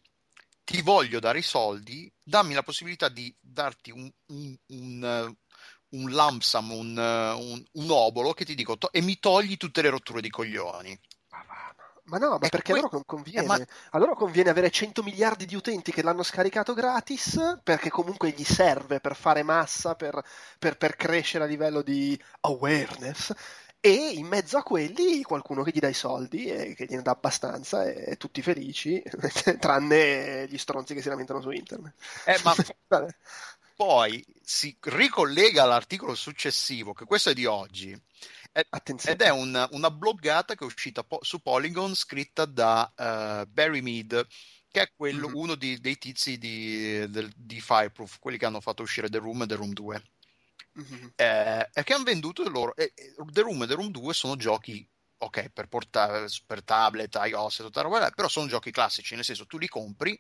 [0.64, 5.36] ti voglio dare i soldi, dammi la possibilità di darti un, un, un,
[5.90, 9.90] un lump sum, un, un obolo che ti dico to- e mi togli tutte le
[9.90, 11.00] rotture di coglioni.
[12.06, 13.44] Ma no, ma perché que- a loro non conviene.
[13.44, 13.60] Eh, ma...
[13.92, 18.44] A loro conviene avere 100 miliardi di utenti che l'hanno scaricato gratis, perché comunque gli
[18.44, 20.22] serve per fare massa, per,
[20.60, 23.34] per, per crescere a livello di awareness.
[23.80, 27.12] E in mezzo a quelli qualcuno che gli dà i soldi e che gliene dà
[27.12, 29.02] abbastanza e tutti felici,
[29.60, 31.94] tranne gli stronzi che si lamentano su internet.
[32.26, 32.56] Eh, ma
[33.76, 37.96] poi si ricollega all'articolo successivo, che questo è di oggi,
[39.04, 43.82] ed è un, una bloggata che è uscita po- su Polygon scritta da uh, Barry
[43.82, 44.26] Mead,
[44.72, 45.38] che è quello, mm-hmm.
[45.38, 49.42] uno di, dei tizi di, del, di, Fireproof, quelli che hanno fatto uscire The Room
[49.42, 50.04] e The Room 2.
[50.80, 51.08] Mm-hmm.
[51.16, 52.76] Eh, e che hanno venduto loro.
[52.76, 52.94] Eh,
[53.32, 54.88] The Room e The Room 2 sono giochi
[55.18, 59.24] ok per, portare, per tablet, iOS e tutta la roba, però sono giochi classici, nel
[59.26, 60.18] senso tu li compri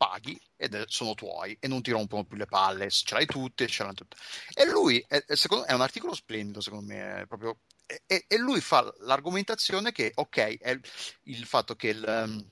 [0.00, 3.82] paghi ed sono tuoi e non ti rompono più le palle, ce l'hai tutte, ce
[3.82, 4.16] l'hanno tutte.
[4.54, 7.58] E lui, è, secondo, è un articolo splendido secondo me, proprio,
[8.06, 10.80] e, e, lui fa l'argomentazione che, ok, è il,
[11.24, 12.04] il fatto che il...
[12.06, 12.50] Um,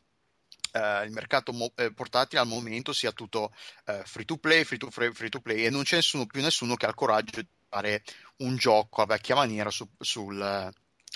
[0.71, 3.55] Uh, il mercato mo- eh, portatile al momento sia tutto
[3.87, 6.43] uh, free to play, free to, free, free to play e non c'è nessuno, più
[6.43, 8.05] nessuno che ha il coraggio di fare
[8.41, 10.71] un gioco a vecchia maniera su, sul, uh,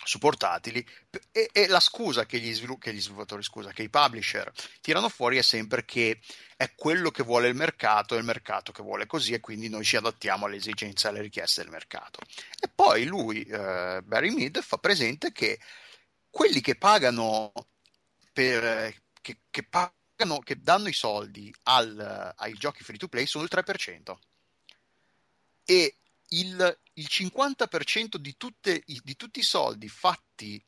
[0.04, 0.84] su portatili
[1.30, 4.50] e, e, la scusa che gli, svilu- che gli sviluppatori, scusa, che i publisher
[4.80, 6.20] tirano fuori è sempre che
[6.56, 9.84] è quello che vuole il mercato, è il mercato che vuole così e quindi noi
[9.84, 12.20] ci adattiamo alle esigenze e alle richieste del mercato.
[12.58, 15.58] E poi lui, eh, Barry Mead, fa presente che
[16.30, 17.52] quelli che pagano
[18.32, 23.44] per, che, che, pagano, che danno i soldi al, ai giochi free to play sono
[23.44, 24.16] il 3%.
[25.64, 25.96] E
[26.32, 30.62] il, il 50% di, tutte, di, tutti i soldi fatti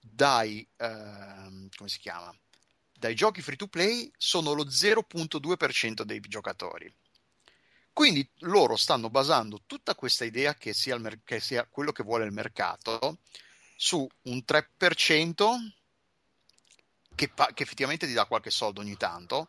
[0.00, 1.68] dai, eh,
[2.92, 6.92] dai giochi free to play sono lo 0.2% dei giocatori.
[7.92, 12.24] Quindi loro stanno basando tutta questa idea che sia, mer- che sia quello che vuole
[12.24, 13.20] il mercato
[13.74, 15.72] su un 3%
[17.14, 19.48] che, pa- che, effettivamente ti dà qualche soldo ogni tanto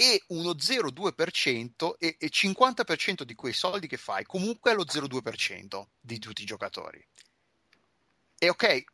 [0.00, 5.84] e uno 0,2% e, e 50% di quei soldi che fai comunque è lo 0,2%
[6.00, 7.06] di tutti i giocatori.
[8.38, 8.84] E ok,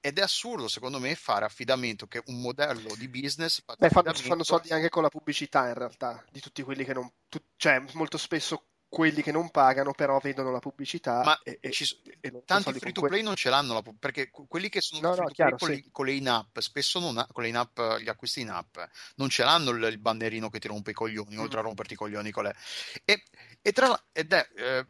[0.00, 4.42] ed è assurdo secondo me fare affidamento che un modello di business Beh, fanno, fanno,
[4.42, 7.08] soldi anche con la pubblicità in realtà, di tutti quelli che non...
[7.28, 11.70] Tu, cioè, molto spesso quelli che non pagano però vedono la pubblicità ma e, e,
[11.70, 11.86] ci,
[12.20, 15.26] e tanti free to play non ce l'hanno la, perché quelli che sono no, no,
[15.26, 15.74] chiaro, con, sì.
[15.74, 18.78] le, con, le, in-app spesso non con le in-app gli acquisti in app
[19.16, 21.40] non ce l'hanno il, il bannerino che ti rompe i coglioni mm.
[21.40, 22.56] oltre a romperti i coglioni con le
[23.04, 23.24] e,
[23.60, 24.86] e tra, ed è eh,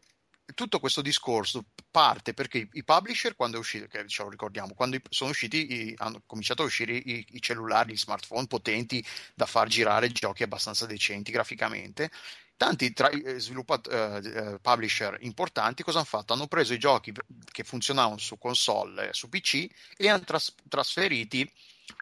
[0.54, 4.98] tutto questo discorso parte perché i publisher, quando è uscito, che ce lo ricordiamo, quando
[5.08, 9.04] sono usciti, hanno cominciato a uscire i, i cellulari, gli smartphone potenti
[9.34, 12.10] da far girare giochi abbastanza decenti graficamente.
[12.58, 16.32] Tanti tra, eh, sviluppat- uh, publisher importanti cosa hanno fatto?
[16.32, 17.12] Hanno preso i giochi
[17.52, 21.48] che funzionavano su console, su PC e li hanno tras- trasferiti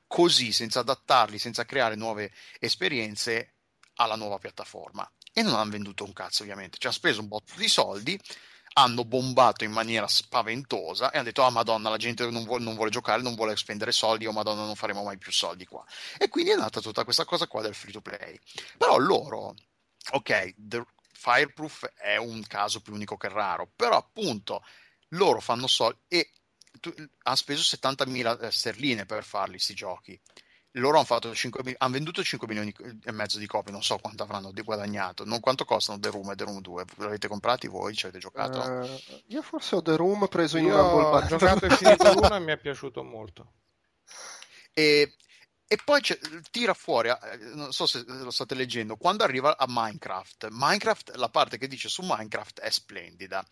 [0.07, 3.53] così, senza adattarli, senza creare nuove esperienze
[3.97, 7.53] alla nuova piattaforma e non hanno venduto un cazzo ovviamente, ci hanno speso un botto
[7.57, 8.19] di soldi,
[8.79, 12.75] hanno bombato in maniera spaventosa e hanno detto ah madonna la gente non vuole, non
[12.75, 15.85] vuole giocare, non vuole spendere soldi, oh madonna non faremo mai più soldi qua.
[16.17, 18.39] E quindi è nata tutta questa cosa qua del free to play.
[18.79, 19.55] Però loro,
[20.13, 24.65] ok, The Fireproof è un caso più unico che raro, però appunto
[25.11, 26.31] loro fanno soldi e
[27.23, 30.21] hanno speso 70.000 eh, sterline per farli questi giochi
[30.77, 32.75] loro hanno, 5, hanno, venduto 5 milioni
[33.05, 36.37] e mezzo di copie, non so quanto avranno guadagnato, non quanto costano The Room e
[36.37, 38.59] The Room 2, l'avete comprati voi, ci avete giocato?
[38.59, 42.37] Uh, io forse ho The Room preso in io Rumble, ho giocato e finito l'uno
[42.37, 43.53] e mi è piaciuto molto.
[44.73, 45.15] E,
[45.69, 46.01] e poi
[46.51, 51.29] tira fuori, eh, non so se lo state leggendo, quando arriva a Minecraft, Minecraft, la
[51.29, 53.45] parte che dice su Minecraft è splendida,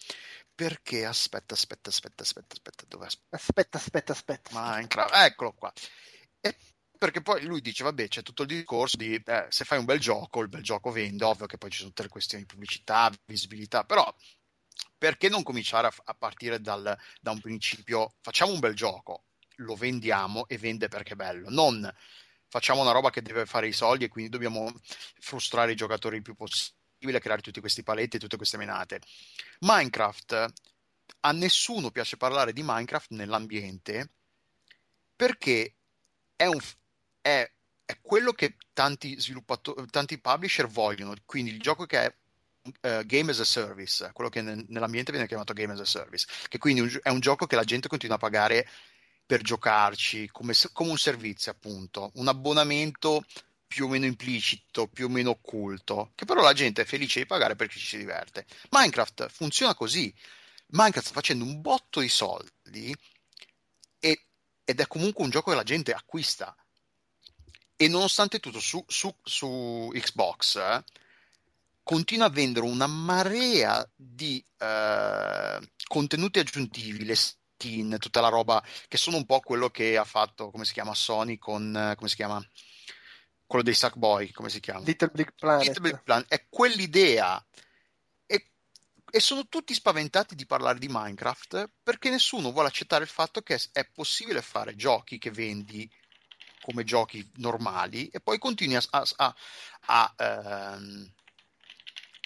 [0.54, 3.36] perché aspetta, aspetta, aspetta, aspetta, aspetta, dove aspetta?
[3.36, 4.50] Aspetta, aspetta, aspetta.
[4.52, 5.72] Minecraft, eccolo qua.
[6.40, 6.56] E
[6.96, 9.98] perché poi lui dice vabbè c'è tutto il discorso di eh, se fai un bel
[9.98, 13.12] gioco il bel gioco vende ovvio che poi ci sono tutte le questioni di pubblicità
[13.26, 14.14] visibilità però
[14.96, 19.24] perché non cominciare a, a partire dal, da un principio facciamo un bel gioco
[19.56, 21.48] lo vendiamo e vende perché è bello.
[21.50, 21.92] Non
[22.48, 24.72] facciamo una roba che deve fare i soldi e quindi dobbiamo
[25.18, 29.00] frustrare i giocatori il più possibile creare tutti questi paletti e tutte queste menate.
[29.60, 30.52] Minecraft
[31.20, 34.10] a nessuno piace parlare di Minecraft nell'ambiente
[35.16, 35.74] perché
[36.36, 36.60] è un,
[37.20, 37.50] è,
[37.84, 39.16] è quello che tanti
[39.90, 42.14] tanti publisher vogliono, quindi il gioco che è
[42.64, 46.26] Uh, game as a service, quello che nel, nell'ambiente viene chiamato game as a service,
[46.48, 48.66] che quindi è un gioco che la gente continua a pagare
[49.26, 53.24] per giocarci come, come, un servizio, appunto, un abbonamento
[53.66, 57.26] più o meno implicito, più o meno occulto, che però la gente è felice di
[57.26, 58.46] pagare perché ci si diverte.
[58.70, 60.14] Minecraft funziona così.
[60.68, 62.94] Minecraft sta facendo un botto di soldi
[63.98, 64.26] e,
[64.64, 66.54] ed è comunque un gioco che la gente acquista
[67.76, 70.84] e nonostante tutto su, su, su Xbox eh,
[71.82, 77.16] continua a vendere una marea di eh, contenuti aggiuntivi, le
[77.64, 80.94] skin, tutta la roba che sono un po' quello che ha fatto, come si chiama,
[80.94, 82.44] Sony con, come si chiama,
[83.46, 84.84] quello dei Sackboy, come si chiama?
[84.84, 85.66] Little Big Planet.
[85.66, 86.28] Little Big Planet.
[86.28, 87.44] È quell'idea
[88.26, 88.50] e,
[89.10, 93.58] e sono tutti spaventati di parlare di Minecraft perché nessuno vuole accettare il fatto che
[93.72, 95.90] è possibile fare giochi che vendi
[96.60, 99.34] come giochi normali e poi continui a, a, a,
[99.86, 101.12] a, ehm,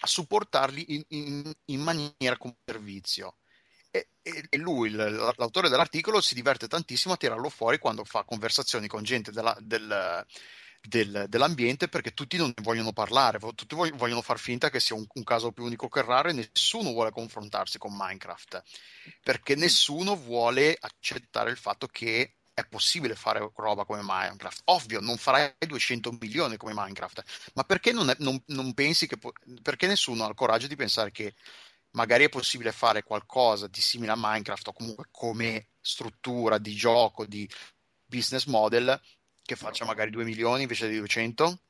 [0.01, 3.39] a supportarli in, in, in, maniera come servizio.
[3.91, 9.03] E, e, lui, l'autore dell'articolo, si diverte tantissimo a tirarlo fuori quando fa conversazioni con
[9.03, 10.27] gente della, del,
[10.83, 15.07] del, dell'ambiente perché tutti non ne vogliono parlare, tutti vogliono far finta che sia un,
[15.13, 18.63] un, caso più unico che raro e nessuno vuole confrontarsi con Minecraft
[19.23, 24.63] perché nessuno vuole accettare il fatto che è possibile fare roba come Minecraft.
[24.65, 27.23] Ovvio, non farai 200 milioni come Minecraft,
[27.55, 29.17] ma perché non, è, non, non pensi che...
[29.17, 29.33] Po-
[29.63, 31.35] perché nessuno ha il coraggio di pensare che
[31.93, 37.27] magari è possibile fare qualcosa di simile a Minecraft o comunque come struttura di gioco,
[37.27, 37.49] di
[38.05, 39.01] business model
[39.43, 41.61] che faccia magari 2 milioni invece di 200?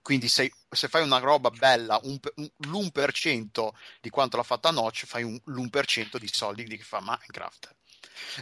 [0.00, 3.68] Quindi se, se fai una roba bella, un, un, l'1%
[4.00, 7.74] di quanto l'ha fatta Notch, fai un, l'1% di soldi di che fa Minecraft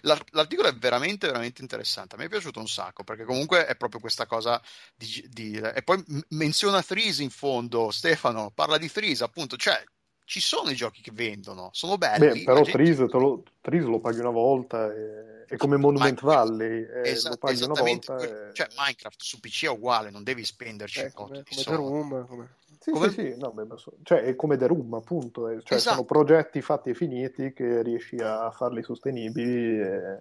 [0.02, 2.14] L'articolo è veramente, veramente interessante.
[2.14, 4.60] A me è piaciuto un sacco perché comunque è proprio questa cosa
[4.94, 5.24] di.
[5.28, 5.56] di...
[5.56, 7.90] E poi menziona Threes in fondo.
[7.90, 9.56] Stefano parla di Threes, appunto.
[9.56, 9.82] Cioè,
[10.24, 12.26] ci sono i giochi che vendono, sono belli.
[12.26, 13.09] Beh, però gente...
[13.18, 16.34] lo, Trees lo paghi una volta, e, è come Monument Ma...
[16.34, 18.16] Valley, eh, Esa- lo paghi una volta.
[18.16, 18.52] E...
[18.55, 22.55] Cioè, Minecraft su PC è uguale, non devi spenderci eh, come, come The Room, come...
[22.80, 23.09] Sì, come...
[23.10, 23.66] sì, sì, no, beh,
[24.02, 25.48] cioè, è come The Room, appunto.
[25.48, 25.96] Eh, cioè, esatto.
[25.96, 29.80] Sono progetti fatti e finiti che riesci a farli sostenibili.
[29.80, 30.18] E...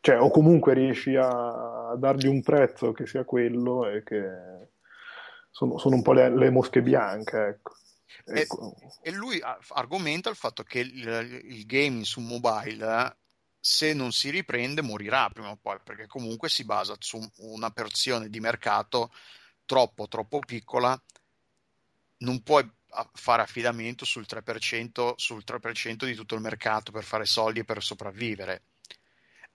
[0.00, 4.22] Cioè, o comunque riesci a dargli un prezzo che sia quello e che
[5.50, 7.72] sono, sono un po' le, le mosche bianche, ecco.
[8.24, 8.74] E, ecco.
[9.02, 13.16] e, lui argomenta il fatto che il, il gaming su mobile,
[13.58, 18.28] se non si riprende, morirà prima o poi, perché comunque si basa su una porzione
[18.28, 19.12] di mercato
[19.64, 21.00] troppo, troppo piccola.
[22.18, 22.68] Non puoi
[23.12, 27.82] fare affidamento sul 3%, sul 3% di tutto il mercato per fare soldi e per
[27.82, 28.62] sopravvivere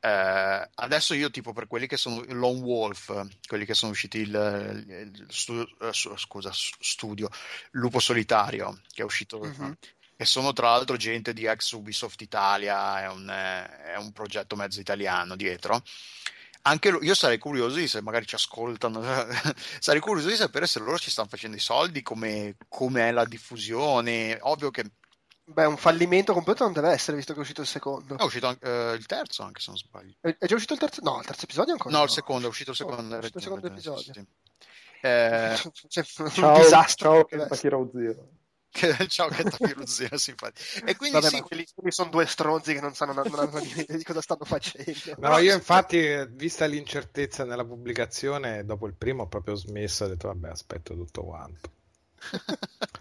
[0.05, 4.85] eh, adesso io tipo per quelli che sono Lone Wolf, quelli che sono usciti il,
[4.85, 7.29] il studio, eh, scusa, studio
[7.71, 9.71] Lupo Solitario, che è uscito mm-hmm.
[10.17, 14.81] e sono tra l'altro gente di ex Ubisoft Italia, è un, è un progetto mezzo
[14.81, 15.81] italiano dietro.
[16.63, 19.01] Anche lo, io sarei curioso di se magari ci ascoltano,
[19.79, 24.37] sarei curioso di sapere se loro ci stanno facendo i soldi, come è la diffusione.
[24.41, 24.83] Ovvio che
[25.45, 28.17] Beh, un fallimento completo non deve essere, visto che è uscito il secondo.
[28.17, 30.13] È uscito anche, uh, il terzo, anche se non sbaglio.
[30.21, 31.01] È, è, già uscito il terzo?
[31.03, 31.93] No, il terzo episodio ancora.
[31.93, 32.03] No, no.
[32.05, 33.15] il secondo, è uscito il secondo.
[33.15, 34.13] Oh, il secondo episodio.
[34.13, 34.25] Sì.
[35.01, 35.59] Eh...
[35.89, 37.11] cioè, ciao, un disastro.
[37.11, 38.29] Ciao, Kentakiro Zero.
[39.07, 40.85] ciao Kentakiro Zero, simpatico.
[40.85, 43.97] E quindi Vabbè, sì, quelli, quelli sono due stronzi che non sanno non hanno idea
[43.97, 45.15] di cosa stanno facendo.
[45.17, 50.29] No, io infatti, vista l'incertezza nella pubblicazione, dopo il primo ho proprio smesso, ho detto
[50.29, 51.81] vabbè, aspetto tutto quanto.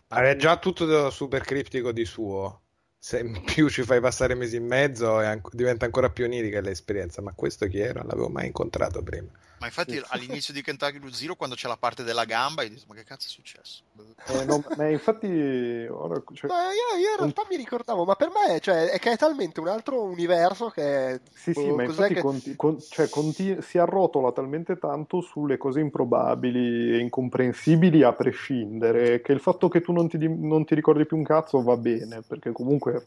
[0.09, 2.61] Ma è già tutto super criptico di suo.
[2.99, 5.19] Se in più ci fai passare mesi e mezzo,
[5.51, 7.23] diventa ancora più onirica l'esperienza.
[7.23, 8.01] Ma questo chi era?
[8.01, 9.29] Non l'avevo mai incontrato prima.
[9.63, 10.03] Ma infatti sì.
[10.09, 13.05] all'inizio di Kentucky Route Zero, quando c'è la parte della gamba, io dico, ma che
[13.05, 13.85] cazzo è successo?
[14.27, 15.87] Eh, no, ma infatti...
[15.89, 16.51] Ora, cioè...
[16.51, 19.61] ma io, io, in realtà mi ricordavo, ma per me cioè, è che è talmente
[19.61, 21.21] un altro universo che...
[21.33, 22.21] Sì, sì, ma infatti che...
[22.21, 29.21] conti, con, cioè, conti, si arrotola talmente tanto sulle cose improbabili e incomprensibili a prescindere,
[29.21, 32.23] che il fatto che tu non ti, non ti ricordi più un cazzo va bene,
[32.27, 33.07] perché comunque...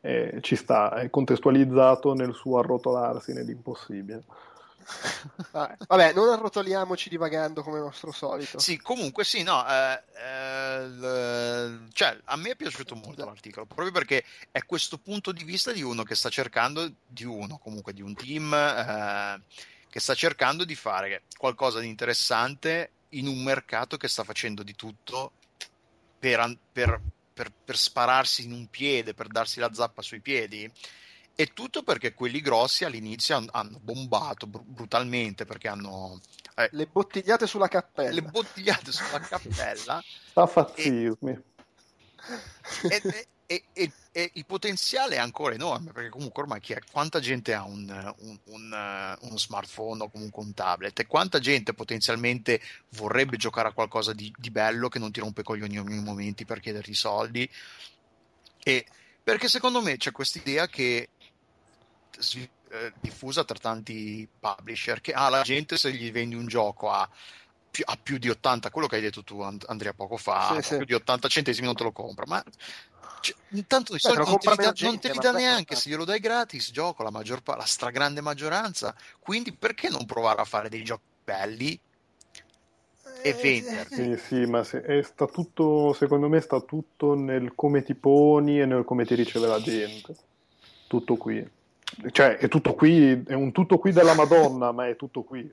[0.00, 4.22] Eh, ci sta, è contestualizzato nel suo arrotolarsi nell'impossibile.
[5.50, 8.58] Vabbè, non arrotoliamoci divagando come nostro solito.
[8.58, 11.88] Sì, comunque sì, no, eh, eh, l...
[11.92, 15.82] cioè, a me è piaciuto molto l'articolo, proprio perché è questo punto di vista di
[15.82, 19.40] uno che sta cercando, di uno comunque, di un team eh,
[19.90, 24.74] che sta cercando di fare qualcosa di interessante in un mercato che sta facendo di
[24.74, 25.32] tutto
[26.18, 27.00] per, per,
[27.32, 30.70] per, per spararsi in un piede, per darsi la zappa sui piedi
[31.40, 36.20] e tutto perché quelli grossi all'inizio hanno bombato br- brutalmente perché hanno
[36.56, 38.10] eh, le bottigliate sulla cappella.
[38.10, 40.02] Le bottigliate sulla cappella.
[40.30, 41.40] Stafazzismi.
[42.90, 46.80] E, e, e, e, e, il potenziale è ancora enorme perché comunque ormai chi è,
[46.90, 51.72] quanta gente ha un, un, un, uno smartphone o comunque un tablet e quanta gente
[51.72, 52.60] potenzialmente
[52.96, 56.58] vorrebbe giocare a qualcosa di, di bello che non ti rompe coglioni ogni momento per
[56.58, 57.48] chiederti soldi
[58.64, 58.86] e
[59.22, 61.10] perché secondo me c'è questa idea che
[62.70, 67.08] eh, diffusa tra tanti publisher che ah, la gente se gli vendi un gioco a
[67.70, 70.76] più, a più di 80, quello che hai detto tu Andrea poco fa, sì, sì.
[70.76, 72.42] più di 80 centesimi non te lo compra, ma
[73.20, 75.90] cioè, intanto i soldi non te li dà, gente, non te li dà neanche se
[75.90, 80.68] glielo dai gratis gioco la, maggior, la stragrande maggioranza quindi perché non provare a fare
[80.68, 81.80] dei giochi belli
[83.22, 87.54] e eh, venderli sì sì ma se, è, sta tutto secondo me sta tutto nel
[87.56, 90.14] come ti poni e nel come ti riceve la gente.
[90.86, 91.56] Tutto qui
[92.12, 95.50] cioè, è tutto qui, è un tutto qui della Madonna, ma è tutto qui.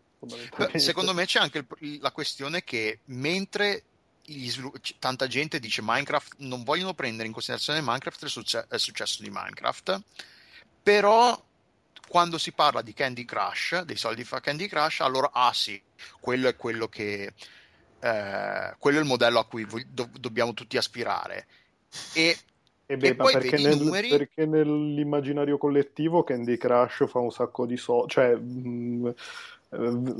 [0.75, 3.83] Secondo me c'è anche il, la questione che mentre
[4.25, 9.21] svilupp- tanta gente dice Minecraft, non vogliono prendere in considerazione Minecraft il, succe- il successo
[9.21, 10.01] di Minecraft,
[10.81, 11.41] però
[12.07, 15.81] quando si parla di Candy Crush, dei soldi fa Candy Crush, allora ah sì,
[16.19, 17.33] quello è quello che
[17.99, 21.47] eh, quello è il modello a cui do- dobbiamo tutti aspirare.
[22.13, 22.37] E
[22.85, 24.09] e beh, e perché, nel, numeri...
[24.09, 29.07] perché, nell'immaginario collettivo Candy Crush fa un sacco di soldi, cioè mh, mm,
[29.75, 30.13] eh,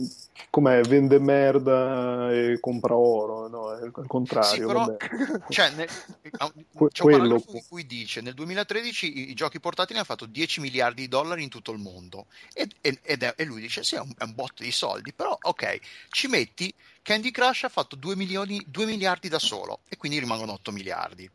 [0.49, 3.77] com'è, vende merda e compra oro, no?
[3.77, 4.49] È il contrario.
[4.49, 4.97] Sì, però,
[5.49, 10.25] cioè, nel, c'è un paragrafo in cui dice nel 2013 i, giochi portatili hanno fatto
[10.25, 13.95] 10 miliardi di dollari in tutto il mondo ed, ed è, e lui dice sì
[13.95, 15.79] è un, è un botto di soldi, però ok,
[16.09, 16.73] ci metti
[17.05, 21.29] Candy Crush ha fatto 2, milioni, 2 miliardi da solo e quindi rimangono 8 miliardi.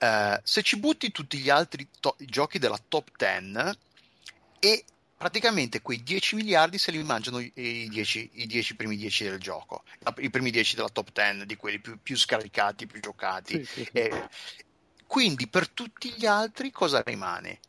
[0.00, 3.78] Uh, se ci butti tutti gli altri to- giochi della top 10,
[4.58, 4.84] e
[5.16, 9.84] praticamente quei 10 miliardi se li mangiano i 10, i 10 primi 10 del gioco,
[10.18, 13.64] i primi 10 della top 10, di quelli più, più scaricati, più giocati.
[13.64, 13.90] Sì, sì, sì.
[13.92, 14.28] E,
[15.06, 17.60] quindi per tutti gli altri cosa rimane?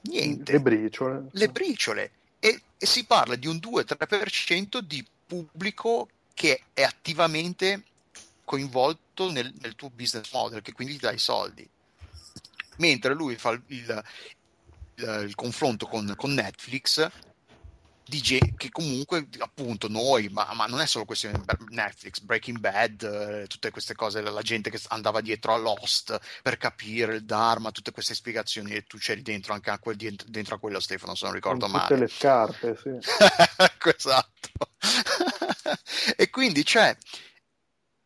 [0.00, 0.50] Niente.
[0.50, 1.28] Le briciole.
[1.30, 2.10] Le briciole.
[2.40, 6.08] E, e si parla di un 2-3% di pubblico
[6.40, 7.82] che è attivamente
[8.46, 11.68] coinvolto nel, nel, tuo business model, che quindi ti dà i soldi.
[12.78, 14.04] Mentre lui fa il, il,
[14.94, 17.06] il confronto con, con Netflix,
[18.10, 23.02] DJ che comunque appunto noi, ma, ma, non è solo questione di Netflix, Breaking Bad,
[23.02, 27.70] eh, tutte queste cose, la gente che andava dietro a Lost per capire il Dharma,
[27.70, 31.24] tutte queste spiegazioni e tu c'eri dentro anche a quel, dentro a quello Stefano, se
[31.24, 31.86] non ricordo Con male.
[31.86, 32.90] Tutte le scarpe, sì.
[33.96, 34.50] esatto.
[36.16, 36.96] e quindi c'è...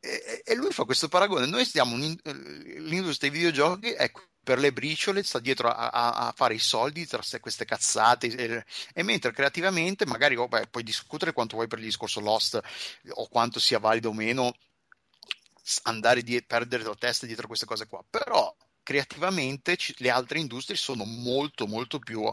[0.00, 1.46] E, e, lui fa questo paragone.
[1.46, 4.12] Noi stiamo, l'industria dei videogiochi è
[4.44, 8.64] per le briciole, sta dietro a, a, a fare i soldi tra queste cazzate e,
[8.92, 12.60] e mentre creativamente magari oh, beh, puoi discutere quanto vuoi per il discorso Lost
[13.08, 14.54] o quanto sia valido o meno
[15.84, 18.04] andare a perdere la testa dietro queste cose qua.
[18.08, 18.54] Però
[18.84, 22.30] creativamente ci, le altre industrie sono molto molto più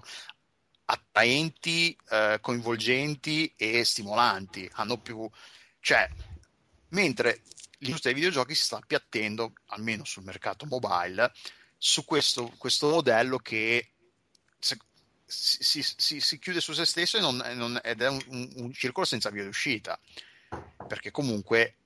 [0.85, 5.27] attraenti, eh, coinvolgenti e stimolanti hanno più
[5.79, 6.07] cioè
[6.89, 7.43] mentre
[7.79, 11.31] l'industria dei videogiochi si sta appiattendo almeno sul mercato mobile
[11.83, 13.93] su questo, questo modello che
[14.59, 14.77] se,
[15.25, 18.71] si, si, si, chiude su se stesso e non, non, ed è un, un, un,
[18.71, 19.99] circolo senza via d'uscita.
[20.87, 21.77] Perché comunque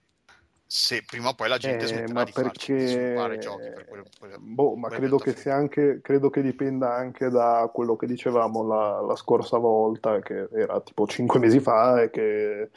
[0.78, 3.14] se prima o poi la gente eh, smetterà di perché...
[3.16, 7.30] farci giochi per quel, quel, boh, ma credo che, sia anche, credo che dipenda anche
[7.30, 12.10] da quello che dicevamo la, la scorsa volta che era tipo 5 mesi fa e
[12.10, 12.72] che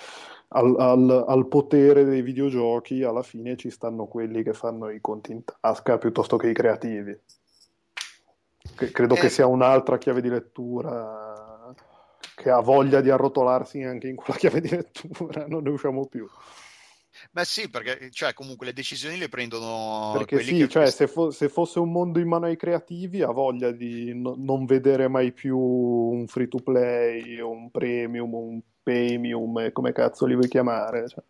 [0.51, 5.33] al, al, al, potere dei videogiochi alla fine ci stanno quelli che fanno i conti
[5.33, 7.19] in tasca piuttosto che i creativi.
[8.77, 9.19] Che credo eh.
[9.19, 11.75] che sia un'altra chiave di lettura
[12.37, 16.29] che ha voglia di arrotolarsi anche in quella chiave di lettura, non ne usciamo più.
[17.31, 20.69] Beh sì, perché cioè, comunque le decisioni le prendono perché sì, che...
[20.69, 24.35] cioè, se, fo- se, fosse un mondo in mano ai creativi ha voglia di no-
[24.37, 30.35] non vedere mai più un free to play, un premium, un premium, come cazzo li
[30.35, 31.09] vuoi chiamare.
[31.09, 31.23] Cioè,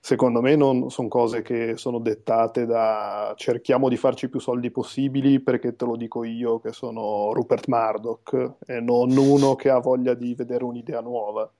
[0.00, 5.38] secondo me non sono cose che sono dettate da cerchiamo di farci più soldi possibili
[5.40, 10.14] perché te lo dico io che sono Rupert Murdoch e non uno che ha voglia
[10.14, 11.50] di vedere un'idea nuova.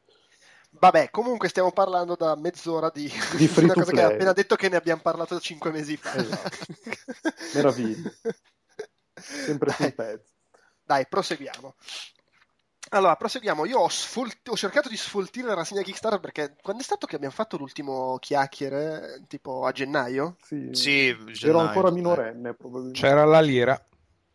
[0.78, 4.68] Vabbè, comunque stiamo parlando da mezz'ora di, di una cosa che hai appena detto che
[4.68, 6.14] ne abbiamo parlato cinque mesi fa.
[6.14, 6.66] Esatto.
[7.54, 8.10] Meraviglia.
[9.14, 10.32] Sempre sul pezzo.
[10.84, 11.74] Dai, proseguiamo.
[12.90, 13.66] Allora, proseguiamo.
[13.66, 17.16] Io ho, sfolt- ho, cercato di sfoltire la rassegna Kickstarter perché quando è stato che
[17.16, 20.36] abbiamo fatto l'ultimo chiacchiere, tipo a gennaio?
[20.42, 23.00] Sì, sì ero ancora minorenne probabilmente.
[23.00, 23.86] C'era la lira.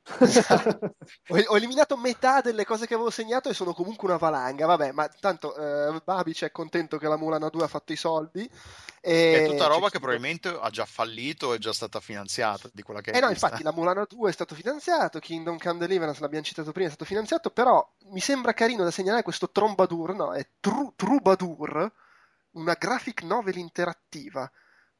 [1.29, 4.65] ho, eliminato metà delle cose che avevo segnato e sono comunque una valanga.
[4.65, 8.49] Vabbè, ma tanto eh, Babic è contento che la Mulana 2 ha fatto i soldi.
[8.99, 9.43] E...
[9.43, 13.11] È tutta roba che probabilmente ha già fallito è già stata finanziata di quella che
[13.11, 13.17] è.
[13.17, 16.87] Eh no, infatti la Mulana 2 è stato finanziato, Kingdom Come Deliverance l'abbiamo citato prima,
[16.87, 21.91] è stato finanziato, però mi sembra carino da segnalare questo Trombadur, no, è Tru- Trubadur,
[22.51, 24.49] una graphic novel interattiva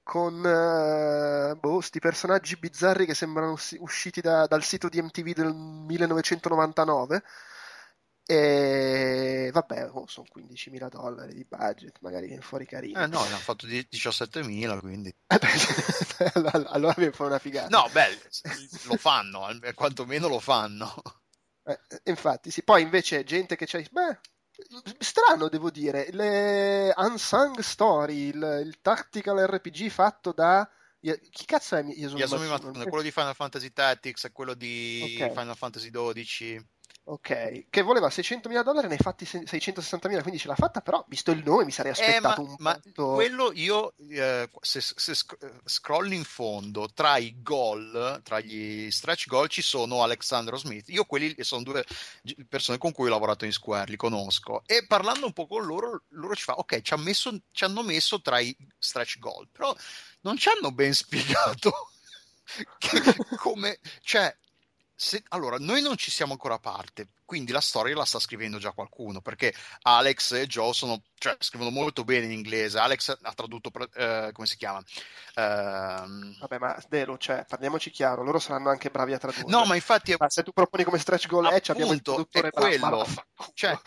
[0.03, 5.53] con uh, boh, sti personaggi bizzarri che sembrano usciti da, dal sito di MTV del
[5.53, 7.23] 1999
[8.25, 13.01] e vabbè oh, sono 15.000 dollari di budget magari fuori carino.
[13.01, 15.13] Eh no ne hanno fatto 17.000 quindi.
[16.67, 17.67] Allora mi fa una figata.
[17.67, 18.19] No beh
[18.85, 20.93] lo fanno quantomeno lo fanno.
[21.65, 22.63] Eh, infatti sì.
[22.63, 24.19] Poi invece gente che c'è beh
[24.99, 30.69] strano devo dire le Unsung Story il, il tactical RPG fatto da
[31.31, 32.84] chi cazzo è Yasumi, Yasumi Matsuno?
[32.84, 35.30] quello di Final Fantasy Tactics quello di okay.
[35.30, 36.67] Final Fantasy XII
[37.05, 41.31] Ok, che voleva 600.000 dollari, ne hai fatti 660.000, quindi ce l'ha fatta, però visto
[41.31, 43.11] il nome mi sarei aspettato eh, ma, un ma punto...
[43.11, 45.13] quello io, eh, se, se
[45.65, 51.03] scrollo in fondo, tra i gol, tra gli stretch goal ci sono Alexandro Smith, io
[51.03, 51.84] quelli sono due
[52.47, 56.03] persone con cui ho lavorato in Square, li conosco, e parlando un po' con loro,
[56.11, 59.75] loro ci fa, ok, ci, messo, ci hanno messo tra i stretch goal, però
[60.21, 61.89] non ci hanno ben spiegato
[63.39, 64.34] come, cioè
[65.03, 68.57] se, allora, noi non ci siamo ancora a parte, quindi la storia la sta scrivendo
[68.57, 72.79] già qualcuno, perché Alex e Joe sono, cioè, scrivono molto bene in inglese.
[72.79, 74.79] Alex ha tradotto, eh, come si chiama?
[74.79, 76.37] Uh...
[76.37, 79.45] Vabbè, ma Delo, cioè, parliamoci chiaro, loro saranno anche bravi a tradurre.
[79.47, 80.13] No, ma infatti...
[80.17, 83.07] Ma se tu proponi come stretch goal Appunto, abbiamo il traduttore quello.
[83.53, 83.79] Cioè,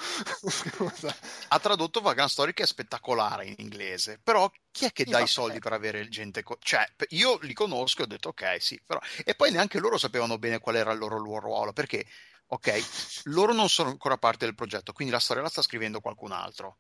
[1.49, 5.27] ha tradotto Vagrant Story che è spettacolare in inglese, però chi è che dà i
[5.27, 6.43] soldi per avere gente...
[6.43, 8.99] Co- cioè, io li conosco e ho detto ok, sì, però...
[9.27, 12.07] E poi neanche loro sapevano bene qual era il loro ruolo, perché
[12.49, 16.31] Ok, loro non sono ancora parte del progetto, quindi la storia la sta scrivendo qualcun
[16.31, 16.79] altro.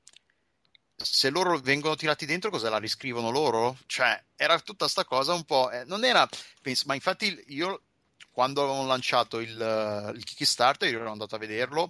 [0.96, 3.76] Se loro vengono tirati dentro, cosa la riscrivono loro?
[3.86, 5.70] Cioè, era tutta sta cosa un po'.
[5.70, 6.26] Eh, non era.
[6.62, 7.82] Penso, ma infatti, io
[8.30, 11.88] quando avevamo lanciato il, il Kickstarter, io ero andato a vederlo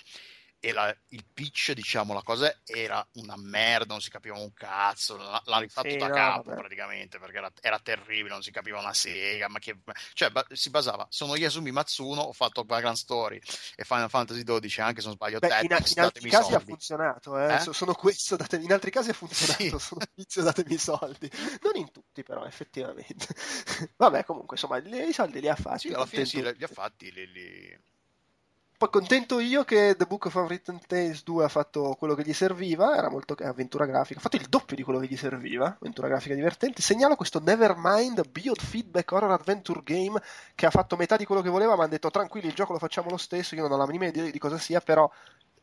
[0.67, 5.17] e la, il pitch, diciamo, la cosa era una merda, non si capiva un cazzo,
[5.17, 6.59] l'ha rifatto sì, da no, capo vabbè.
[6.59, 9.79] praticamente perché era, era, terribile, non si capiva una sega, ma che...
[10.13, 13.41] cioè ba- si basava, sono Yasumi Matsuno, ho fatto Background Story
[13.77, 16.55] e Final Fantasy XII, anche se non sbaglio, Beh, Tetris, in, in altri casi soldi.
[16.57, 17.55] ha funzionato, eh?
[17.55, 17.73] Eh?
[17.73, 19.87] sono questo, datemi, in altri casi ha funzionato, sì.
[19.87, 21.31] sono inizio, datemi i soldi,
[21.63, 23.29] non in tutti però effettivamente.
[23.95, 25.87] vabbè comunque, insomma, i soldi li ha fatti.
[25.87, 27.31] Sì, alla fine sì, li ha fatti, li...
[27.31, 27.85] li
[28.79, 32.35] poi contento io che The Book of Unwritten Tales 2 ha fatto quello che gli
[32.35, 36.09] serviva, era molto avventura grafica, ha fatto il doppio di quello che gli serviva, avventura
[36.09, 36.83] grafica divertente.
[36.83, 40.21] Segnalo questo Nevermind Biofeedback Horror Adventure Game
[40.55, 42.79] che ha fatto metà di quello che voleva, ma hanno detto tranquilli, il gioco lo
[42.79, 45.11] facciamo lo stesso, io non ho la minima idea di cosa sia, però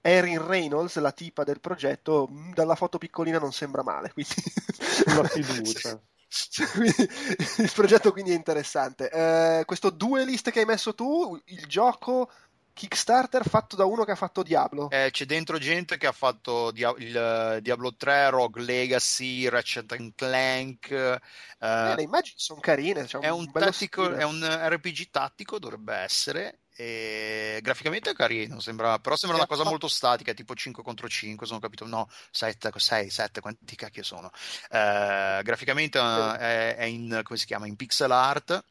[0.02, 4.34] Erin Reynolds, la tipa del progetto, mm, dalla foto piccolina non sembra male, quindi...
[4.34, 6.00] Sulla fiducia.
[7.62, 9.10] il progetto quindi è interessante.
[9.10, 12.30] Eh, questo duelist che hai messo tu, il gioco
[12.74, 14.90] Kickstarter fatto da uno che ha fatto Diablo.
[14.90, 20.14] Eh, c'è dentro gente che ha fatto Dia- il uh, Diablo 3, Rogue Legacy, Ratchet
[20.16, 20.88] Clank.
[20.90, 23.06] Uh, eh, le immagini sono carine.
[23.06, 26.60] È un, un, tattico, è, un RPG tattico, dovrebbe essere.
[26.76, 31.46] E graficamente è carino, sembra, però sembra una cosa molto statica, tipo 5 contro 5,
[31.46, 34.32] se non ho capito, no, 7, 6, 7, quanti cacchio sono.
[34.72, 38.64] Uh, graficamente è, è, in, come si chiama, in pixel art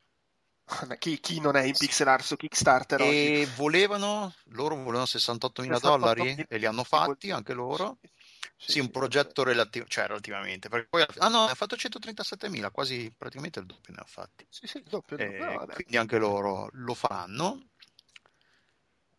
[0.98, 3.52] chi, chi, non è in pixel art su Kickstarter e oggi?
[3.56, 7.98] volevano loro volevano 68 mila dollari e li hanno fatti anche loro
[8.56, 12.70] sì, sì un progetto relativo, cioè relativamente perché poi ah no ha fatto 137 mila
[12.70, 15.44] quasi praticamente il doppio ne ha fatti sì sì il doppio, doppio.
[15.44, 17.70] No, quindi anche loro lo faranno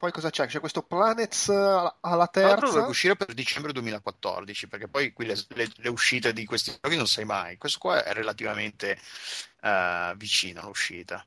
[0.04, 0.48] poi cosa c'è?
[0.48, 2.58] C'è questo Planets alla terza.
[2.58, 6.78] Tra dovrebbe uscire per dicembre 2014, perché poi qui le, le, le, uscite di questi
[6.82, 7.56] giochi non sai mai.
[7.56, 9.00] Questo qua è relativamente
[9.62, 11.26] uh, vicino all'uscita.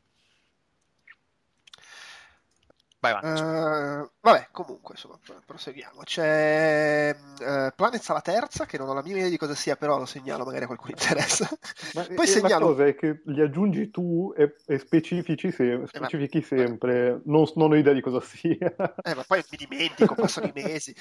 [3.07, 3.43] Vai avanti.
[3.43, 6.01] Uh, vabbè, comunque, insomma, proseguiamo.
[6.03, 9.99] C'è uh, Planets alla terza, che non ho la minima idea di cosa sia, però
[9.99, 11.49] lo segnalo, magari a qualcuno interessa.
[11.95, 12.69] Ma poi segnalo...
[12.69, 15.83] La cosa è che li aggiungi tu e, e specifici se...
[15.87, 16.67] specifichi eh, ma...
[16.67, 18.75] sempre, non, non, ho idea di cosa sia.
[19.03, 20.95] Eh, ma poi mi dimentico, passano i mesi.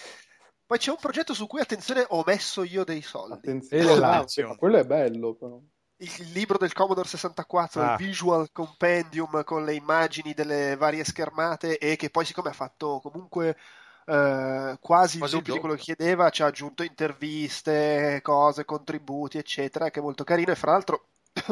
[0.65, 3.33] Poi c'è un progetto su cui, attenzione, ho messo io dei soldi.
[3.33, 5.59] Attenzione, oh, quello è bello, però
[5.97, 7.91] il libro del Commodore 64, ah.
[7.91, 12.99] il Visual Compendium con le immagini delle varie schermate e che poi siccome ha fatto
[13.01, 13.57] comunque
[14.05, 19.37] eh, quasi, quasi il doppio di quello che chiedeva, ci ha aggiunto interviste, cose, contributi,
[19.37, 21.07] eccetera, che è molto carino e fra l'altro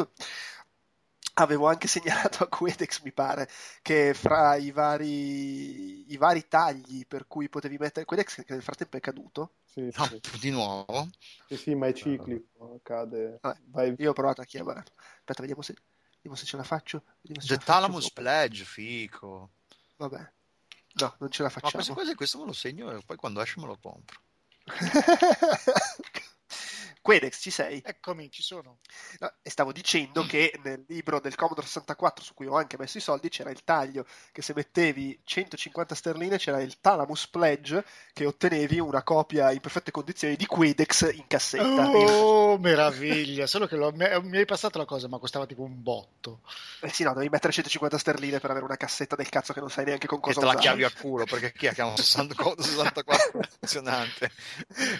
[1.35, 3.49] avevo anche segnalato a Quedex, mi pare,
[3.81, 8.97] che fra i vari, i vari tagli per cui potevi mettere Quedex, che nel frattempo
[8.97, 9.55] è caduto.
[9.65, 10.22] Sì, no, sì.
[10.39, 11.10] di nuovo?
[11.47, 13.39] Sì, sì, ma è ciclico, cade.
[13.41, 13.57] Ah,
[13.97, 14.84] io ho provato a chiamare.
[15.18, 15.73] Aspetta, vediamo se,
[16.15, 17.03] vediamo se ce la faccio.
[17.22, 19.49] The Thalamus Pledge, fico.
[19.97, 20.31] Vabbè.
[20.95, 21.72] No, non ce la facciamo.
[21.73, 24.22] Ma queste cose questo me lo segno e poi quando esce me lo compro.
[27.03, 27.81] Quedex, ci sei?
[27.84, 28.77] Eccomi, ci sono.
[29.19, 32.97] No, e stavo dicendo che nel libro del Commodore 64, su cui ho anche messo
[32.97, 38.25] i soldi, c'era il taglio che se mettevi 150 sterline c'era il Thalamus Pledge che
[38.25, 41.89] ottenevi una copia in perfette condizioni di Quedex in cassetta.
[41.89, 43.47] Oh, meraviglia!
[43.47, 46.39] Solo che lo, mi hai passato la cosa, ma costava tipo un botto.
[46.80, 49.69] Eh sì, no, devi mettere 150 sterline per avere una cassetta del cazzo che non
[49.69, 50.53] sai neanche con cosa usare.
[50.53, 54.31] E te la chiavi a culo, perché chi è che ha un 64 funzionante?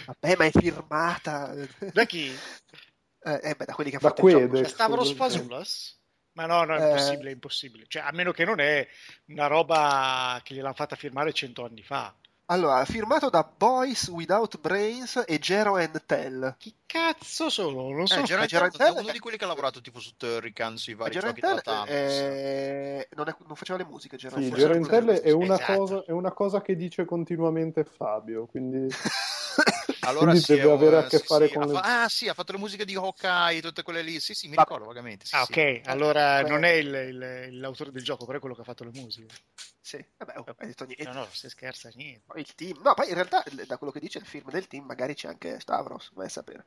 [0.04, 1.54] Vabbè, ma è firmata.
[1.94, 2.26] Da chi?
[2.26, 4.56] Eh, eh, beh, da quelli che hanno fatto il gioco.
[4.56, 5.96] Cioè, Stavros Fazulas?
[6.32, 7.84] Ma no, no, è impossibile, è impossibile.
[7.86, 8.84] Cioè, a meno che non è
[9.26, 12.12] una roba che gliel'hanno fatta firmare cento anni fa.
[12.46, 16.56] Allora, firmato da Boys Without Brains e Gero and Tell.
[16.58, 17.88] Chi cazzo sono?
[17.90, 18.18] Non so.
[18.18, 20.94] Eh, Gero, Gero Tell è uno di quelli che ha lavorato tipo su Turrican, sui
[20.94, 24.74] vari Gero giochi Tell, della eh, non, è, non, faceva le musiche, Gero sì, Gero
[24.74, 25.76] and Tell è una, esatto.
[25.78, 28.92] cosa, è una cosa che dice continuamente Fabio, quindi...
[30.04, 31.80] allora Quindi sì, deve avere a che sì, fare sì, con le...
[31.82, 34.20] ah sì ha fatto le musiche di Hawkeye tutte quelle lì.
[34.20, 38.24] Sì sì mi ricordo vagamente ah ok allora non è il, il, l'autore del gioco
[38.24, 39.34] però è quello che ha fatto le musiche.
[39.80, 41.04] Sì vabbè oh, hai detto niente.
[41.04, 42.38] no no se scherza niente.
[42.38, 45.14] Il team no poi in realtà da quello che dice il film del team magari
[45.14, 46.64] c'è anche Stavros vai a sapere.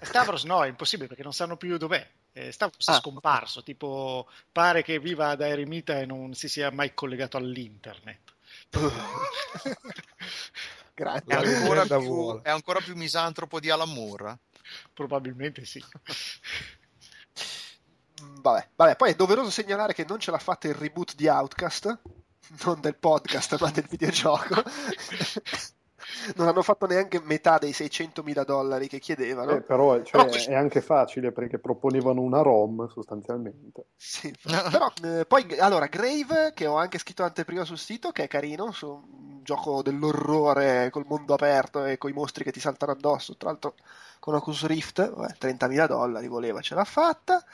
[0.00, 2.08] Stavros no è impossibile perché non sanno più dov'è.
[2.32, 6.70] Eh, Stavros ah, è scomparso tipo pare che viva da eremita e non si sia
[6.70, 8.34] mai collegato all'internet
[10.96, 11.26] Grazie.
[11.26, 14.38] È ancora, più, è ancora più misantropo di Alan Moore?
[14.94, 15.84] Probabilmente sì.
[18.22, 21.28] Mm, vabbè, vabbè, poi è doveroso segnalare che non ce l'ha fatta il reboot di
[21.28, 21.98] Outcast.
[22.64, 24.62] non del podcast, ma del videogioco.
[26.34, 29.52] non hanno fatto neanche metà dei 600.000 dollari che chiedevano.
[29.52, 33.86] Eh, però, cioè, però è anche facile perché proponevano una ROM sostanzialmente.
[33.96, 38.28] Sì, però eh, poi allora Grave, che ho anche scritto anteprima sul sito, che è
[38.28, 42.92] carino, su un gioco dell'orrore col mondo aperto e con i mostri che ti saltano
[42.92, 43.36] addosso.
[43.36, 43.74] Tra l'altro
[44.18, 47.44] con Oculus Rift, vabbè, 30.000 dollari voleva, ce l'ha fatta.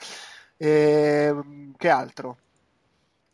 [0.57, 2.37] E, ehm, che altro?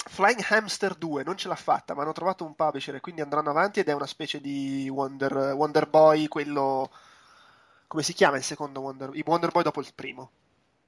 [0.05, 3.49] Flying Hamster 2 non ce l'ha fatta, ma hanno trovato un publisher e quindi andranno
[3.49, 6.89] avanti ed è una specie di Wonder, Wonder Boy, quello...
[7.88, 10.31] come si chiama il secondo Wonder Il Wonder Boy dopo il primo.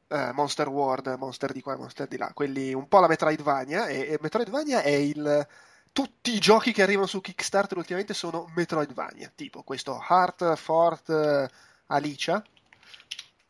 [0.07, 2.31] Eh, Monster World, Monster di qua, Monster di là.
[2.33, 5.47] Quelli un po' la Metroidvania e, e Metroidvania è il...
[5.93, 11.49] Tutti i giochi che arrivano su Kickstarter ultimamente sono Metroidvania, tipo questo Heart, Fort,
[11.87, 12.41] Alicia,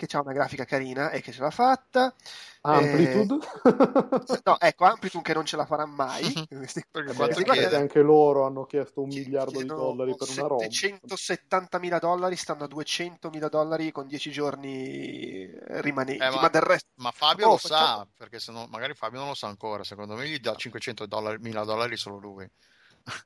[0.06, 2.14] che ha una grafica carina e che ce l'ha fatta.
[2.61, 3.45] Amplitude?
[3.64, 6.32] Eh, no, ecco, Amplitude che non ce la farà mai.
[6.91, 10.68] perché anche loro hanno chiesto un miliardo di dollari per una roba.
[10.68, 15.49] 170 mila dollari stanno a 200 mila dollari con 10 giorni
[15.82, 16.23] rimanenti.
[16.23, 16.90] Eh, ma, ma, del resto...
[16.95, 17.86] ma Fabio oh, lo facciamo...
[17.86, 19.84] sa, perché se no, magari Fabio non lo sa ancora.
[19.84, 21.07] Secondo me gli dà 500
[21.40, 22.49] mila dollari solo lui.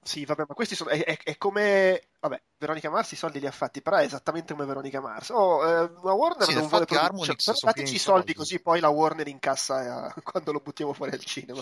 [0.01, 0.89] Sì, vabbè, ma questi sono.
[0.89, 2.09] È, è, è, come.
[2.19, 5.29] Vabbè, Veronica Mars i soldi li ha fatti, però è esattamente come Veronica Mars.
[5.29, 7.35] Oh, eh, la Warner sì, non vuole produrre.
[7.35, 11.23] Cioè, dateci i soldi così poi la Warner incassa eh, quando lo buttiamo fuori al
[11.23, 11.61] cinema.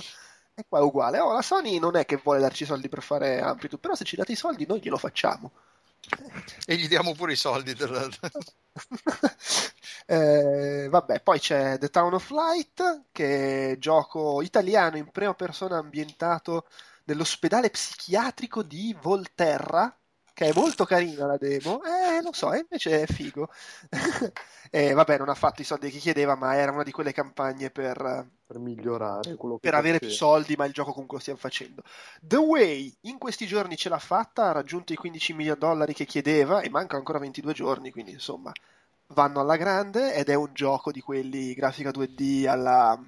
[0.56, 1.20] E qua è uguale.
[1.20, 4.04] Oh, la Sony non è che vuole darci i soldi per fare Amplitude, però se
[4.04, 5.52] ci date i soldi noi glielo facciamo.
[6.66, 7.74] E gli diamo pure i soldi.
[7.74, 8.10] Del...
[10.06, 15.78] eh, vabbè, poi c'è The Town of Light, che è gioco italiano in prima persona
[15.78, 16.68] ambientato
[17.06, 19.96] nell'ospedale psichiatrico di Volterra,
[20.34, 23.50] che è molto carina la demo, eh, lo so, invece è figo.
[24.72, 27.70] e vabbè, non ha fatto i soldi che chiedeva, ma era una di quelle campagne
[27.70, 31.40] per, per migliorare quello che per avere più soldi, ma il gioco comunque lo stiamo
[31.40, 31.84] facendo.
[32.20, 35.94] The Way in questi giorni ce l'ha fatta, ha raggiunto i 15 milioni di dollari
[35.94, 38.52] che chiedeva e mancano ancora 22 giorni, quindi insomma
[39.08, 43.00] vanno alla grande ed è un gioco di quelli grafica 2D alla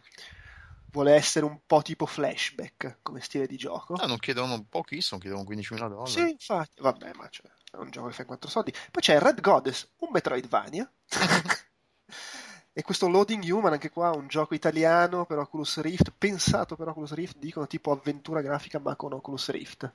[0.95, 3.95] vuole essere un po' tipo flashback come stile di gioco.
[3.95, 6.09] Ah, non chiedono pochissimo, chiedono 15.000 dollari.
[6.09, 8.73] Sì, infatti, vabbè, ma cioè, è un gioco che fa 4 soldi.
[8.91, 10.89] Poi c'è Red Goddess, un Metroidvania.
[12.71, 17.11] e questo Loading Human, anche qua, un gioco italiano per Oculus Rift, pensato per Oculus
[17.11, 19.91] Rift, dicono tipo avventura grafica ma con Oculus Rift.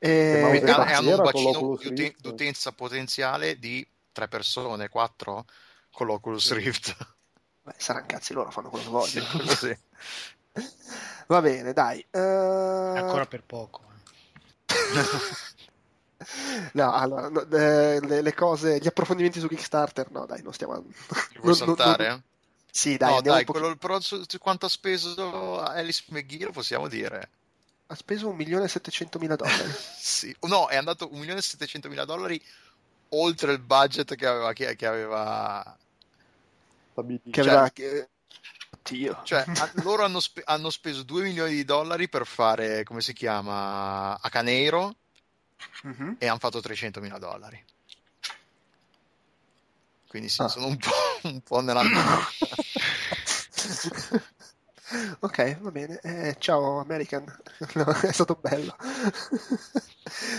[0.00, 0.62] E...
[0.64, 5.44] e hanno un bacino di utenza potenziale di 3 persone, 4
[5.90, 6.54] con l'Oculus sì.
[6.54, 7.16] Rift.
[7.68, 9.54] Beh, saranno cazzi loro, fanno quello che vogliono.
[9.54, 9.76] sì.
[11.28, 12.04] Va bene, dai.
[12.10, 12.18] Uh...
[12.18, 13.82] Ancora per poco.
[16.72, 20.82] no, allora, no, eh, le, le, cose, gli approfondimenti su Kickstarter, no, dai, non stiamo...
[20.82, 20.94] Ti
[21.40, 22.08] vuoi non, saltare?
[22.08, 22.22] Non...
[22.70, 26.88] Sì, dai, no, dai, quello, però su, su quanto ha speso Alice McGee lo possiamo
[26.88, 27.28] dire.
[27.88, 29.74] Ha speso 1.700.000 dollari.
[29.98, 32.42] sì, no, è andato 1.700.000 dollari
[33.10, 35.76] oltre il budget che aveva, che, che aveva
[36.98, 37.30] stabilito.
[37.30, 37.70] Che aveva...
[37.72, 38.08] Cioè,
[38.70, 39.20] Oddio.
[39.22, 39.44] Cioè,
[39.82, 44.28] loro hanno, spe- hanno, speso 2 milioni di dollari per fare, come si chiama, a
[44.28, 44.94] Caneiro
[45.86, 46.12] mm-hmm.
[46.18, 47.62] e hanno fatto 300 mila dollari.
[50.08, 50.48] Quindi sì, ah.
[50.48, 50.90] sono un po',
[51.28, 51.82] un po nella...
[55.20, 56.00] ok, va bene.
[56.00, 57.24] Eh, ciao American,
[57.74, 58.74] no, è stato bello.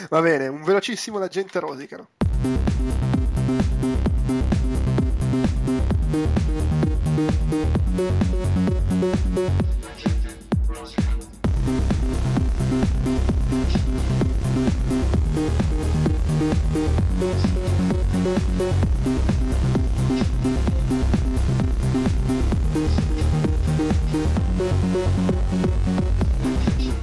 [0.09, 2.09] va bene, un velocissimo l'agente rosicano.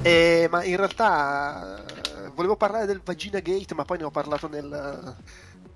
[0.03, 4.47] Eh, ma in realtà eh, volevo parlare del Vagina Gate, ma poi ne ho parlato
[4.47, 5.15] nel,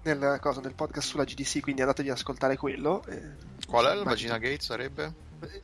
[0.04, 3.04] nel, cosa, nel podcast sulla GDC, quindi andatevi ad ascoltare quello.
[3.08, 3.22] Eh,
[3.68, 5.14] Qual è il Vagina Gate sarebbe?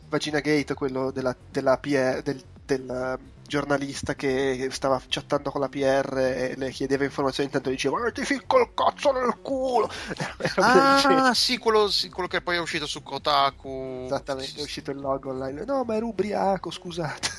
[0.09, 6.18] Vagina Gate, quello della, della PR, del, del giornalista che stava chattando con la PR
[6.18, 9.90] e le chiedeva informazioni intanto diceva ma ti ficco il cazzo nel culo.
[10.60, 14.03] Ah sì quello, sì quello, che poi è uscito su Kotaku.
[14.06, 15.64] Esattamente è uscito il logo online.
[15.65, 17.30] No ma ero ubriaco scusate.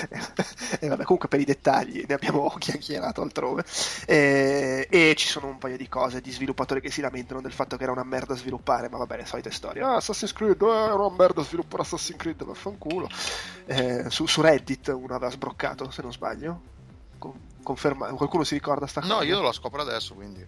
[0.78, 3.64] E vabbè comunque per i dettagli ne abbiamo chiacchierato altrove.
[4.06, 7.76] E, e, ci sono un paio di cose di sviluppatori che si lamentano del fatto
[7.76, 9.82] che era una merda sviluppare ma vabbè le solite storie.
[9.82, 13.08] Ah Assassin's Creed eh, era una merda sviluppare Assassin's Creed vaffanculo.
[13.66, 16.60] Eh, su, su Reddit uno aveva sbroccato, se non sbaglio.
[17.62, 19.14] Conferma- qualcuno si ricorda sta cosa?
[19.14, 20.44] No, io lo scopro adesso, quindi.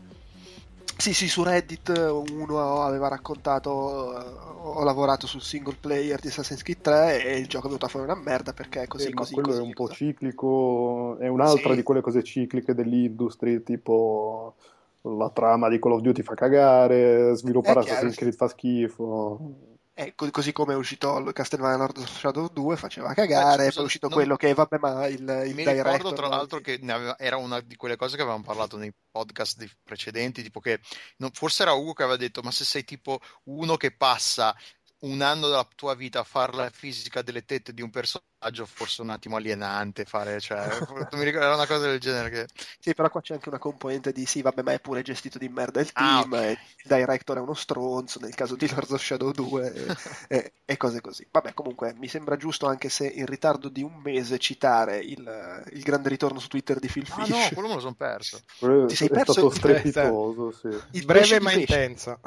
[0.97, 6.81] Sì, sì, su Reddit uno aveva raccontato, ho lavorato sul single player di Assassin's Creed
[6.81, 9.33] 3 e il gioco è venuto a fare una merda perché è così, eh, così,
[9.33, 11.77] quello così, è un po' ciclico, è un'altra sì.
[11.77, 14.55] di quelle cose cicliche dell'industry, tipo
[15.03, 19.72] la trama di Call of Duty fa cagare, sviluppare Assassin's Creed fa schifo.
[19.95, 23.83] Eh, così come è uscito Castlevania Lord of Shadow 2 faceva cagare, eh, scusa, poi
[23.83, 24.17] è uscito non...
[24.17, 27.61] quello che vabbè ma il, il Mi director ricordo tra l'altro che aveva, era una
[27.61, 30.81] di quelle cose che avevamo parlato nei podcast precedenti, tipo che
[31.19, 34.57] non, forse era Ugo che aveva detto ma se sei tipo uno che passa
[35.03, 39.03] un anno della tua vita a fare la fisica delle tette di un personaggio forse
[39.03, 40.67] un attimo alienante fare, cioè,
[41.13, 42.47] mi ricordo, era una cosa del genere che...
[42.79, 45.49] Sì, però qua c'è anche una componente di sì, vabbè, ma è pure gestito di
[45.49, 46.51] merda il ah, team, ah, okay.
[46.53, 49.97] il director è uno stronzo, nel caso di Lords of Shadow 2 e,
[50.29, 51.27] e, e, cose così.
[51.31, 55.83] Vabbè, comunque, mi sembra giusto anche se in ritardo di un mese citare il, il
[55.83, 57.31] grande ritorno su Twitter di Phil Fish.
[57.31, 58.41] Ah no, quello me lo sono perso.
[58.59, 60.69] Ti sei perso stato strepitoso, sì.
[60.93, 62.21] Il breve ma intenso.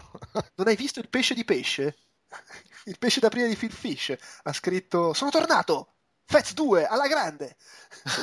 [0.56, 1.96] Non hai visto il pesce di pesce?
[2.86, 5.94] il pesce d'aprile di Phil Fish ha scritto sono tornato
[6.26, 7.56] Fez 2 alla grande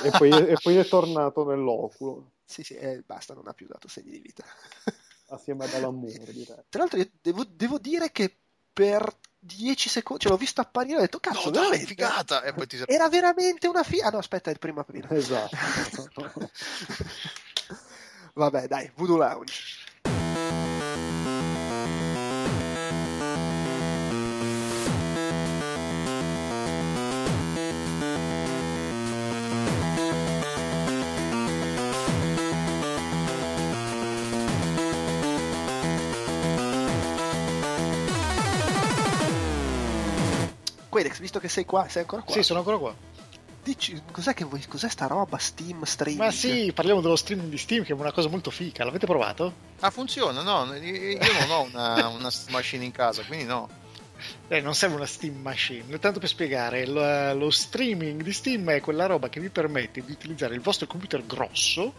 [0.02, 3.88] e poi, e poi è tornato nell'oculo sì sì e basta non ha più dato
[3.88, 4.44] segni di vita
[5.28, 6.64] assieme ad Alan Moore direi.
[6.68, 8.36] tra l'altro devo, devo, dire che
[8.72, 11.86] per 10 secondi, cioè l'ho visto apparire e ho detto cazzo, no, veramente?
[11.86, 12.42] figata.
[12.42, 12.80] E poi ti...
[12.86, 14.08] Era veramente una figata.
[14.08, 15.08] Ah no, aspetta, è il primo aprile.
[15.10, 16.10] Esatto.
[18.34, 19.81] Vabbè, dai, Voodoo Lounge.
[40.92, 42.34] Quedex, visto che sei qua, sei ancora qua?
[42.34, 42.94] Sì, sono ancora qua.
[43.64, 44.62] Dici, cos'è che vuoi?
[44.66, 45.38] Cos'è sta roba?
[45.38, 46.22] Steam, streaming?
[46.22, 48.84] Ma sì, parliamo dello streaming di Steam, che è una cosa molto fica.
[48.84, 49.54] L'avete provato?
[49.80, 50.42] Ah, funziona?
[50.42, 53.70] No, io non ho una, una machine in casa, quindi no.
[54.48, 58.80] Eh, non serve una Steam Machine, tanto per spiegare, lo, lo, streaming di Steam è
[58.80, 61.94] quella roba che vi permette di utilizzare il vostro computer grosso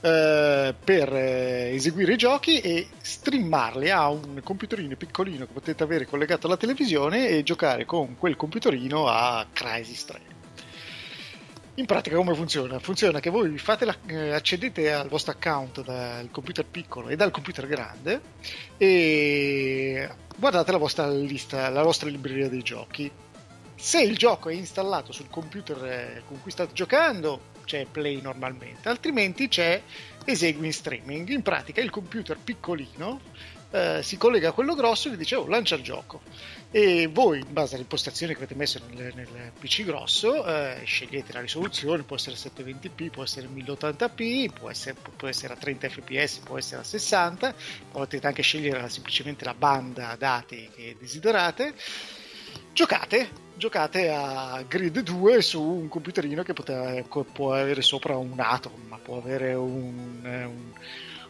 [0.00, 6.06] eh, per eh, eseguire i giochi e streamarli a un computerino piccolino che potete avere
[6.06, 10.33] collegato alla televisione e giocare con quel computerino a Crysis 3.
[11.76, 12.78] In pratica come funziona?
[12.78, 17.66] Funziona che voi la, eh, accedete al vostro account dal computer piccolo e dal computer
[17.66, 18.20] grande
[18.76, 23.10] e guardate la vostra lista, la vostra libreria dei giochi.
[23.74, 28.88] Se il gioco è installato sul computer eh, con cui state giocando, c'è play normalmente,
[28.88, 29.82] altrimenti c'è
[30.24, 31.28] esegui in streaming.
[31.30, 33.20] In pratica il computer piccolino
[33.72, 36.20] eh, si collega a quello grosso e vi dice oh lancia il gioco
[36.76, 41.32] e voi in base alle impostazioni che avete messo nel, nel PC grosso eh, scegliete
[41.32, 46.38] la risoluzione può essere 720p può essere 1080p può essere, può essere a 30 fps
[46.38, 47.54] può essere a 60
[47.92, 51.74] potete anche scegliere semplicemente la banda dati che desiderate.
[52.72, 57.00] Giocate giocate a Grid 2 su un computerino che poteva,
[57.32, 60.72] può avere sopra un Atom ma può avere un, un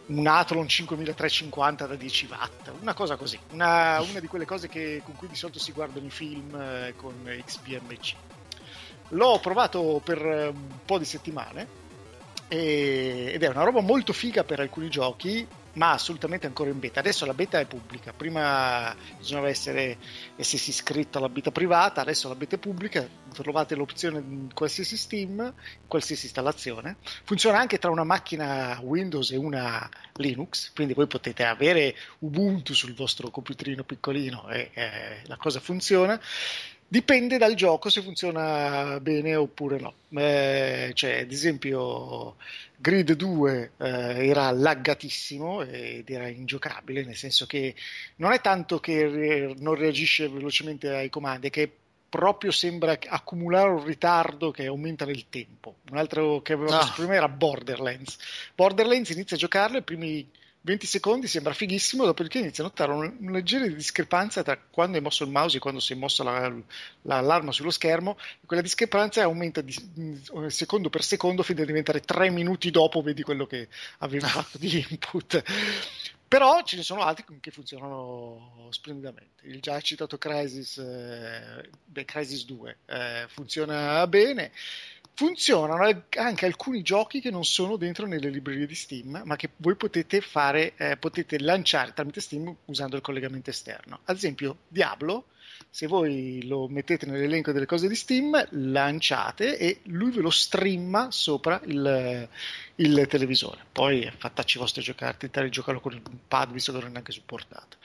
[0.07, 5.01] un Athlon 5350 da 10 watt, una cosa così, una, una di quelle cose che,
[5.03, 8.15] con cui di solito si guardano i film eh, con XBMC.
[9.09, 11.67] L'ho provato per un po' di settimane
[12.47, 16.99] e, ed è una roba molto figa per alcuni giochi ma assolutamente ancora in beta.
[16.99, 19.97] Adesso la beta è pubblica, prima bisognava essere,
[20.35, 25.53] essersi iscritto alla beta privata, adesso la beta è pubblica, trovate l'opzione in qualsiasi Steam,
[25.87, 26.97] qualsiasi installazione.
[27.23, 32.93] Funziona anche tra una macchina Windows e una Linux, quindi voi potete avere Ubuntu sul
[32.93, 36.19] vostro computerino piccolino e eh, la cosa funziona.
[36.87, 39.93] Dipende dal gioco se funziona bene oppure no.
[40.17, 42.35] Eh, cioè, ad esempio,
[42.77, 47.73] Grid 2 eh, era laggatissimo ed era ingiocabile, nel senso che
[48.17, 51.71] non è tanto che re- non reagisce velocemente ai comandi, che
[52.07, 55.77] proprio sembra accumulare un ritardo che aumenta nel tempo.
[55.91, 56.93] Un altro che avevamo ah.
[56.95, 58.17] prima era Borderlands.
[58.55, 60.29] Borderlands inizia a giocarlo i primi
[60.65, 65.03] 20 secondi sembra fighissimo, dopodiché inizia a notare una, una leggera discrepanza tra quando hai
[65.03, 66.51] mosso il mouse e quando si è mossa la,
[67.03, 69.75] la, l'arma sullo schermo, e quella discrepanza aumenta di,
[70.47, 73.67] secondo per secondo fino a diventare 3 minuti dopo vedi quello che
[73.99, 75.43] avevi fatto di input.
[76.27, 79.45] Però ce ne sono altri che funzionano splendidamente.
[79.45, 84.51] Il già citato Crisis, eh, beh, Crisis 2 eh, funziona bene
[85.15, 89.75] funzionano anche alcuni giochi che non sono dentro nelle librerie di Steam, ma che voi
[89.75, 93.99] potete fare, eh, potete lanciare tramite Steam usando il collegamento esterno.
[94.05, 95.25] Ad esempio, Diablo
[95.69, 101.11] se voi lo mettete nell'elenco delle cose di Steam, lanciate e lui ve lo streama
[101.11, 102.29] sopra il,
[102.75, 103.59] il televisore.
[103.71, 107.11] Poi fattacci vostri giocare, tentate di giocarlo con il pad, visto che non è neanche
[107.11, 107.77] supportato.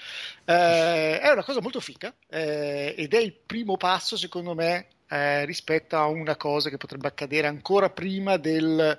[0.44, 5.44] Eh, è una cosa molto fica eh, ed è il primo passo, secondo me, eh,
[5.44, 8.98] rispetto a una cosa che potrebbe accadere ancora prima del,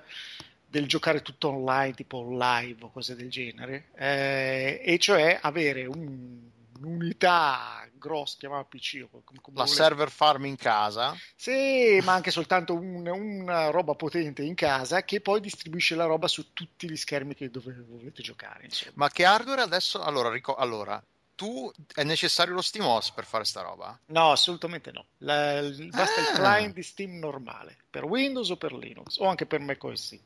[0.67, 6.37] del giocare tutto online, tipo live o cose del genere, eh, e cioè avere un,
[6.79, 9.07] un'unità grossa, chiamava PC.
[9.09, 9.75] Come, come la volete.
[9.75, 11.15] server farm in casa.
[11.35, 16.27] Sì, ma anche soltanto un, una roba potente in casa che poi distribuisce la roba
[16.27, 18.65] su tutti gli schermi che dove volete giocare.
[18.65, 18.93] Insomma.
[18.95, 20.01] Ma che hardware adesso?
[20.01, 21.01] Allora, ric- allora
[21.41, 23.99] tu è necessario lo SteamOS per fare sta roba?
[24.07, 25.05] No, assolutamente no.
[25.19, 25.59] La,
[25.89, 26.29] basta ah.
[26.29, 30.19] il client di Steam normale per Windows o per Linux o anche per macOS.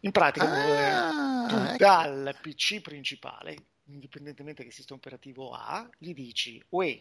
[0.00, 1.76] In pratica, ah, tu ecco.
[1.76, 7.00] dal PC principale indipendentemente che sistema operativo ha, gli dici, uè,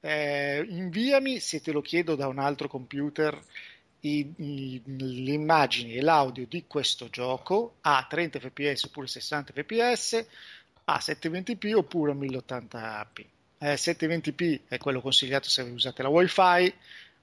[0.00, 3.38] eh, inviami se te lo chiedo da un altro computer
[4.00, 10.26] i, i, le immagini e l'audio di questo gioco a 30 fps oppure 60 fps
[10.86, 13.24] a 720p oppure a 1080p.
[13.58, 16.74] Eh, 720p è quello consigliato se usate la wifi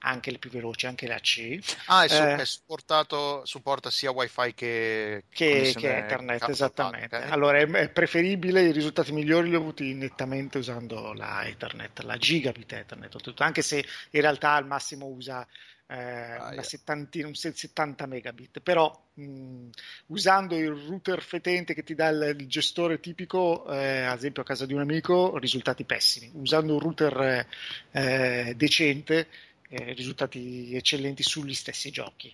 [0.06, 1.58] anche le più veloci, anche la C.
[1.86, 7.16] Ah, è, eh, supportato, supporta sia wifi che, che, che Ethernet, esattamente.
[7.16, 7.30] Okay.
[7.30, 12.16] Allora è, è, preferibile, i risultati migliori li ho avuti nettamente usando la Ethernet, la
[12.18, 13.78] gigabit Ethernet, anche se
[14.10, 15.46] in realtà al massimo usa
[15.86, 19.68] eh, ah, una settantina, un 70 megabit, però mh,
[20.06, 24.44] usando il router fetente che ti dà il, il gestore tipico, eh, ad esempio a
[24.46, 26.30] casa di un amico, risultati pessimi.
[26.34, 27.46] Usando un router
[27.90, 29.28] eh, decente,
[29.68, 32.32] eh, risultati eccellenti sugli stessi giochi.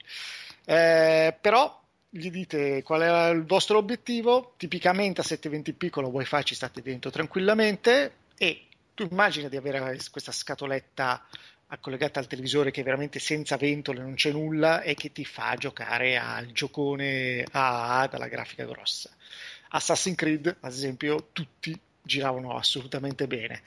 [0.65, 1.79] Eh, però
[2.09, 6.83] gli dite qual è il vostro obiettivo, tipicamente a 720p con la wifi ci state
[6.83, 11.25] dentro tranquillamente e tu immagina di avere questa scatoletta
[11.79, 15.55] collegata al televisore che è veramente senza ventole, non c'è nulla e che ti fa
[15.57, 19.11] giocare al giocone AA dalla grafica grossa.
[19.71, 23.63] Assassin's Creed, ad esempio, tutti giravano assolutamente bene.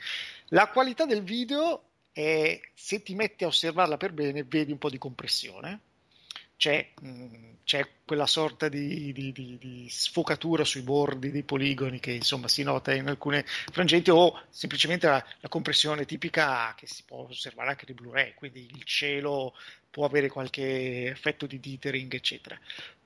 [0.48, 4.90] La qualità del video e se ti metti a osservarla per bene vedi un po'
[4.90, 5.80] di compressione.
[6.64, 6.94] C'è,
[7.66, 12.64] c'è quella sorta di, di, di, di, sfocatura sui bordi dei poligoni che insomma si
[12.64, 17.84] nota in alcune frangenti o semplicemente la, la compressione tipica che si può osservare anche
[17.86, 19.54] nei Blu-ray, quindi il cielo
[19.90, 22.58] può avere qualche effetto di dithering eccetera.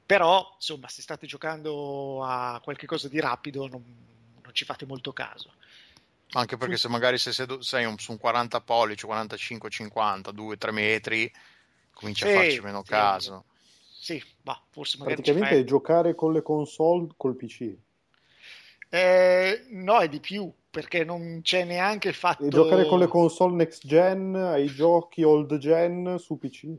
[0.05, 3.84] Però insomma se state giocando a qualche cosa di rapido non,
[4.39, 5.51] non ci fate molto caso.
[6.34, 10.57] Anche perché se magari sei, sedu- sei un, su un 40 pollici, 45, 50, 2,
[10.57, 11.34] 3 metri,
[11.91, 13.45] cominci sì, a farci meno sì, caso.
[14.07, 15.65] Sì, ma forse magari Praticamente fai...
[15.65, 17.75] giocare con le console col PC.
[18.88, 22.45] Eh, no, è di più, perché non c'è neanche il fatto...
[22.45, 26.73] E giocare con le console next gen ai giochi old gen su PC.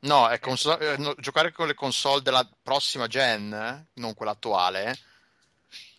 [0.00, 0.92] No, è console...
[0.92, 4.94] eh, no, giocare con le console della prossima gen, non quella attuale,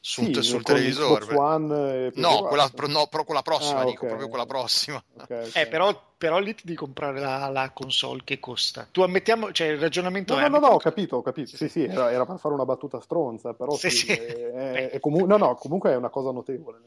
[0.08, 1.36] sul, sì, sul televisore.
[1.36, 4.08] One no, quella, no, però quella prossima, ah, dico, okay.
[4.08, 5.04] proprio quella prossima.
[5.18, 5.64] Okay, okay.
[5.64, 8.88] Eh, però, però, lì ti devi comprare la, la, console che costa.
[8.90, 10.48] Tu ammettiamo, cioè il ragionamento no, è...
[10.48, 11.50] No, no, no, ho capito, ho capito.
[11.50, 15.00] Sì, sì, sì era, era, per fare una battuta stronza, però sì, sì, è, è
[15.00, 16.80] comu- no, no, comunque è una cosa notevole.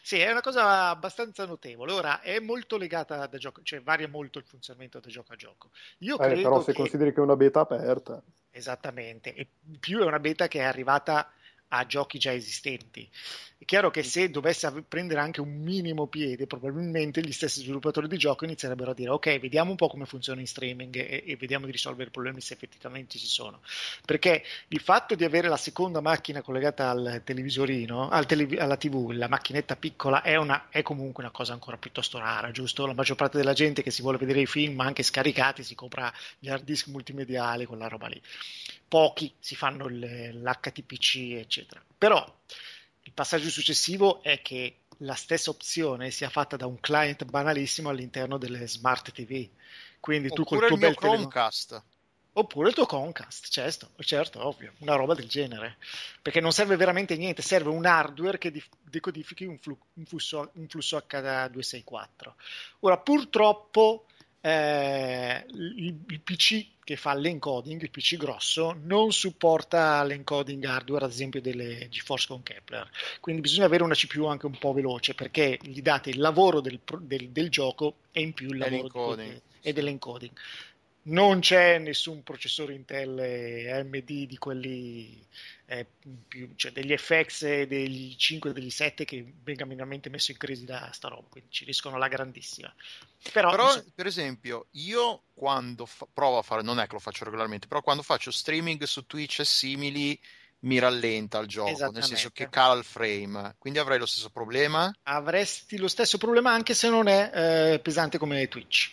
[0.00, 0.18] Sì.
[0.20, 1.92] è una cosa abbastanza notevole.
[1.92, 5.70] Ora, è molto legata da gioco, cioè varia molto il funzionamento da gioco a gioco.
[5.98, 6.78] Io eh, però se che...
[6.78, 8.22] consideri che è una beta aperta...
[8.50, 9.48] Esattamente, e
[9.80, 11.30] più è una beta che è arrivata
[11.74, 13.08] a giochi già esistenti.
[13.62, 18.16] È chiaro che se dovesse prendere anche un minimo piede, probabilmente gli stessi sviluppatori di
[18.16, 21.66] gioco inizierebbero a dire ok, vediamo un po' come funziona in streaming e, e vediamo
[21.66, 23.60] di risolvere i problemi se effettivamente ci sono.
[24.04, 29.10] Perché il fatto di avere la seconda macchina collegata al televisorino, al tele, alla TV,
[29.12, 32.84] la macchinetta piccola, è, una, è, comunque una cosa ancora piuttosto rara, giusto?
[32.84, 36.12] La maggior parte della gente che si vuole vedere i film anche scaricati si compra
[36.40, 38.20] gli hard disk multimediali, con la roba lì.
[38.88, 41.80] Pochi si fanno l'HTPC, eccetera.
[41.96, 42.26] Però
[43.02, 48.38] il passaggio successivo è che la stessa opzione sia fatta da un client banalissimo all'interno
[48.38, 49.48] delle smart TV.
[49.98, 51.68] Quindi tu Oppure col tuo il bel Chromecast.
[51.68, 51.90] Telefono...
[52.34, 55.76] Oppure il tuo Chromecast, certo, certo, ovvio, una roba del genere.
[56.22, 60.66] Perché non serve veramente niente, serve un hardware che decodifichi un, flu- un, flusso, un
[60.66, 62.04] flusso H264.
[62.80, 64.06] Ora, purtroppo
[64.42, 71.12] eh, il, il, PC che fa l'encoding, il PC grosso, non supporta l'encoding hardware, ad
[71.12, 72.90] esempio delle GeForce con Kepler.
[73.20, 76.80] Quindi bisogna avere una CPU anche un po' veloce perché gli date il lavoro del,
[77.00, 79.40] del, del gioco e in più il lavoro dell'encoding.
[79.60, 80.32] e dell'encoding.
[81.02, 83.18] non c'è nessun processore Intel
[83.70, 85.24] AMD di quelli
[85.72, 85.86] eh,
[86.28, 90.66] più, cioè degli FX degli 5 e degli 7 che venga minimamente messo in crisi
[90.66, 92.72] da sta roba, quindi ci riescono la grandissima.
[93.32, 93.84] Però, però so...
[93.94, 97.80] per esempio, io quando fa- provo a fare, non è che lo faccio regolarmente, però
[97.80, 100.20] quando faccio streaming su Twitch e simili
[100.60, 104.92] mi rallenta il gioco, nel senso che cala il frame, quindi avrei lo stesso problema?
[105.04, 107.30] Avresti lo stesso problema anche se non è
[107.72, 108.92] eh, pesante come Twitch.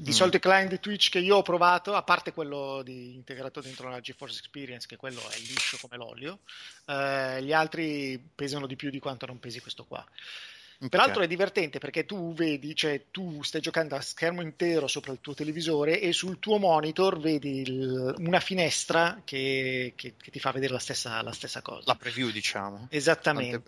[0.00, 0.14] Di mm.
[0.14, 3.90] solito i client di Twitch che io ho provato, a parte quello di, integrato dentro
[3.90, 6.38] la GeForce Experience, che quello è liscio come l'olio,
[6.86, 10.02] eh, gli altri pesano di più di quanto non pesi questo qua.
[10.82, 10.88] Okay.
[10.88, 15.18] Peraltro è divertente perché tu vedi, cioè tu stai giocando a schermo intero sopra il
[15.20, 20.52] tuo televisore e sul tuo monitor vedi il, una finestra che, che, che, ti fa
[20.52, 21.82] vedere la stessa, la stessa, cosa.
[21.84, 22.86] La preview, diciamo.
[22.88, 23.60] Esattamente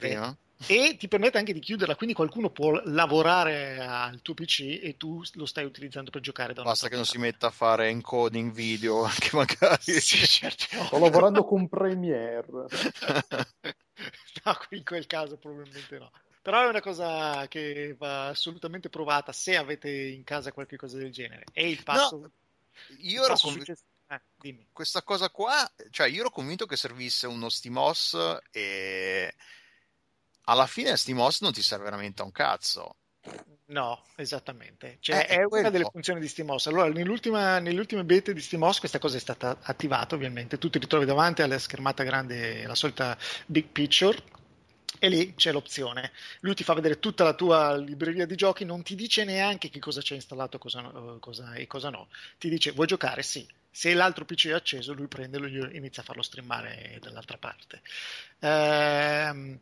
[0.67, 5.23] e ti permette anche di chiuderla, quindi qualcuno può lavorare al tuo PC e tu
[5.35, 9.05] lo stai utilizzando per giocare da Basta che non si metta a fare encoding video
[9.05, 10.01] anche magari.
[10.01, 10.65] Sì, certo.
[10.87, 12.47] Sto lavorando con Premiere.
[14.45, 16.11] no, in quel caso probabilmente no.
[16.43, 21.13] Però è una cosa che va assolutamente provata se avete in casa qualche cosa del
[21.13, 21.45] genere.
[21.53, 22.17] E il passo...
[22.17, 22.31] No,
[22.99, 23.75] io ero convinto...
[24.09, 29.33] Eh, questa cosa qua, cioè io ero convinto che servisse uno SteamOS e
[30.45, 32.97] alla fine SteamOS non ti serve veramente a un cazzo.
[33.67, 34.99] No, esattamente.
[35.01, 36.67] Cioè, eh, è una delle funzioni di SteamOS.
[36.67, 37.61] Allora, nell'ultima,
[38.05, 40.59] beta di SteamOS questa cosa è stata attivata, ovviamente.
[40.59, 43.17] Tu ti ritrovi davanti alla schermata grande, la solita
[43.47, 44.23] big picture,
[44.99, 46.13] e lì c'è l'opzione.
[46.41, 49.79] Lui ti fa vedere tutta la tua libreria di giochi, non ti dice neanche che
[49.79, 50.83] cosa c'è installato cosa,
[51.19, 52.09] cosa, e cosa no.
[52.39, 53.23] Ti dice, vuoi giocare?
[53.23, 53.49] Sì.
[53.75, 57.81] Se l'altro PC è acceso, lui prende e inizia a farlo streamare dall'altra parte.
[58.41, 59.61] Ehm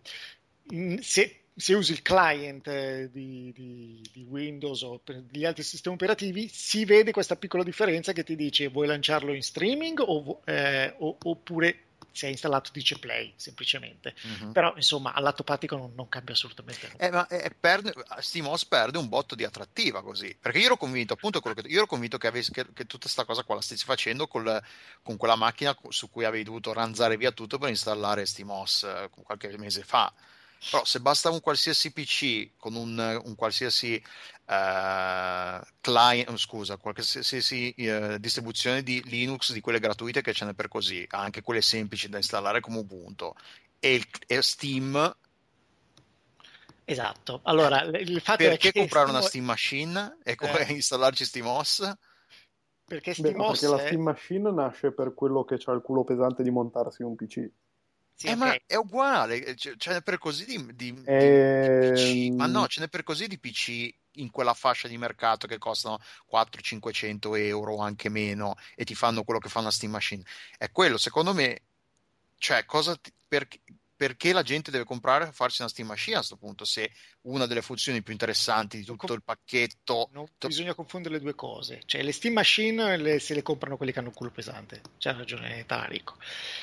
[1.00, 5.94] se, se, usi il client eh, di, di, di, Windows o per gli altri sistemi
[5.94, 10.94] operativi, si vede questa piccola differenza che ti dice vuoi lanciarlo in streaming o, eh,
[10.98, 14.14] o, oppure se è installato dice play semplicemente.
[14.22, 14.52] Uh-huh.
[14.52, 17.06] però insomma al lato pratico non, non cambia assolutamente nulla.
[17.06, 21.14] Eh, ma eh, perde, SteamOS perde un botto di attrattiva così perché io ero convinto
[21.14, 23.84] appunto che, io ero convinto che, avessi, che, che tutta questa cosa qua la stessi
[23.84, 24.60] facendo col,
[25.02, 29.56] con quella macchina su cui avevi dovuto ranzare via tutto per installare SteamOS eh, qualche
[29.58, 30.12] mese fa
[30.70, 38.18] però se basta un qualsiasi PC con un, un qualsiasi uh, client, scusa, qualsiasi uh,
[38.18, 42.18] distribuzione di Linux di quelle gratuite che ce n'è per così, anche quelle semplici da
[42.18, 43.32] installare come Ubuntu
[43.78, 45.16] e, il, e Steam
[46.90, 47.40] Esatto.
[47.44, 49.20] Allora, il fatto perché è che comprare Steam...
[49.20, 50.72] una Steam Machine e come eh.
[50.74, 51.92] installarci SteamOS?
[52.84, 56.42] Perché SteamOS Beh, perché la Steam Machine nasce per quello che ha il culo pesante
[56.42, 57.48] di montarsi un PC.
[58.20, 58.48] Sì, eh, okay.
[58.48, 61.88] ma è uguale, eh, ce, ce n'è per così di, di, e...
[61.88, 64.98] di, PC, ma no, ehm ce n'è per così di PC in quella fascia di
[64.98, 65.98] mercato che costano
[66.30, 70.22] 400-500 euro o anche meno e ti fanno quello che fa una Steam Machine.
[70.58, 71.62] È quello, secondo me,
[72.36, 73.60] cioè, cosa ti, perché,
[74.00, 76.90] perché la gente deve comprare e farsi una Steam Machine a questo punto se
[77.24, 81.82] una delle funzioni più interessanti di tutto il pacchetto non bisogna confondere le due cose.
[81.84, 84.80] Cioè le Steam Machine le, se le comprano quelli che hanno un culo pesante.
[84.96, 86.16] C'ha ragione Tarico.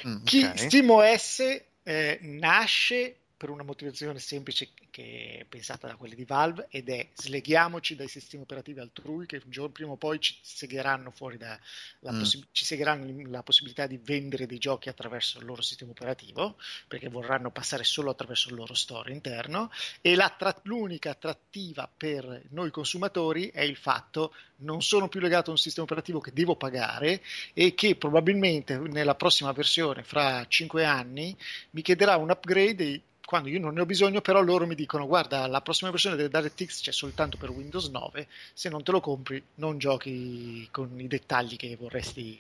[0.08, 0.58] Mm, Chi, okay.
[0.58, 1.40] SteamOS
[1.84, 7.08] eh, nasce per una motivazione semplice che è pensata da quelli di Valve ed è
[7.14, 11.58] sleghiamoci dai sistemi operativi altrui che un giorno prima o poi ci segheranno fuori da,
[12.00, 12.18] la, mm.
[12.18, 16.58] possi- ci segheranno la possibilità di vendere dei giochi attraverso il loro sistema operativo
[16.88, 19.70] perché vorranno passare solo attraverso il loro store interno
[20.02, 25.50] e la tra- l'unica attrattiva per noi consumatori è il fatto non sono più legato
[25.50, 27.22] a un sistema operativo che devo pagare
[27.54, 31.38] e che probabilmente nella prossima versione fra 5 anni
[31.72, 35.46] mi chiederà un upgrade quando io non ne ho bisogno, però loro mi dicono guarda
[35.48, 39.44] la prossima versione del DirectX c'è soltanto per Windows 9, se non te lo compri
[39.56, 42.40] non giochi con i dettagli vorresti,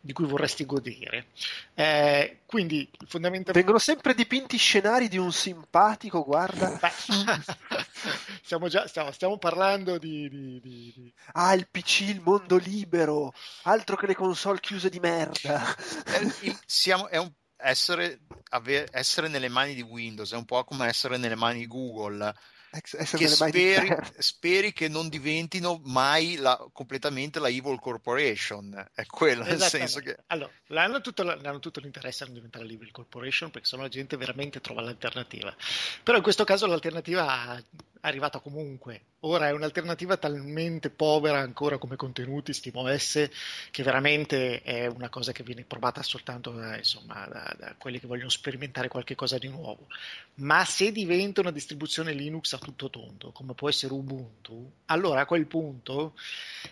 [0.00, 1.26] di cui vorresti godere.
[1.72, 3.52] Eh, quindi fondamentalmente...
[3.52, 6.80] Vengono sempre dipinti scenari di un simpatico, guarda.
[8.42, 13.32] stiamo, già, stiamo, stiamo parlando di, di, di, Ah, il PC, il mondo libero,
[13.62, 15.62] altro che le console chiuse di merda.
[16.06, 18.20] Eh, siamo, è un essere,
[18.50, 22.34] ave- essere nelle mani di Windows è un po' come essere nelle mani di Google.
[22.80, 29.60] Che speri, speri, che non diventino mai la, completamente la evil corporation è quello nel
[29.60, 33.66] senso che allora hanno tutto, hanno tutto l'interesse a non diventare la evil corporation perché
[33.66, 35.54] sennò la gente veramente trova l'alternativa
[36.02, 37.62] però in questo caso l'alternativa ha,
[38.00, 39.02] arrivata comunque.
[39.22, 43.28] Ora è un'alternativa talmente povera ancora come contenuti SteamOS
[43.70, 48.06] che veramente è una cosa che viene provata soltanto da, insomma, da, da quelli che
[48.06, 49.88] vogliono sperimentare qualche cosa di nuovo.
[50.34, 55.26] Ma se diventa una distribuzione Linux a tutto tondo, come può essere Ubuntu, allora a
[55.26, 56.14] quel punto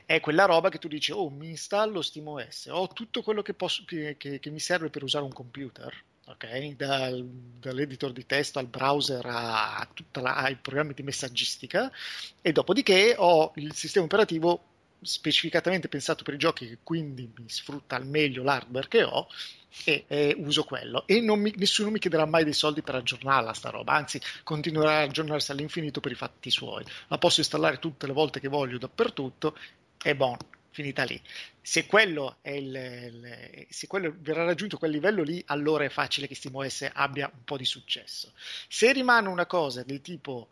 [0.04, 3.84] è quella roba che tu dici, oh mi installo SteamOS, ho tutto quello che, posso,
[3.86, 6.74] che, che, che mi serve per usare un computer ok?
[6.74, 11.90] Dal, dall'editor di testo al browser a, la, ai programmi di messaggistica
[12.40, 17.96] e dopodiché ho il sistema operativo specificatamente pensato per i giochi che quindi mi sfrutta
[17.96, 19.26] al meglio l'hardware che ho
[19.84, 23.70] e, e uso quello e mi, nessuno mi chiederà mai dei soldi per aggiornarla sta
[23.70, 28.12] roba anzi continuerà a aggiornarsi all'infinito per i fatti suoi la posso installare tutte le
[28.12, 29.56] volte che voglio dappertutto
[30.02, 30.38] e buono
[30.76, 31.18] finita lì.
[31.62, 36.34] Se quello, il, il, se quello, verrà raggiunto quel livello lì, allora è facile che
[36.34, 38.32] SteamOS abbia un po' di successo.
[38.68, 40.48] Se rimane una cosa del tipo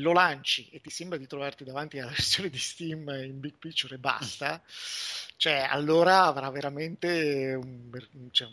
[0.00, 3.94] lo lanci e ti sembra di trovarti davanti alla versione di Steam in big picture
[3.94, 4.62] e basta,
[5.36, 7.90] cioè allora avrà veramente un,
[8.30, 8.48] cioè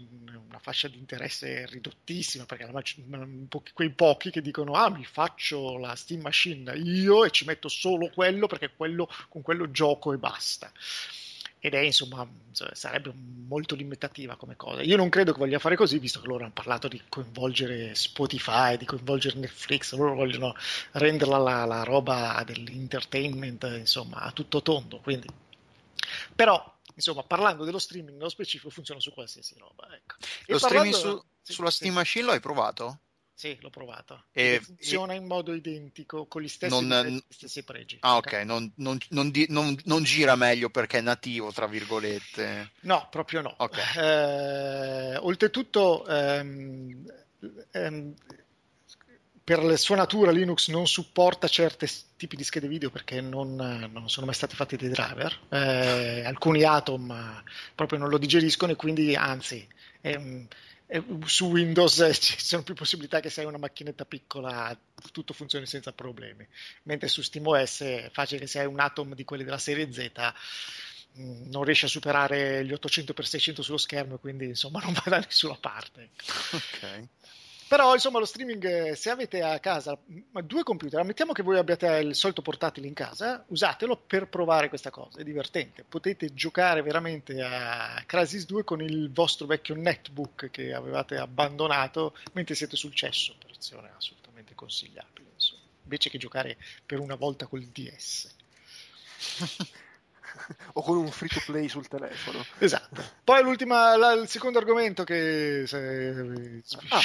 [0.47, 3.27] una fascia di interesse ridottissima perché la,
[3.73, 8.09] quei pochi che dicono ah mi faccio la Steam Machine io e ci metto solo
[8.09, 10.71] quello perché quello, con quello gioco e basta
[11.59, 12.27] ed è insomma
[12.73, 14.81] sarebbe molto limitativa come cosa.
[14.81, 18.77] Io non credo che voglia fare così, visto che loro hanno parlato di coinvolgere Spotify,
[18.77, 20.55] di coinvolgere Netflix, loro vogliono
[20.93, 24.99] renderla la, la roba dell'entertainment insomma a tutto tondo.
[24.99, 25.27] Quindi.
[26.35, 29.87] Però insomma, parlando dello streaming nello specifico, funziona su qualsiasi roba.
[29.93, 30.15] Ecco.
[30.47, 30.95] Lo parlando...
[30.95, 31.97] streaming su, sì, sulla Steam sì.
[31.97, 32.99] Machine lo hai provato?
[33.37, 34.23] Sì, l'ho provato.
[34.31, 35.17] E, funziona e...
[35.17, 37.97] in modo identico, con gli stessi, non, gli stessi pregi.
[37.99, 42.71] Ah, ok, non, non, non, gira meglio perché è nativo, tra virgolette.
[42.81, 43.53] No, proprio no.
[43.55, 43.95] Okay.
[43.95, 47.05] Eh, oltretutto, ehm,
[47.73, 48.13] ehm,
[49.43, 51.87] per la sua natura Linux non supporta certi
[52.17, 55.41] tipi di schede video perché non, non sono mai stati fatti dei driver.
[55.49, 57.43] Eh, alcuni Atom
[57.75, 59.67] proprio non lo digeriscono e quindi, anzi...
[60.01, 60.47] Ehm,
[61.25, 64.77] su Windows ci sono più possibilità che se hai una macchinetta piccola
[65.11, 66.47] tutto funzioni senza problemi,
[66.83, 70.11] mentre su SteamOS è facile che se hai un Atom di quelli della serie Z
[71.19, 75.57] mm, non riesci a superare gli 800x600 sullo schermo, quindi insomma non va da nessuna
[75.59, 76.11] parte.
[76.51, 77.07] Ok.
[77.67, 81.85] Però insomma lo streaming, eh, se avete a casa due computer, ammettiamo che voi abbiate
[81.97, 85.83] il solito portatile in casa, usatelo per provare questa cosa, è divertente.
[85.83, 92.55] Potete giocare veramente a Crysis 2 con il vostro vecchio netbook che avevate abbandonato mentre
[92.55, 95.61] siete sul cesso, operazione assolutamente consigliabile, insomma.
[95.83, 98.33] invece che giocare per una volta col DS.
[100.73, 102.43] o con un free to play sul telefono.
[102.59, 103.03] Esatto.
[103.23, 107.01] Poi l'ultima, la, il secondo argomento che se, ah.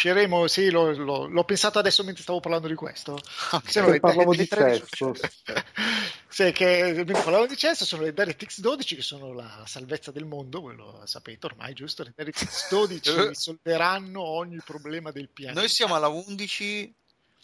[0.48, 3.18] sì, lo, lo, l'ho pensato adesso mentre stavo parlando di questo.
[3.50, 3.70] Okay.
[3.70, 5.14] Se non parlavo di cesso.
[6.28, 10.24] sì, che mentre parlavo di cesso sono le DirectX 12 che sono la salvezza del
[10.24, 12.02] mondo, voi lo sapete ormai, giusto?
[12.02, 15.60] Le DirectX 12 risolveranno ogni problema del pianeta.
[15.60, 16.94] Noi siamo alla 11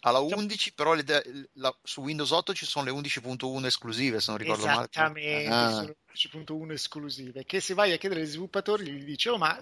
[0.01, 1.03] alla 11 però le,
[1.53, 5.95] la, su Windows 8 ci sono le 11.1 esclusive se non ricordo esattamente, male.
[5.95, 5.95] Esattamente
[6.33, 9.59] sono 11.1 esclusive che se vai a chiedere ai sviluppatori gli dici oh ma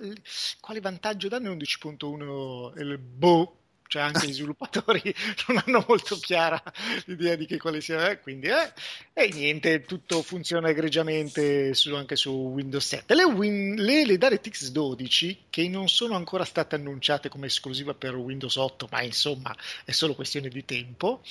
[0.60, 3.57] quale vantaggio danno 11.1 il boh
[3.88, 5.02] cioè anche gli sviluppatori
[5.48, 6.62] non hanno molto chiara
[7.06, 8.74] l'idea di che quale sia, eh, quindi eh,
[9.14, 13.16] e niente, tutto funziona egregiamente su, anche su Windows 7.
[13.16, 18.16] Le, Win, le, le DirectX 12, che non sono ancora state annunciate come esclusiva per
[18.16, 19.56] Windows 8, ma insomma
[19.86, 21.22] è solo questione di tempo,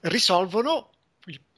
[0.00, 0.90] risolvono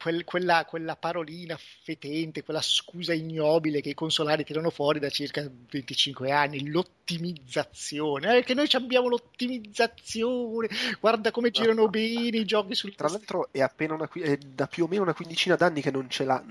[0.00, 5.48] quel, quella, quella, parolina fetente, quella scusa ignobile che i consolari tirano fuori da circa
[5.70, 10.68] 25 anni, l'ottimizzazione, eh, che noi abbiamo l'ottimizzazione,
[11.00, 14.84] guarda come girano no, bene i giochi sul Tra l'altro è, una, è da più
[14.84, 16.50] o meno una quindicina d'anni che non ce l'hanno.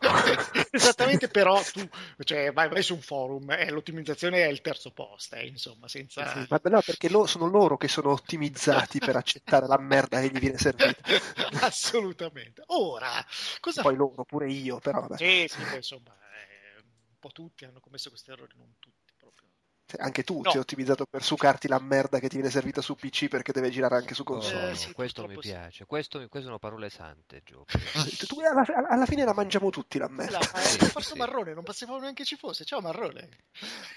[0.70, 1.88] Esattamente, però tu
[2.24, 5.88] cioè, vai, vai, su un forum e eh, l'ottimizzazione è il terzo posto, eh, insomma,
[5.88, 6.26] senza...
[6.32, 10.30] Sì, ma no, perché lo, sono loro che sono ottimizzati per accettare la merda che
[10.30, 10.96] gli viene servita.
[11.64, 12.62] Assolutamente.
[12.84, 13.24] Ora,
[13.60, 15.06] cosa Poi loro, pure io, però.
[15.16, 19.48] Sì, sì, insomma, eh, un po' tutti hanno commesso questi errori, non tutti proprio.
[19.86, 20.50] Cioè, anche tu no.
[20.50, 23.70] ti hai ottimizzato per sucarti la merda che ti viene servita su PC perché deve
[23.70, 24.70] girare anche su console.
[24.70, 27.64] Eh, sì, questo mi piace, questo, queste sono parole sante, Gio.
[28.48, 30.38] alla, alla, fine la mangiamo tutti la merda.
[30.38, 31.18] La, eh, sì, forse sì.
[31.18, 32.64] marrone, non passavo neanche ci fosse.
[32.64, 33.28] Ciao marrone.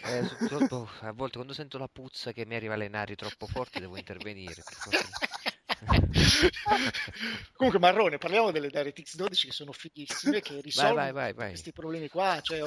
[0.03, 3.80] Eh, troppo, a volte quando sento la puzza che mi arriva alle nari troppo forte
[3.80, 4.64] devo intervenire.
[7.56, 11.72] Comunque Marrone, parliamo delle DirectX 12 che sono fighissime, che risolvono vai, vai, vai, questi
[11.72, 12.60] problemi qua, cioè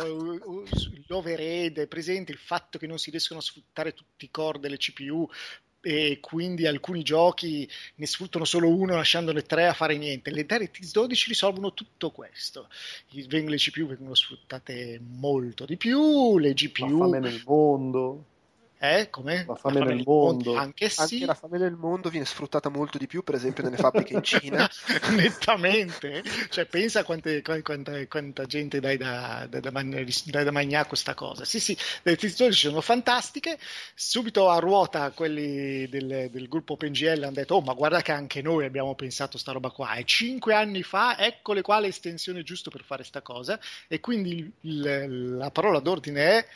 [1.07, 4.77] l'overhead, è presente il fatto che non si riescono a sfruttare tutti i core delle
[4.77, 5.29] CPU
[5.83, 10.31] e quindi alcuni giochi ne sfruttano solo uno lasciandone tre a fare niente.
[10.31, 12.69] Le DirectX 12 risolvono tutto questo.
[13.09, 16.99] Le CPU vengono sfruttate molto di più, le GPU...
[16.99, 18.25] Fame nel mondo.
[18.83, 19.45] Eh, come?
[19.47, 20.55] La fame, la fame nel mondo.
[20.55, 21.01] Anche, sì.
[21.01, 24.23] Anche la fame nel mondo viene sfruttata molto di più, per esempio, nelle fabbriche in
[24.23, 24.67] Cina.
[25.15, 26.23] Nettamente.
[26.49, 31.45] Cioè, pensa quante, quanta, quanta, gente dai da, da, da, dai da mangiare questa cosa.
[31.45, 33.59] Sì, sì, le edizioni sono fantastiche.
[33.95, 38.41] Subito a ruota quelli del, del gruppo OpenGL hanno detto, oh, ma guarda che anche
[38.41, 39.93] noi abbiamo pensato sta roba qua.
[39.97, 43.61] E cinque anni fa, eccole qua le estensioni giuste per fare sta cosa.
[43.89, 46.47] E quindi il, la parola d'ordine è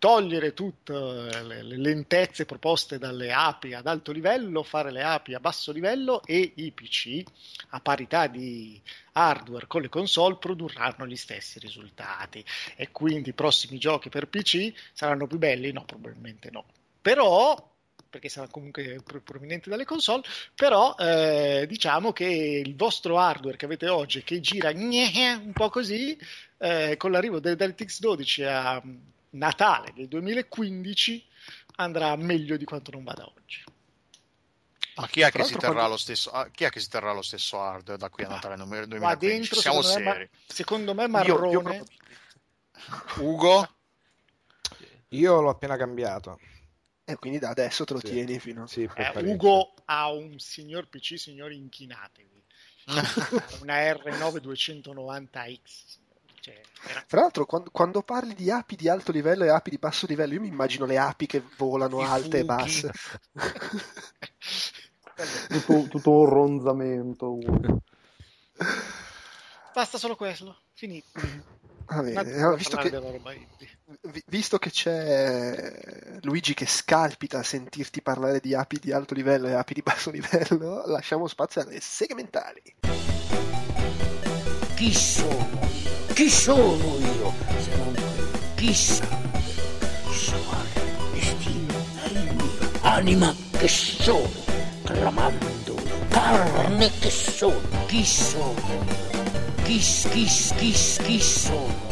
[0.00, 5.72] togliere tutte le, lentezze proposte dalle API ad alto livello, fare le API a basso
[5.72, 7.22] livello e i PC
[7.68, 8.80] a parità di
[9.12, 12.42] hardware con le console produrranno gli stessi risultati
[12.76, 15.70] e quindi i prossimi giochi per PC saranno più belli?
[15.70, 16.64] No, probabilmente no.
[17.02, 17.68] Però
[18.08, 20.22] perché sarà comunque proveniente dalle console,
[20.54, 26.18] però eh, diciamo che il vostro hardware che avete oggi, che gira un po' così,
[26.56, 28.82] eh, con l'arrivo del DirectX 12 a
[29.30, 31.26] Natale del 2015
[31.76, 33.62] andrà meglio di quanto non vada oggi.
[34.96, 35.90] Ma chi è, che si terrà quando...
[35.90, 38.56] lo stesso, ah, chi è che si terrà lo stesso hardware da qui a Natale
[38.56, 38.98] 2015?
[39.00, 40.18] Ma dentro, Siamo secondo seri.
[40.18, 41.50] Me, secondo me marrone.
[41.50, 41.84] Io, io
[43.18, 43.74] Ugo?
[45.08, 46.38] Io l'ho appena cambiato.
[47.04, 48.10] E eh, quindi da adesso te lo sì.
[48.10, 52.44] tieni fino sì, eh, Ugo ha un signor PC, signori inchinatevi.
[53.62, 55.98] una R9 290X
[56.40, 57.04] cioè, era...
[57.06, 60.34] Tra l'altro, quando, quando, parli di api di alto livello e api di basso livello,
[60.34, 62.38] io mi immagino le api che volano I alte fughi.
[62.38, 62.90] e basse.
[65.48, 67.38] tutto, tutto, un ronzamento.
[69.74, 71.08] Basta solo quello, finito.
[71.92, 73.20] Ah, bene, visto, che,
[74.26, 79.54] visto che c'è Luigi che scalpita a sentirti parlare di api di alto livello e
[79.54, 82.62] api di basso livello, lasciamo spazio alle segmentali.
[84.76, 87.94] Chi sono chi sono io se non
[88.54, 89.04] chissà?
[90.10, 90.68] Sole
[91.12, 94.28] destino è il mio anima che sono
[94.84, 95.74] clamando
[96.08, 97.60] carne che sono.
[97.86, 98.54] Chi sono
[99.62, 100.24] chi chi
[100.56, 100.72] chi
[101.02, 101.88] chi sono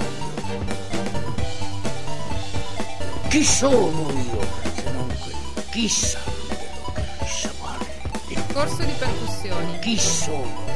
[3.28, 4.40] chi sono io
[4.74, 6.38] se non quello chissà
[8.58, 9.78] corso di percussioni.
[9.78, 10.67] chi sono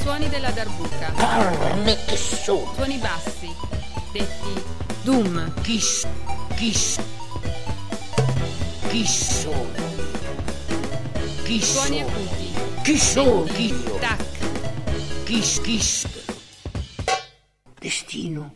[0.00, 1.12] Suoni della darbuca.
[1.12, 2.72] Carne che sono.
[2.74, 3.54] Suoni bassi,
[4.12, 4.62] detti
[5.02, 5.60] Doom.
[5.62, 6.06] Kiss,
[6.54, 6.98] kiss,
[8.88, 9.74] chi sono?
[11.42, 12.08] Chi Suoni sono?
[12.08, 12.54] acuti.
[12.82, 13.98] Chi sono io?
[13.98, 15.24] Tac.
[15.24, 16.06] Kiss, kiss.
[17.78, 18.54] Destino.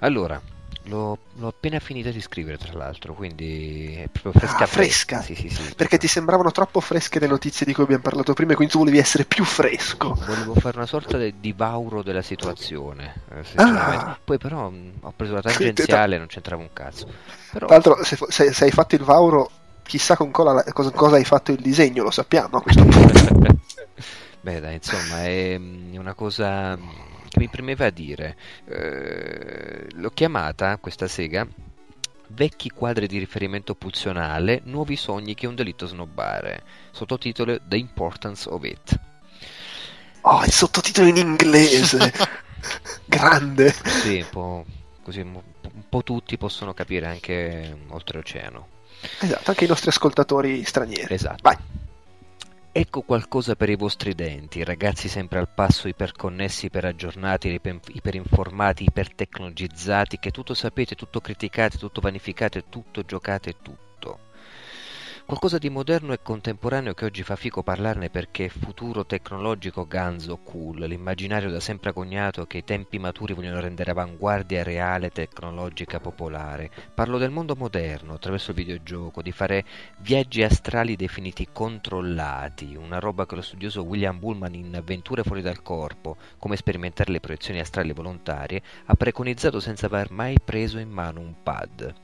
[0.00, 0.40] Allora,
[0.88, 4.64] L'ho, l'ho, appena finito di scrivere, tra l'altro, quindi è proprio fresca.
[4.64, 5.20] Ah, fresca?
[5.20, 5.98] Sì, sì, sì, Perché proprio.
[5.98, 8.96] ti sembravano troppo fresche le notizie di cui abbiamo parlato prima e quindi tu volevi
[8.96, 10.14] essere più fresco.
[10.14, 13.22] Volevo fare una sorta di vauro della situazione.
[13.30, 14.18] Eh, ah.
[14.22, 17.06] Poi però mh, ho preso la tangenziale e non c'entrava un cazzo.
[17.52, 17.66] Però...
[17.66, 19.50] Tra l'altro, se, se, se, hai fatto il vauro,
[19.82, 23.56] chissà con cosa, cosa, cosa hai fatto il disegno, lo sappiamo a questo punto.
[24.40, 25.60] Beh, dai, insomma, è
[25.98, 26.78] una cosa
[27.28, 28.36] che mi premeva a dire.
[28.66, 31.46] Eh, l'ho chiamata questa sega
[32.30, 36.62] Vecchi quadri di riferimento pulsionale, nuovi sogni che è un delitto snobbare.
[36.90, 39.00] Sottotitolo The Importance of It.
[40.22, 42.12] Oh, il sottotitolo in inglese!
[43.06, 43.72] Grande!
[43.72, 44.66] Sì, un po',
[45.02, 45.40] così, un
[45.88, 48.68] po' tutti possono capire anche oltreoceano.
[49.20, 51.14] Esatto, anche i nostri ascoltatori stranieri.
[51.14, 51.40] Esatto.
[51.40, 51.56] Vai.
[52.70, 57.60] Ecco qualcosa per i vostri denti, ragazzi sempre al passo, iperconnessi, iperaggiornati,
[57.92, 63.87] iperinformati, ipertecnologizzati, che tutto sapete, tutto criticate, tutto vanificate, tutto giocate, tutto.
[65.28, 70.38] Qualcosa di moderno e contemporaneo che oggi fa fico parlarne perché è futuro tecnologico ganzo
[70.38, 76.70] cool, l'immaginario da sempre agognato che i tempi maturi vogliono rendere avanguardia reale, tecnologica, popolare.
[76.94, 79.66] Parlo del mondo moderno, attraverso il videogioco, di fare
[79.98, 85.60] viaggi astrali definiti controllati, una roba che lo studioso William Bullman in Avventure fuori dal
[85.60, 91.20] corpo, come sperimentare le proiezioni astrali volontarie, ha preconizzato senza aver mai preso in mano
[91.20, 91.94] un pad.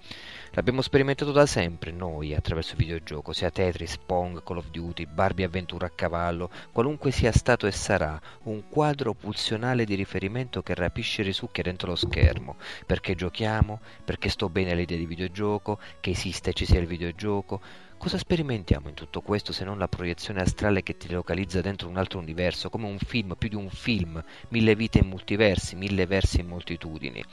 [0.56, 5.47] L'abbiamo sperimentato da sempre noi attraverso il videogioco, sia Tetris, Pong, Call of Duty, Barbie
[5.47, 11.22] Avventura a cavallo, qualunque sia stato e sarà, un quadro pulsionale di riferimento che rapisce
[11.22, 12.55] e risucchia dentro lo schermo,
[12.86, 17.60] perché giochiamo, perché sto bene all'idea di videogioco, che esiste e ci sia il videogioco,
[18.05, 21.97] Cosa sperimentiamo in tutto questo se non la proiezione astrale che ti localizza dentro un
[21.97, 26.40] altro universo, come un film, più di un film, mille vite in multiversi, mille versi
[26.40, 27.24] in moltitudini?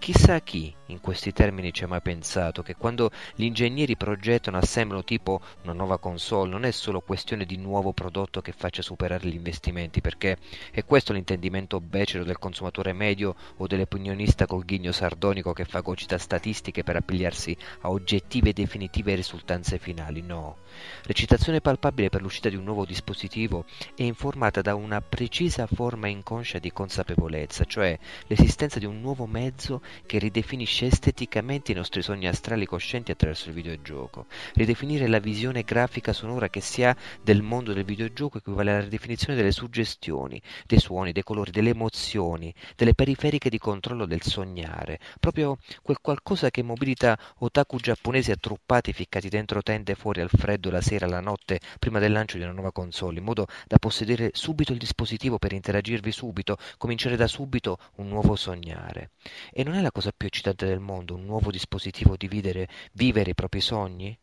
[0.00, 5.04] Chissà chi in questi termini ci ha mai pensato che quando gli ingegneri progettano, assemblano
[5.04, 9.34] tipo una nuova console, non è solo questione di nuovo prodotto che faccia superare gli
[9.34, 10.38] investimenti, perché
[10.72, 16.82] è questo l'intendimento becero del consumatore medio o dell'opinionista col ghigno sardonico che fagocita statistiche
[16.82, 20.14] per appigliarsi a oggettive e definitive risultanze finali.
[20.22, 20.56] No.
[21.04, 23.64] L'eccitazione palpabile per l'uscita di un nuovo dispositivo
[23.94, 29.82] è informata da una precisa forma inconscia di consapevolezza, cioè l'esistenza di un nuovo mezzo
[30.04, 34.26] che ridefinisce esteticamente i nostri sogni astrali coscienti attraverso il videogioco.
[34.54, 39.36] Ridefinire la visione grafica sonora che si ha del mondo del videogioco equivale alla ridefinizione
[39.36, 45.58] delle suggestioni, dei suoni, dei colori, delle emozioni, delle periferiche di controllo del sognare, proprio
[45.82, 51.06] quel qualcosa che mobilita otaku giapponesi attruppati ficcati dentro tende fuori al freddo la sera,
[51.06, 54.78] la notte, prima del lancio di una nuova console, in modo da possedere subito il
[54.78, 59.10] dispositivo per interagirvi subito, cominciare da subito un nuovo sognare.
[59.52, 63.30] E non è la cosa più eccitante del mondo, un nuovo dispositivo di vivere, vivere
[63.30, 64.16] i propri sogni?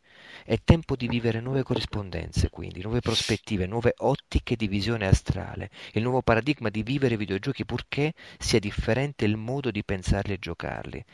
[0.44, 6.02] È tempo di vivere nuove corrispondenze, quindi, nuove prospettive, nuove ottiche di visione astrale, il
[6.02, 11.04] nuovo paradigma di vivere i videogiochi purché sia differente il modo di pensarli e giocarli.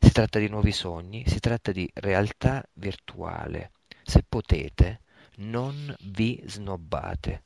[0.00, 3.72] Si tratta di nuovi sogni, si tratta di realtà virtuale.
[4.08, 5.02] Se potete,
[5.36, 7.44] non vi snobbate.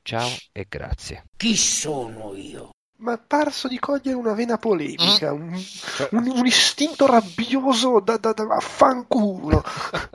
[0.00, 1.26] Ciao e grazie.
[1.36, 2.70] Chi sono io?
[3.00, 5.52] Ma è parso di cogliere una vena polemica, mm.
[5.52, 5.64] un,
[6.12, 9.62] un, un, istinto rabbioso da, da, da fanculo.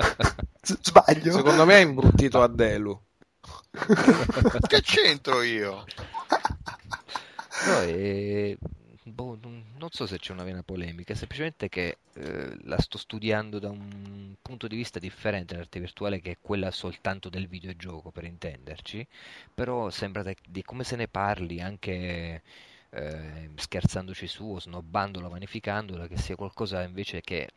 [0.63, 1.33] Sbaglio?
[1.33, 2.99] Secondo me è imbruttito a Delu.
[4.67, 5.85] che c'entro io?
[7.67, 8.57] No, è...
[9.11, 13.69] boh, non so se c'è una vena polemica, semplicemente che eh, la sto studiando da
[13.69, 19.05] un punto di vista differente l'arte virtuale che è quella soltanto del videogioco, per intenderci,
[19.53, 22.41] però sembra di come se ne parli anche
[22.91, 27.49] eh, scherzandoci su o snobbandola, vanificandola, che sia qualcosa invece che,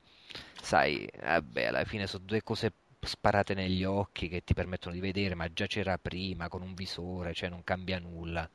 [0.61, 5.35] sai, vabbè, alla fine sono due cose sparate negli occhi che ti permettono di vedere,
[5.35, 8.49] ma già c'era prima con un visore, cioè non cambia nulla.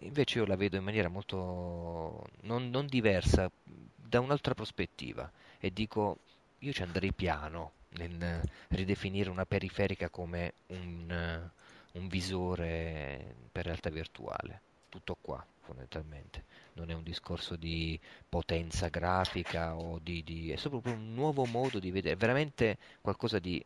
[0.00, 6.18] Invece io la vedo in maniera molto non, non diversa, da un'altra prospettiva e dico
[6.58, 11.50] io ci andrei piano nel ridefinire una periferica come un,
[11.92, 14.60] un visore per realtà virtuale.
[14.88, 16.44] Tutto qua fondamentalmente.
[16.74, 17.98] Non è un discorso di
[18.28, 23.64] potenza grafica o di, di è proprio un nuovo modo di vedere, veramente qualcosa di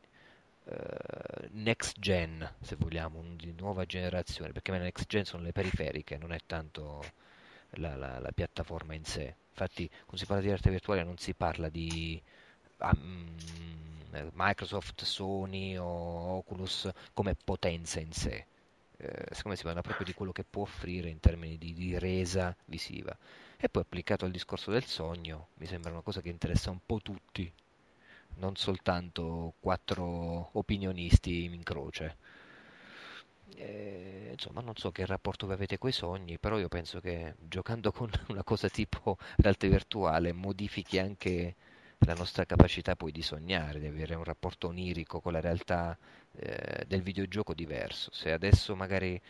[1.51, 6.33] next gen, se vogliamo, di nuova generazione, perché le next gen sono le periferiche, non
[6.33, 7.05] è tanto
[7.73, 9.35] la, la, la piattaforma in sé.
[9.51, 12.21] Infatti, quando si parla di arte virtuale non si parla di
[12.79, 13.35] um,
[14.33, 18.47] Microsoft, Sony o Oculus come potenza in sé
[19.01, 21.99] eh, secondo me si parla proprio di quello che può offrire in termini di, di,
[21.99, 23.17] resa visiva.
[23.57, 27.01] E poi applicato al discorso del sogno, mi sembra una cosa che interessa un po'
[27.01, 27.51] tutti,
[28.39, 32.17] non soltanto quattro opinionisti in croce.
[33.57, 37.35] E, insomma, non so che rapporto vi avete con i sogni, però io penso che
[37.41, 41.57] giocando con una cosa tipo realtà virtuale modifichi anche
[42.01, 45.99] la nostra capacità poi di sognare, di avere un rapporto onirico con la realtà
[46.33, 48.11] eh, del videogioco diverso.
[48.13, 49.21] Se adesso magari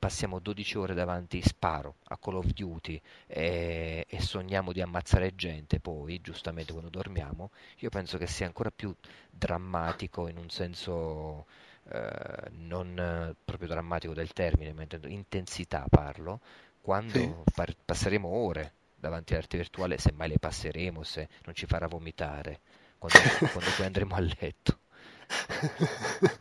[0.00, 5.78] passiamo 12 ore davanti sparo a Call of Duty e, e, sogniamo di ammazzare gente
[5.78, 7.50] poi, giustamente quando dormiamo,
[7.80, 8.94] io penso che sia ancora più
[9.30, 11.44] drammatico in un senso
[11.90, 16.40] eh, non proprio drammatico del termine, ma intensità parlo,
[16.80, 17.34] quando sì.
[17.54, 22.60] par- passeremo ore davanti all'arte virtuale, se mai le passeremo, se non ci farà vomitare,
[22.96, 23.18] quando,
[23.52, 24.79] quando poi andremo a letto.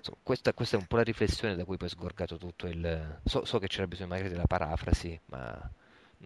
[0.02, 3.20] So, questa, questa, è un po' la riflessione da cui poi è sgorgato tutto il...
[3.26, 5.70] So, so che c'era bisogno magari della parafrasi, ma...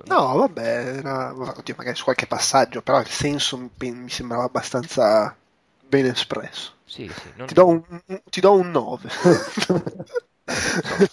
[0.05, 1.33] No, vabbè, era...
[1.33, 5.35] Oddio, magari su qualche passaggio, però il senso mi, mi sembrava abbastanza
[5.87, 6.73] ben espresso.
[6.85, 7.47] Sì, sì, non...
[7.47, 7.83] ti, do un,
[8.29, 9.09] ti do un 9.
[10.45, 11.09] e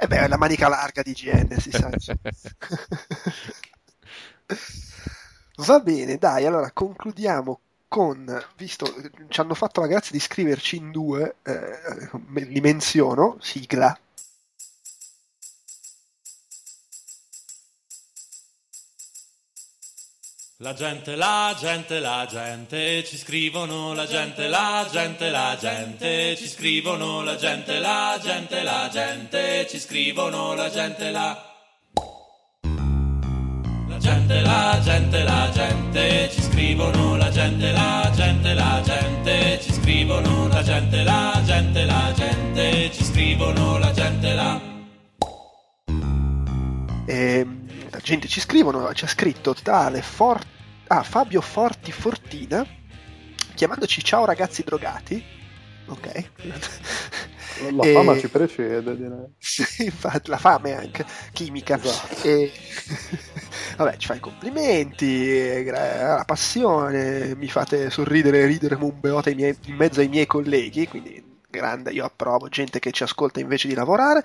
[0.00, 1.90] eh beh, la manica larga di GN, si sa.
[5.56, 7.60] Va bene, dai, allora concludiamo
[7.92, 8.86] con, visto,
[9.28, 13.94] ci hanno fatto la grazia di scriverci in due, eh, li menziono, sigla.
[20.56, 26.48] La gente, la gente, la gente, ci scrivono la gente, la gente, la gente, ci
[26.48, 31.52] scrivono la gente, la gente, la gente, ci scrivono la gente, la
[34.02, 40.48] gente, la gente, la gente, ci scrivono la gente, la gente, la gente, ci scrivono
[40.48, 41.02] la gente.
[41.02, 44.60] la gente, la gente, ci scrivono la gente la.
[47.06, 50.40] E, ehm, la gente ci scrivono, c'è scritto tale For...
[50.88, 52.66] ah, Fabio Forti Fortina
[53.54, 55.22] chiamandoci ciao ragazzi drogati.
[55.86, 56.30] Ok.
[57.72, 57.92] La e...
[57.92, 59.26] fama ci precede, direi.
[59.38, 61.76] Sì, infatti, la fame anche, chimica.
[61.76, 62.28] Esatto.
[62.28, 62.52] E...
[63.76, 69.56] Vabbè, ci fai complimenti, la passione, mi fate sorridere e ridere come un beota in
[69.76, 74.24] mezzo ai miei colleghi, quindi grande, io approvo, gente che ci ascolta invece di lavorare.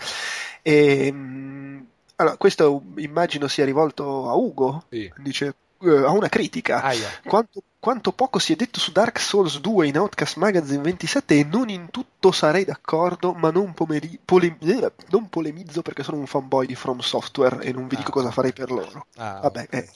[0.62, 1.86] E, ehm,
[2.16, 5.12] allora, questo immagino sia rivolto a Ugo, sì.
[5.18, 6.82] dice uh, a una critica.
[6.82, 7.10] Ah, yeah.
[7.26, 11.44] quanto, quanto, poco si è detto su Dark Souls 2 in Outcast Magazine 27 e
[11.44, 16.28] non in tutto sarei d'accordo, ma non, pomeri- pole- eh, non polemizzo perché sono un
[16.28, 19.08] fanboy di From Software e non vi dico ah, cosa farei per loro.
[19.16, 19.90] Ah, Vabbè, eh.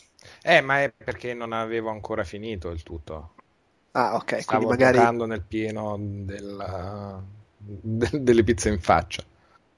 [0.44, 0.62] eh.
[0.62, 3.34] ma è perché non avevo ancora finito il tutto.
[3.92, 4.42] Ah, ok.
[4.42, 5.26] Stavo quindi magari...
[5.26, 7.22] nel pieno della...
[7.58, 9.24] de- delle pizze in faccia.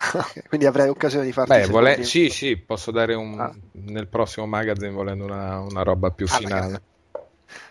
[0.48, 2.04] Quindi avrei occasione di farti Beh, vole...
[2.04, 3.40] sì, sì, posso dare un...
[3.40, 3.54] Ah.
[3.72, 6.82] nel prossimo magazine volendo una, una roba più ah, finale.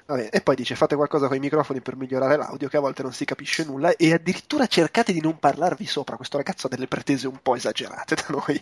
[0.07, 3.03] Vabbè, e poi dice fate qualcosa con i microfoni per migliorare l'audio che a volte
[3.03, 6.89] non si capisce nulla e addirittura cercate di non parlarvi sopra questo ragazzo ha delle
[6.89, 8.61] pretese un po' esagerate da noi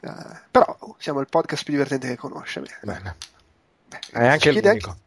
[0.00, 3.16] uh, però siamo il podcast più divertente che conosce bene, bene.
[3.88, 5.00] Beh, è anche l'unico anche...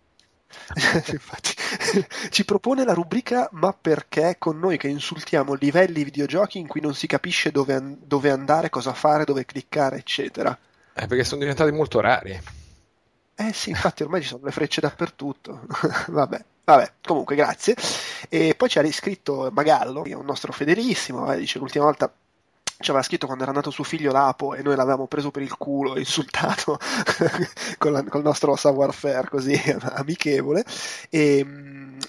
[1.11, 1.53] Infatti,
[2.29, 6.93] ci propone la rubrica Ma perché con noi che insultiamo livelli videogiochi in cui non
[6.93, 10.57] si capisce dove, an- dove andare, cosa fare, dove cliccare, eccetera.
[10.93, 12.39] Eh, perché sono diventati molto rari.
[13.35, 15.61] Eh sì, infatti ormai ci sono le frecce dappertutto.
[16.07, 17.75] vabbè, vabbè, comunque grazie.
[18.27, 22.11] E poi ci ha riscritto Magallo, che è un nostro fedelissimo, eh, dice l'ultima volta
[22.81, 25.57] ci aveva scritto quando era nato suo figlio Lapo e noi l'avevamo preso per il
[25.57, 26.79] culo e insultato
[27.77, 29.53] con, la, col nostro savoir-faire così
[29.95, 30.63] amichevole.
[31.09, 31.45] E,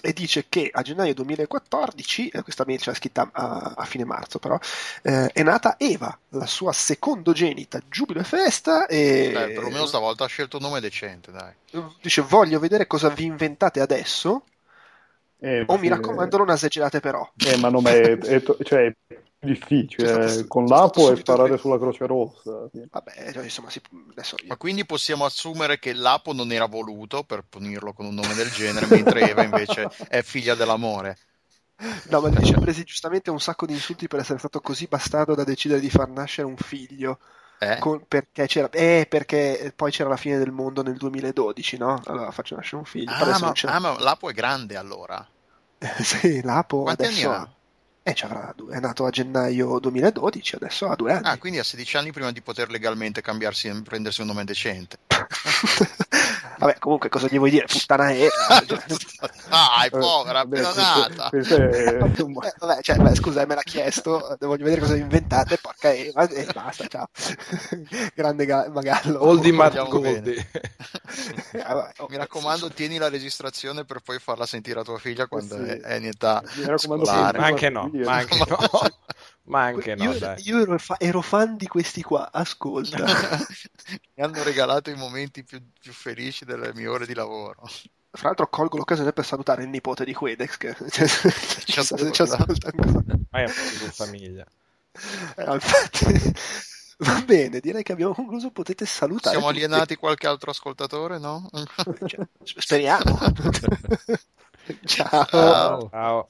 [0.01, 4.39] e, dice che a gennaio 2014 eh, questa mail c'era scritta a, a, fine marzo
[4.39, 4.57] però
[5.01, 7.81] eh, è nata Eva la sua secondogenita.
[7.89, 11.51] Giubilo e festa e Beh, perlomeno stavolta ha scelto un nome decente dai.
[12.01, 14.43] Dice voglio vedere cosa vi inventate adesso
[15.43, 17.29] eh, o mi raccomando non esagerate però.
[17.45, 18.93] eh ma no ma è, è, cioè,
[19.41, 22.69] difficile cioè, con l'Apo e sparare sulla Croce Rossa.
[22.71, 23.81] Vabbè, cioè, insomma, si...
[24.11, 24.47] adesso io...
[24.47, 28.51] Ma quindi possiamo assumere che l'Apo non era voluto per punirlo con un nome del
[28.51, 31.17] genere, mentre Eva invece è figlia dell'amore.
[32.09, 34.85] No, ma gli ci ha presi giustamente un sacco di insulti per essere stato così
[34.85, 37.17] bastardo da decidere di far nascere un figlio.
[37.57, 37.77] Eh?
[37.79, 41.99] Con, perché, c'era, eh, perché poi c'era la fine del mondo nel 2012, no?
[42.05, 43.11] Allora faccio nascere un figlio.
[43.11, 45.27] Ah, ma, ah, ma l'Apo è grande allora.
[46.01, 47.53] sì, l'Apo Quanti adesso anni ha?
[48.03, 51.27] Eh, è nato a gennaio 2012, adesso ha due anni.
[51.27, 54.97] Ah, quindi ha 16 anni prima di poter legalmente cambiarsi e prendersi un nome decente.
[56.61, 57.65] Vabbè, comunque, cosa gli vuoi dire?
[57.65, 58.27] Puttana è.
[59.49, 61.29] Dai, povera, appena nata.
[61.31, 66.47] Eh, vabbè, cioè, beh, scusa, me l'ha chiesto, voglio vedere cosa inventate, porca Eva, e
[66.53, 67.07] basta, ciao.
[68.13, 69.25] Grande ga- Magallo.
[69.25, 70.21] Oldi Marconi.
[71.97, 75.63] oh, Mi raccomando, tieni la registrazione per poi farla sentire a tua figlia quando sì.
[75.63, 77.39] è, è in età Mi raccomando, scolare.
[77.39, 78.45] Anche no ma anche no.
[79.43, 82.97] ma anche no, io, io ero, fa- ero, fan di questi qua, ascolta.
[84.15, 87.63] Mi hanno regalato i momenti più, più, felici delle mie ore di lavoro.
[88.13, 92.21] Fra l'altro colgo l'occasione per salutare il nipote di Quedex che cioè, ci, ascolta, ci
[92.21, 93.17] ascolta ancora.
[93.29, 94.45] Ma è un famiglia.
[95.35, 96.33] Eh, infatti...
[97.01, 99.35] Va bene, direi che abbiamo concluso, potete salutare.
[99.35, 101.49] Siamo alienati qualche altro ascoltatore, no?
[102.05, 103.17] Cioè, speriamo.
[104.85, 105.25] Ciao.
[105.25, 105.89] Ciao.
[105.89, 106.27] Ciao.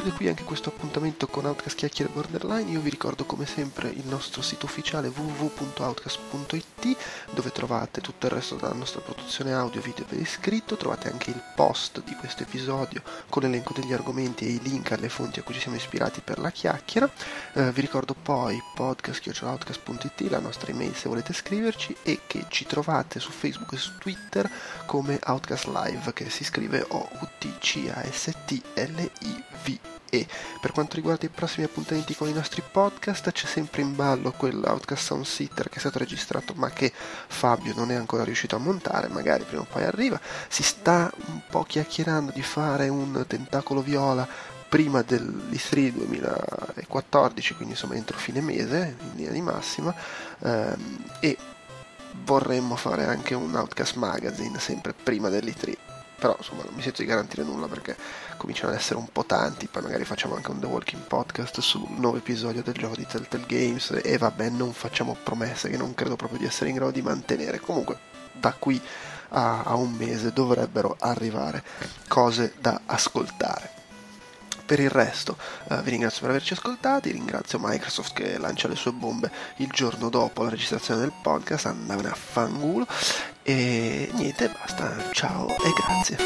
[0.00, 2.70] Chiude qui anche questo appuntamento con Outcast Chiacchiere Borderline.
[2.70, 6.96] Io vi ricordo come sempre il nostro sito ufficiale www.outcast.it
[7.32, 10.78] dove trovate tutto il resto della nostra produzione audio, video per iscritto.
[10.78, 15.10] Trovate anche il post di questo episodio con l'elenco degli argomenti e i link alle
[15.10, 17.10] fonti a cui ci siamo ispirati per la chiacchiera.
[17.52, 23.20] Eh, vi ricordo poi podcast.outcast.it, la nostra email se volete scriverci e che ci trovate
[23.20, 24.50] su Facebook e su Twitter
[24.86, 27.18] come Outcast Live che si scrive O-U-T-C-A-S-T-L-I-V
[30.10, 30.26] e
[30.60, 35.04] per quanto riguarda i prossimi appuntamenti con i nostri podcast c'è sempre in ballo quell'Outcast
[35.04, 39.08] Sound Sitter che è stato registrato ma che Fabio non è ancora riuscito a montare,
[39.08, 40.20] magari prima o poi arriva.
[40.48, 44.26] Si sta un po' chiacchierando di fare un tentacolo viola
[44.68, 49.94] prima dell'E3 2014, quindi insomma entro fine mese in linea di massima
[50.40, 51.36] ehm, e
[52.24, 55.89] vorremmo fare anche un Outcast Magazine sempre prima dell'E3
[56.20, 57.96] però insomma non mi sento di garantire nulla perché
[58.36, 61.88] cominciano ad essere un po' tanti, poi magari facciamo anche un The Walking Podcast sul
[61.96, 63.98] nuovo episodio del gioco di Telltale Games.
[64.04, 67.58] E vabbè non facciamo promesse che non credo proprio di essere in grado di mantenere,
[67.58, 67.98] comunque
[68.32, 68.80] da qui
[69.30, 71.64] a, a un mese dovrebbero arrivare
[72.06, 73.79] cose da ascoltare.
[74.70, 75.36] Per il resto
[75.68, 80.08] eh, vi ringrazio per averci ascoltati, ringrazio Microsoft che lancia le sue bombe il giorno
[80.08, 82.86] dopo la registrazione del podcast, andavene a fangulo
[83.42, 86.18] e niente, basta, ciao e grazie.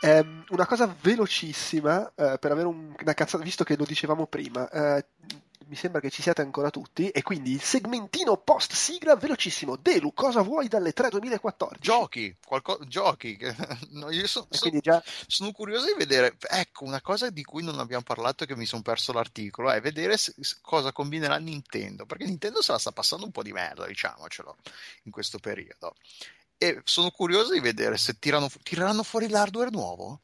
[0.00, 4.66] Eh, una cosa velocissima eh, per avere un, una cazzata, visto che lo dicevamo prima,
[4.70, 5.04] eh,
[5.68, 9.76] mi sembra che ci siate ancora tutti, e quindi il segmentino post sigla velocissimo.
[9.76, 11.82] Delu, cosa vuoi dalle 3 2014?
[11.82, 12.78] Giochi, qualco...
[12.86, 13.38] giochi.
[13.90, 15.02] no, io so, so, già...
[15.26, 18.66] sono curioso di vedere, ecco, una cosa di cui non abbiamo parlato e che mi
[18.66, 23.24] sono perso l'articolo, è vedere se, cosa combinerà Nintendo, perché Nintendo se la sta passando
[23.24, 24.56] un po' di merda, diciamocelo,
[25.04, 25.94] in questo periodo.
[26.56, 30.20] E sono curioso di vedere se tirano, tireranno fuori l'hardware nuovo.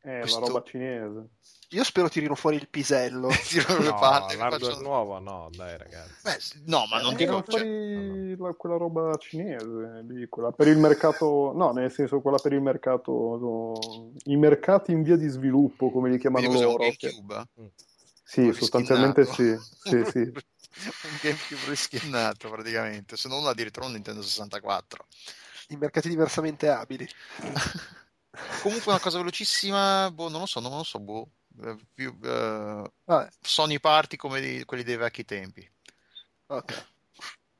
[0.00, 0.40] È questo...
[0.40, 1.28] la roba cinese.
[1.72, 3.28] Io spero tirino fuori il pisello.
[3.46, 4.36] tirano no, le palle.
[4.36, 4.82] L'hardware faccio...
[4.82, 6.10] nuovo, no, dai, ragazzi.
[6.22, 8.36] Beh, no, ma non eh, dico fuori cioè...
[8.38, 12.60] la, quella roba cinese lì, quella per il mercato, no, nel senso quella per il
[12.60, 16.78] mercato, no, i mercati in via di sviluppo, come li chiamano loro.
[16.78, 17.44] GameCube?
[17.60, 17.66] Mm.
[18.24, 19.56] Sì, sostanzialmente sì.
[19.58, 20.18] sì, sì.
[20.22, 25.06] un GameCube riskinnato praticamente, se non addirittura un Nintendo 64.
[25.68, 27.08] I mercati diversamente abili.
[28.62, 31.28] Comunque una cosa velocissima, boh, non lo so, non lo so, boh.
[31.62, 32.90] Eh, più, uh,
[33.40, 35.68] Sony Party come di, quelli dei vecchi tempi.
[36.46, 36.86] Ok.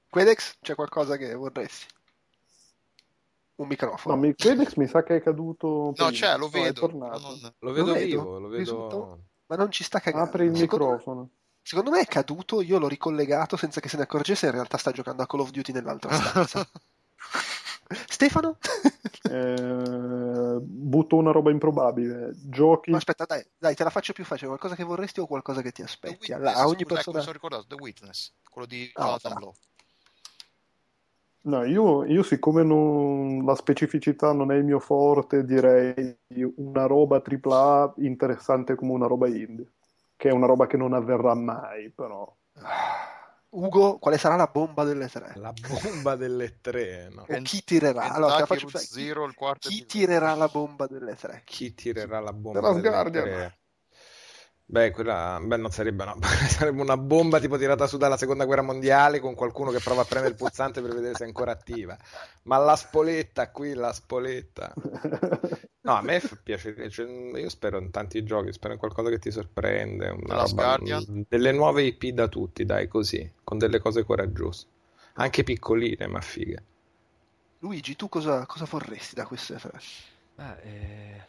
[0.09, 1.87] Quedex, c'è qualcosa che vorresti?
[3.57, 4.15] Un microfono.
[4.17, 5.93] No, Quedex mi sa che è caduto.
[5.97, 6.91] No, c'è, lo vedo.
[6.91, 7.55] Non...
[7.59, 9.21] Lo vedo vivo, lo vedo...
[9.47, 10.29] Ma non ci sta cagando.
[10.29, 11.21] Apri il secondo microfono.
[11.21, 11.31] Me,
[11.61, 14.93] secondo me è caduto, io l'ho ricollegato senza che se ne accorgesse, in realtà sta
[14.93, 16.67] giocando a Call of Duty nell'altra stanza.
[18.09, 18.59] Stefano?
[19.31, 22.33] eh, butto una roba improbabile.
[22.35, 22.91] Giochi.
[22.91, 24.49] Ma aspetta, dai, dai, te la faccio più facile.
[24.49, 26.33] Qualcosa che vorresti o qualcosa che ti aspetti?
[26.33, 27.19] Alla, a ogni persona.
[27.19, 29.55] Mi sono ricordato The Witness, quello di oh, Blow.
[31.43, 36.15] No, io, io siccome non, la specificità non è il mio forte, direi
[36.57, 39.73] una roba AAA interessante come una roba indie,
[40.17, 42.31] che è una roba che non avverrà mai, però.
[43.53, 45.33] Ugo, quale sarà la bomba delle tre?
[45.35, 47.27] La bomba delle tre, no.
[47.29, 48.13] O chi tirerà?
[48.13, 51.43] Allora, faccio, zero, chi, chi tirerà la bomba delle tre?
[51.45, 53.25] Chi tirerà la bomba delle Guardian.
[53.25, 53.60] tre?
[54.71, 56.15] Beh, quella beh, non sarebbe una,
[56.49, 60.05] sarebbe una bomba tipo tirata su dalla seconda guerra mondiale con qualcuno che prova a
[60.05, 61.99] premere il pulsante per vedere se è ancora attiva.
[62.43, 64.73] Ma la spoletta qui, la spoletta.
[65.83, 69.31] No, a me piace, cioè, io spero in tanti giochi, spero in qualcosa che ti
[69.31, 70.79] sorprende, una roba,
[71.27, 74.67] delle nuove IP da tutti, dai, così, con delle cose coraggiose.
[75.15, 76.63] Anche piccoline, ma fighe.
[77.61, 79.81] Luigi, tu cosa, cosa vorresti da queste tre?
[80.37, 81.25] Ah, eh,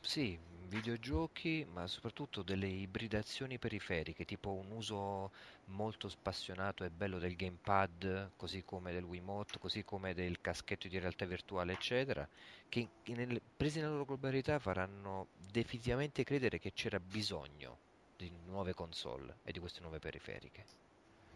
[0.00, 5.30] sì, videogiochi, ma soprattutto delle ibridazioni periferiche, tipo un uso
[5.66, 10.98] molto spassionato e bello del gamepad, così come del Wiimote, così come del caschetto di
[10.98, 12.28] realtà virtuale, eccetera,
[12.68, 17.78] che nel, presi nella loro globalità faranno definitivamente credere che c'era bisogno
[18.16, 20.64] di nuove console e di queste nuove periferiche.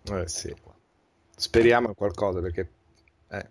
[0.05, 0.55] Eh sì.
[1.37, 2.69] Speriamo in qualcosa perché
[3.29, 3.49] eh,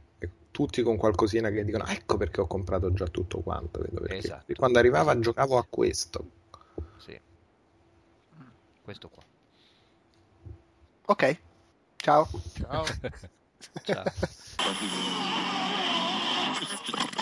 [0.51, 4.53] tutti con qualcosina che dicono ecco perché ho comprato già tutto quanto esatto.
[4.55, 6.31] quando arrivava giocavo a questo.
[6.97, 7.19] Sì.
[8.81, 9.23] Questo qua.
[11.05, 11.39] Ok.
[11.95, 12.27] Ciao.
[12.53, 12.85] Ciao.
[13.83, 14.03] Ciao